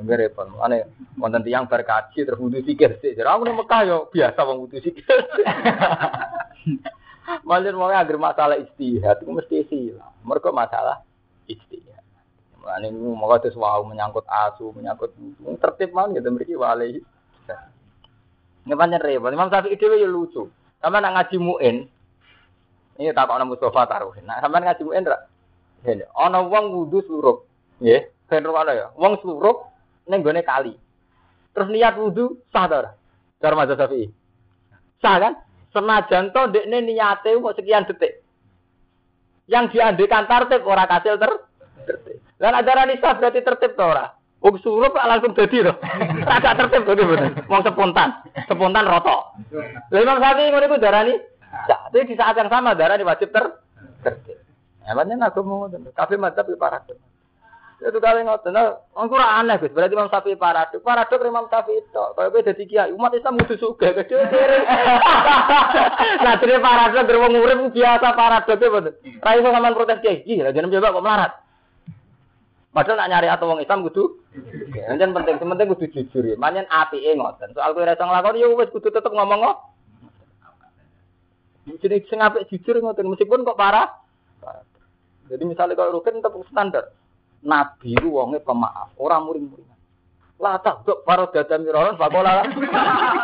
[0.00, 0.48] Enggak repot.
[0.64, 0.88] Ane
[1.20, 3.20] wonten tiyang berkaji terus wudu sikir sik.
[3.20, 5.04] Jare aku nang Mekah yo biasa wong wudu sikir.
[7.46, 10.10] Malah mau agar masalah istihad itu mesti silah.
[10.26, 11.04] Mereka masalah
[11.46, 12.02] istihad.
[12.58, 15.14] Mulane mau terus wau menyangkut asu, menyangkut
[15.62, 16.98] tertib man gitu mriki wali.
[18.66, 19.30] Ini pancen repot.
[19.30, 20.42] Imam Syafi'i dhewe yo lucu.
[20.80, 21.76] Sama nak ngaji muin.
[23.00, 24.12] Ini tak kok Mustafa taruh.
[24.24, 25.16] Nah, sampean ngaji muin ra?
[25.80, 27.48] Ini, ana wong wudu surup,
[27.80, 28.04] nggih.
[28.28, 28.92] Ben ya.
[28.94, 29.69] Wong surup
[30.10, 30.74] ning gone kali.
[31.54, 32.90] Terus niat wudu sah ta ora?
[33.38, 34.06] Cara mazhab Syafi'i.
[34.98, 35.34] Sah kan?
[35.70, 38.22] Senajan to ndekne niate kok sekian detik.
[39.46, 41.32] Yang diandekan tertib ora kasil ter
[41.86, 42.18] tertib.
[42.42, 44.10] Lan ajaran Islam berarti tertib to ora?
[44.40, 45.74] Oh surup langsung dadi lho.
[46.26, 47.46] Agak tertib to bener.
[47.46, 48.10] Wong spontan,
[48.46, 49.38] spontan roto.
[49.90, 51.14] Lah Imam Syafi'i ngono iku darani
[51.66, 51.90] sah.
[51.90, 53.46] Tapi di saat yang sama darani wajib ter
[54.02, 54.38] tertib.
[54.86, 57.09] Emangnya aku mau kafe mantap di paradok.
[57.80, 58.52] Itu kali ngoten.
[58.52, 59.72] Nah, ora aneh Gus.
[59.72, 60.84] Berarti Imam Syafi'i paradok.
[60.84, 62.04] Paradok Imam Syafi'i itu.
[62.12, 64.20] Kalau beda dadi kiai, umat Islam kudu suka kecil
[66.20, 68.94] Nah, dene paradok der wong urip biasa paradok e mboten.
[69.24, 70.20] Ra iso sampean protes kiai.
[70.28, 71.32] Gila, jeneng coba kok melarat.
[72.70, 74.04] Padahal nak nyari atau wong Islam kudu.
[74.76, 76.36] Jangan penting, penting kudu jujur ya.
[76.36, 77.56] Manyen apike ngoten.
[77.56, 79.56] Soal kowe ora iso nglakoni ya wis kudu tetep ngomong kok.
[81.80, 83.88] Jadi sing apik jujur ngoten meskipun kok parah.
[85.32, 86.84] Jadi misalnya kalau rugen tetap standar.
[87.40, 89.80] Nabi itu wongnya pemaaf, orang muring-muringan.
[90.40, 92.48] Lah tak dok para dada miroran bakola.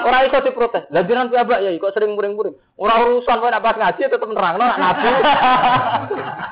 [0.04, 0.84] Ora iso diprotes.
[0.92, 2.52] Lah jenengan piyambak ya kok sering muring-muring.
[2.76, 5.08] Ora urusan kowe nek pas ngaji tetep nerangno nak nabi.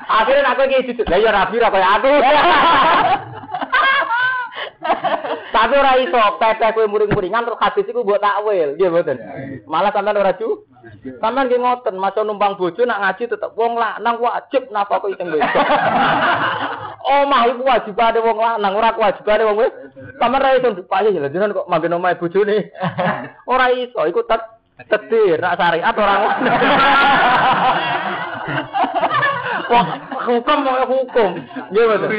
[0.09, 1.05] Akhirnya aku iki jujur.
[1.05, 2.09] Lah ya rabi ra kaya aku.
[5.55, 9.17] Tapi ora iso pepeh kowe muring-muringan terus hadis iku mbok takwil, nggih mboten.
[9.63, 10.67] Malah sampean ora ju.
[11.23, 15.31] Sampean nggih ngoten, masa numpang bojo nak ngaji tetep wong lanang wajib napa kok iseng
[15.31, 15.47] wedok.
[17.15, 19.79] Omah iku wajibane wong lanang, ora kewajibane wong wedok.
[20.19, 22.75] Sampeyan ra iso dipayu ya jenengan kok manggen omahe bojone.
[23.51, 24.43] Ora iso, iku tet
[24.91, 26.51] tetir nak syariat ora ngono.
[29.65, 31.29] Hukum mau hukum.
[31.73, 32.09] Nggih betul.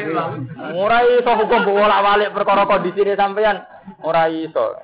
[0.74, 3.62] Ora iso hukum bolak-balik perkara kondisine sampean.
[4.02, 4.82] Ora iso.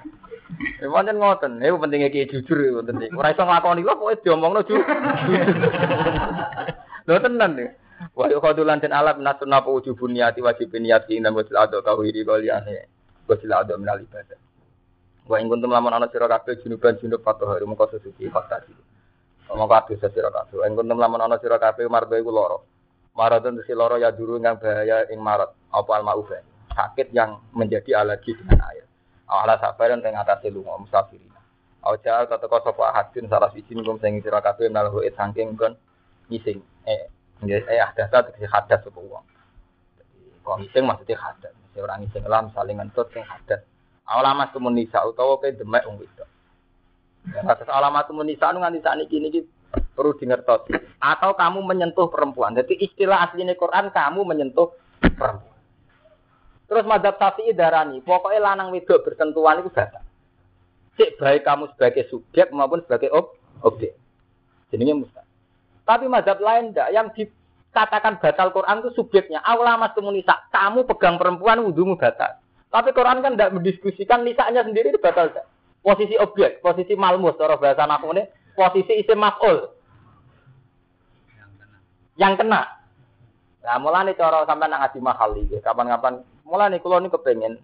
[0.79, 1.59] Ya pancen ngoten.
[1.59, 3.11] Iku pentinge ki jujur iku penting.
[3.19, 4.83] Ora iso nglakoni kok pokoke diomongno jujur.
[7.07, 7.71] Lho tenan nih.
[8.15, 12.27] Wa yuqadulan den alat nasun napa wujubun niati wajib niat ing nang wajib ado tauhid
[12.27, 12.91] kaliane
[13.31, 14.39] wasilah ada minal ibadah.
[15.27, 18.92] Wa ing kuntum lamun ana sira kabeh junuban junub mengko sesuci fakta iki.
[19.53, 20.65] Mongko adu sira kabeh.
[20.65, 22.59] Ing kuntum lamun ana sira kabeh mardo iku lara.
[23.13, 26.41] Maradun si loro ya duru yang bahaya ing marat apa al maufa.
[26.73, 28.89] Sakit yang menjadi alergi dengan air.
[29.29, 31.29] Ala sabaran ing atase lunga musafirin.
[31.85, 35.77] Aja kata kau sapa hadin salah siji ngum sing sira kabeh nalho saking kon
[36.33, 36.65] ngising.
[36.89, 37.05] Eh,
[37.45, 39.25] nggih eh ada satu hadas sapa wong.
[40.41, 41.53] Kok ngising maksudnya hadas.
[41.77, 43.69] Si orang sing lam saling ngentut sing hadat.
[44.09, 46.32] Alamat nisa utawa ke demek wong wedok.
[47.23, 49.41] Ya, atas alamat nisa nu nganti sakniki niki
[49.95, 50.67] perlu dingertos.
[50.99, 52.59] Atau kamu menyentuh perempuan.
[52.59, 55.55] Jadi istilah aslinya Quran kamu menyentuh perempuan.
[56.67, 60.01] Terus madhab syafi'i darani, pokoknya lanang wedok bersentuhan itu batal.
[60.97, 63.93] Cek baik kamu sebagai subjek maupun sebagai ob objek.
[64.73, 65.29] Jadinya mustahil.
[65.85, 67.29] Tapi madhab lain enggak, yang di
[67.77, 69.45] katakan batal Quran itu subjeknya.
[69.45, 72.41] Allah mas nisa, kamu pegang perempuan wudhumu batal.
[72.73, 75.29] Tapi Quran kan tidak mendiskusikan nisanya sendiri itu batal.
[75.29, 75.45] Gak?
[75.83, 78.23] Posisi objek, posisi malmus, cara bahasa naku ini,
[78.55, 79.67] posisi isim maf'ul.
[82.15, 82.63] Yang kena.
[83.63, 87.55] Nah, nih cara sampai nak ngaji mahal ini, kapan-kapan, nih kalau ini kepengen,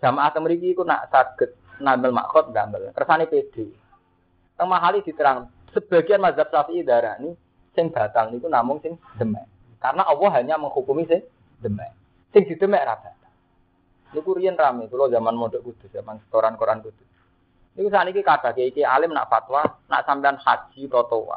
[0.00, 2.92] jamaah temeriki itu nak sakit, nambel makhot, nambel.
[2.92, 3.72] Kersane PD.
[4.56, 7.36] Teng mahali diterang, sebagian mazhab syafi'i darah ini,
[7.76, 9.44] sing batal niku namung sing demek.
[9.76, 11.20] Karena Allah hanya menghukumi sing
[11.60, 11.92] demek.
[12.32, 13.32] Sing didemek ra batal.
[14.16, 17.04] Niku riyen rame kula zaman mondok kudus, zaman setoran Quran kudus.
[17.76, 19.60] Niku sakniki kata iki alim nak fatwa,
[19.92, 21.28] nak sampean haji atau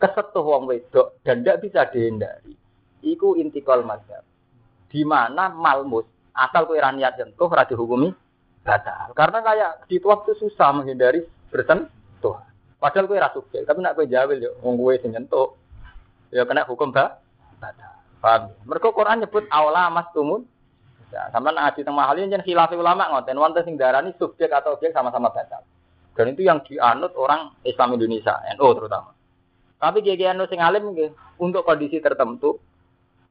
[0.00, 2.56] kesetuh wong wedok dan tidak bisa dihindari.
[3.04, 4.24] Iku intikal mazhab.
[4.92, 6.04] Di mana malmus
[6.36, 8.12] asal kowe ra niat jentuh ora dihukumi
[8.64, 9.12] batal.
[9.16, 12.36] Karena kayak di waktu susah menghindari bersentuh.
[12.80, 15.16] Padahal kowe ra tapi nak kowe jawil yo wong kowe sing
[16.32, 17.20] ya kena hukum ba
[17.60, 17.92] batal.
[18.20, 18.52] Paham?
[18.68, 20.44] Mereka Quran nyebut awla mas tumun.
[21.10, 24.94] Ya, sama ngaji teng mahal ini khilafi ulama ngoten wonten sing darani subjek atau objek
[24.94, 25.58] sama-sama batal.
[26.14, 29.10] Dan itu yang dianut orang Islam Indonesia, NU terutama.
[29.82, 30.94] Tapi kiai NU sing alim
[31.42, 32.62] untuk kondisi tertentu,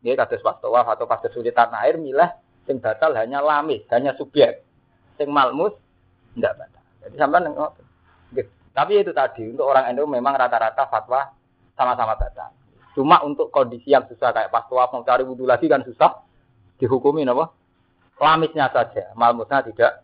[0.03, 2.35] dia kados pas tawaf atau pas kesulitan air milah
[2.67, 4.59] sing batal hanya lamis, hanya subjek.
[5.15, 5.71] Sing malmus
[6.35, 6.83] enggak batal.
[7.07, 7.85] Jadi sampai ngoten.
[8.75, 11.31] Tapi itu tadi untuk orang NU memang rata-rata fatwa
[11.75, 12.51] sama-sama batal.
[12.95, 16.15] Cuma untuk kondisi yang susah kayak pas tua mau cari wudhu lagi kan susah
[16.79, 17.58] dihukumi apa?
[18.19, 20.03] Lamisnya saja, malmusnya tidak.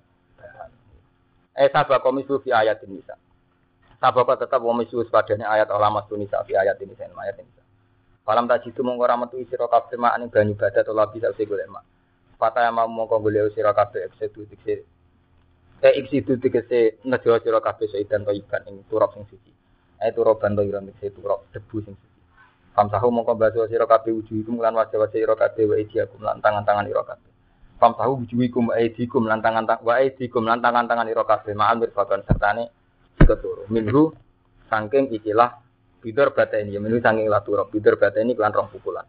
[1.55, 3.03] Eh sabab komisu fi ayat ini.
[3.99, 7.51] Sabab tetap komisu padanya ayat ulama sunisa fi ayat ini sen ayat ini.
[8.25, 11.45] Falam tak jitu mongko ora metu sira kabeh mak ning banyu badat utawa bisa usih
[11.45, 11.85] golek mak.
[12.41, 14.81] Yang mau mongko golek sira kabeh eksetu dikse.
[15.79, 19.51] Eh eksitu dikse nejo sira kabeh seidan to iban ing turap sing suci.
[20.01, 22.17] Eh turaban to iran dikse turap debu sing suci.
[22.73, 25.75] Famsahu mongko baso sira kabeh wujuhikum lan wajah-wajah sira kabeh wa
[26.41, 27.34] tangan-tangan ira kabeh.
[27.75, 32.71] Famsahu wujuhikum wa idikum lan tangan-tangan wa idikum lan tangan-tangan ira kabeh ma'al mirfaqan sertane
[33.19, 33.67] keturu.
[33.67, 34.15] Minhu
[34.71, 35.59] saking ikilah
[35.99, 39.03] bidor bata ini, minhu saking laturo bidor bata ini kelan rong pukulan.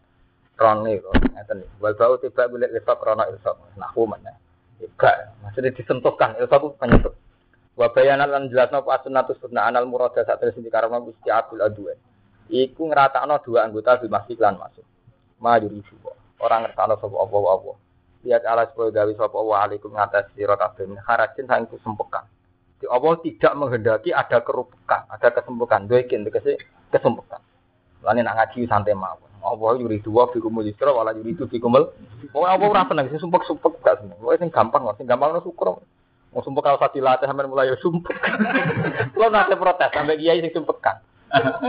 [0.57, 0.99] Rong nih,
[1.37, 1.69] ngeten nih.
[1.79, 3.61] Wal bau tiba golek lefak krana irsak.
[3.77, 4.33] Nahwu mana?
[4.97, 6.33] Gak, maksudnya disentuhkan.
[6.41, 7.13] Itu satu penyentuh.
[7.77, 11.93] Wa bayanan lan jelasno apa sunnatus sunnah anal murada sak terus dikarepno Gusti Abdul Adwa.
[12.49, 14.85] Iku ngeratakno dua anggota bil masjid lan masuk.
[15.45, 15.85] Ma yuri
[16.41, 17.73] Orang ngertakno sapa apa apa.
[18.27, 22.27] Lihat ala supaya gawe sapa wa alaikum ngatas sira kabeh harajin sang kesempekan.
[22.83, 25.87] Di Allah tidak menghendaki ada kerupukan, ada kesempekan.
[25.87, 26.59] Doikin tegese
[26.91, 27.39] kesempekan.
[28.03, 29.31] Lani nak ngaji santai mawon.
[29.47, 31.95] Allah yuri dua fikumul yusra wala yuri itu fikumul.
[32.35, 34.19] Pokoknya Allah ora seneng sing sumpek-sumpek gak seneng.
[34.19, 35.79] Pokoknya sing gampang, sing gampang no syukur.
[36.35, 38.11] Mau sumpah kalau sati latih sampai mulai ya sumpah.
[39.15, 40.99] Kalau nanti protes sampai kiai sing sumpekan.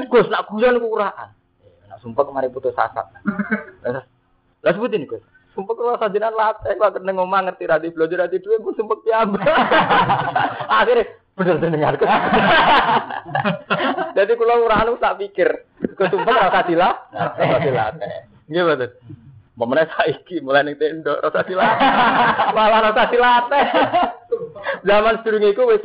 [0.09, 1.29] Gus nak guyon ku uraan.
[1.85, 3.05] Nak sumpah kemarin putus asa.
[4.65, 5.21] Lah sebutin Gus.
[5.57, 9.41] Sumpah kalau sajinan latih kok kena ngomong ngerti radi belajar radi duwe gue sumpah piambak.
[10.85, 11.97] Akhirnya bener dengar.
[14.21, 15.49] Jadi kalau uraan tak pikir.
[15.97, 16.93] Gus sumpah kalau sati lah.
[17.09, 18.09] Sati latih.
[18.45, 18.85] Gimana?
[19.57, 21.73] Pemenang saiki mulai ning tenda rasa silat.
[22.55, 23.49] Malah rasa silat.
[24.85, 25.81] Zaman sedurunge iku wis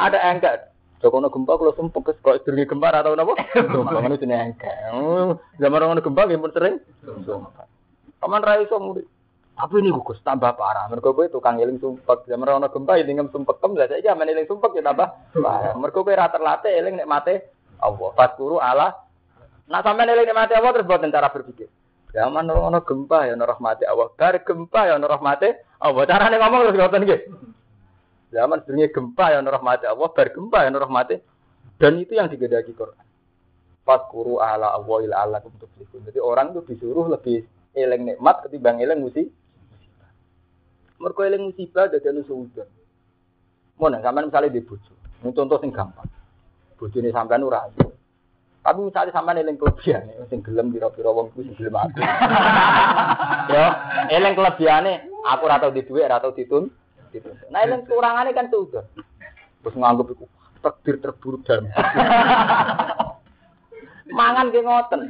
[0.00, 0.72] ada engkat.
[1.04, 3.36] Jokono gempa kalau sumpah kes kok sedurunge gempa atau napa?
[3.52, 4.72] Sumpah ngono jenenge engkat.
[5.60, 6.80] Zaman ono gempa nggih pun sering.
[7.04, 7.73] Sumpah.
[8.24, 9.04] Paman ra iso murid.
[9.52, 10.88] Tapi ini gugus tambah parah.
[10.88, 12.24] Mergo kowe tukang eling sumpek.
[12.24, 15.76] Zaman ono gempa ya ngem sumpek kem lah saiki amen eling sumpek ya tambah parah.
[15.76, 17.34] Mergo kowe ra terlatih eling nek mate
[17.84, 18.08] Allah.
[18.16, 18.96] Fatkuru ala
[19.68, 21.68] Nah sampean eling nek mate Allah terus boten cara berpikir.
[22.16, 24.08] Zaman ono gempa ya ono rahmati Allah.
[24.16, 25.48] Bar gempa ya ono rahmati
[25.84, 26.04] Allah.
[26.08, 27.20] Carane ngomong terus ngoten nggih.
[28.32, 31.16] Zaman sebenarnya gempa ya rahmati Allah, bar gempa ya rahmati.
[31.76, 33.04] Dan itu yang digedaki Quran.
[33.86, 36.08] Fatkuru ala Allah ila Allah tuflihun.
[36.08, 39.34] Jadi orang itu disuruh lebih eling nikmat ketimbang eling musibah.
[41.02, 42.66] Mergo eling musibah dadi anu suudan.
[43.76, 44.94] Mun sampean misalnya di bojo.
[45.20, 46.06] Contoh sing gampang.
[46.78, 47.90] Bojone sampean ora ayu.
[48.64, 52.00] Tapi misalnya sama eling kelebihan, sing gelem pira-pira wong kuwi sing gelem aku.
[53.52, 53.64] Yo,
[54.08, 56.72] eling kelebihane aku ora tau di dhuwit, ora tau ditun.
[57.52, 58.88] Nah, eling kurangane kan sudah.
[59.60, 60.24] Terus nganggep iku
[60.64, 61.68] takdir terburuk dalam.
[64.14, 65.00] mangan ki ngoten.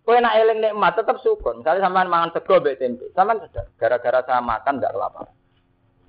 [0.00, 1.60] Kowe nak eling nikmat tetap syukur.
[1.60, 5.34] Misalnya sampean mangan sego mbek tempe, sampean sadar gara-gara saya makan enggak kelaparan.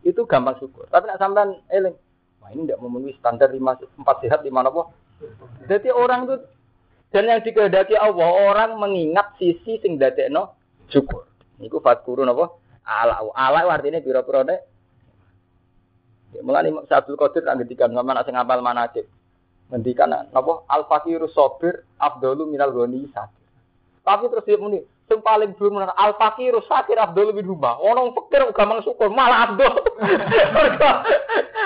[0.02, 0.88] Itu gampang syukur.
[0.88, 1.94] Tapi nak sampean eling,
[2.40, 4.90] wah ini tidak memenuhi standar lima empat sehat lima apa?
[5.68, 6.36] Jadi orang itu
[7.12, 10.56] dan yang dikehendaki Allah orang mengingat sisi sing dadekno
[10.88, 11.28] syukur.
[11.60, 12.56] Niku fatkuru napa?
[12.88, 14.60] Ala ala artinya pira-pira nek.
[16.32, 19.04] Ya, mulane Abdul Qadir tak ngendikan sama nak sing ngapal manajib.
[19.72, 20.68] Ngendikan napa?
[20.68, 23.48] Al fakiru sabir afdalu minal ghani sakir.
[24.04, 27.80] Tapi terus dia muni, sing paling dhuwur menawa al fakiru sakir afdalu min huma.
[27.80, 29.72] Ono fakir gampang syukur, malah abdul.
[30.56, 30.92] mergo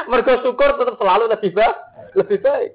[0.05, 1.77] mergo syukur tetap selalu lebih baik.
[2.13, 2.71] Lebih baik.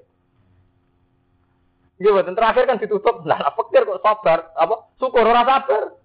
[2.01, 3.23] Iya, terakhir kan ditutup.
[3.29, 4.51] Nah, fakir kok sabar?
[4.57, 4.89] Apa?
[4.97, 6.00] Syukur ora sabar.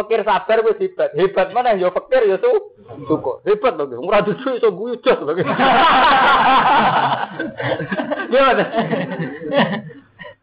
[0.00, 1.12] Fakir sabar wis hebat.
[1.12, 2.48] Hebat mana ya fakir ya su
[3.08, 3.44] syukur.
[3.44, 4.00] Hebat lho.
[4.00, 5.36] Ora dudu iso guyu jos lho.
[8.32, 8.64] Gimana?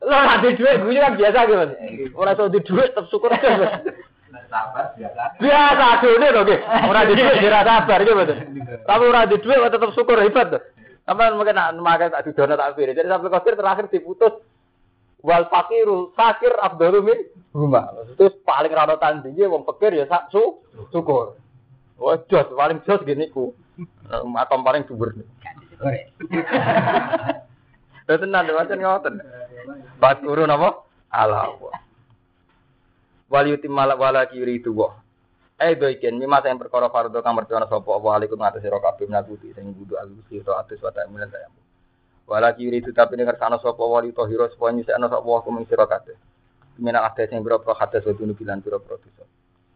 [0.05, 1.65] Lo nanti duit guyu kan biasa gitu.
[2.13, 3.81] Ora iso di duit tetep syukur aja.
[4.47, 5.23] Sabar biasa.
[5.41, 6.59] Biasa adone lho nggih.
[6.85, 8.13] Ora di duit ora sabar gitu.
[8.85, 10.61] Tapi ora di duit tetep syukur hebat tuh.
[11.07, 12.93] Sampai mungkin nak makan tak didono tak pilih.
[12.93, 14.37] Jadi sampai kosir terakhir diputus
[15.23, 17.19] wal fakiru fakir abdul min
[17.53, 17.89] huma.
[18.17, 20.61] Terus paling ranotan tinggi wong fakir ya sak su
[20.93, 21.37] syukur.
[21.97, 23.53] Wah jos paling jos gini ku.
[24.07, 25.13] Matom paling dhuwur.
[28.07, 29.15] Lha tenan wacan ngoten.
[29.99, 30.85] Fakuru napa?
[31.11, 31.75] Ala Allah.
[33.27, 34.95] Wal yutimmal wala yuridu wa.
[35.57, 39.09] Eh do iken mimma sing perkara fardhu kang mertana sapa apa alaikum ngatus sira kabeh
[39.09, 41.49] nabuti sing kudu alusi to atus wa ta'mulan ta
[42.27, 45.87] Wala kiri itu tapi dengar sana sapa wali tohiro supaya nyusikno sapa wa kuming sira
[45.87, 46.15] kabeh.
[46.77, 49.23] Mina ada sing boro pro hadas wa dunu bilan boro pro dosa.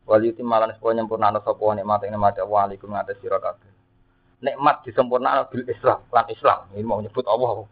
[0.03, 3.71] Wali itu malan supaya nyempurnano sapa wa nikmat ing nikmat wa alaikum ngatus sira kabeh.
[4.43, 6.59] Nikmat disempurnakno bil Islam lan Islam.
[6.75, 7.65] Ini mau nyebut Allah.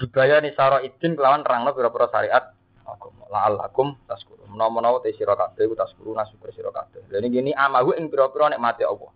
[0.00, 2.50] Budaya ni sara idin kelawan rangno boro-boro syariat
[2.84, 7.52] agama la'allakum taskuru menawa-menawa te sira kabeh ku taskuru nasyukur sira kabeh lha niki ini
[7.56, 9.10] amahu ing pira-pira nikmate Allah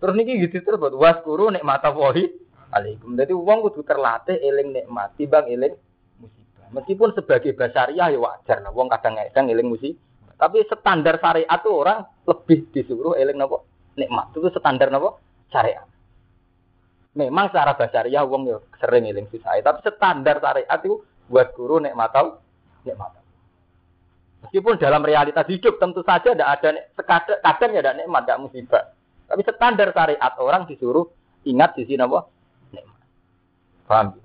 [0.00, 2.32] terus niki gitu terus buat waskuru nikmata wahi
[2.70, 5.74] alaikum dadi wong kudu terlatih eling nikmat timbang eling
[6.22, 6.66] musibah.
[6.70, 10.00] Meskipun sebagai basariah ya wajar lah wong kadang-kadang eling musibah.
[10.40, 13.60] Tapi standar syariat tuh orang lebih disuruh eling napa?
[14.00, 14.32] Nikmat.
[14.32, 15.20] Itu standar napa?
[15.52, 15.84] Syariat.
[17.12, 19.60] Memang secara basariah wong yo sering eling susah.
[19.60, 22.40] Tapi standar syariat itu buat guru nikmat tahu
[22.88, 23.20] nikmat.
[24.40, 28.84] Meskipun dalam realitas hidup tentu saja tidak ada sekadar kadang ya ada nikmat, tidak musibah.
[29.28, 31.04] Tapi standar syariat orang disuruh
[31.44, 32.24] ingat sisi apa?
[33.90, 34.14] Nikmat.
[34.14, 34.20] Paham?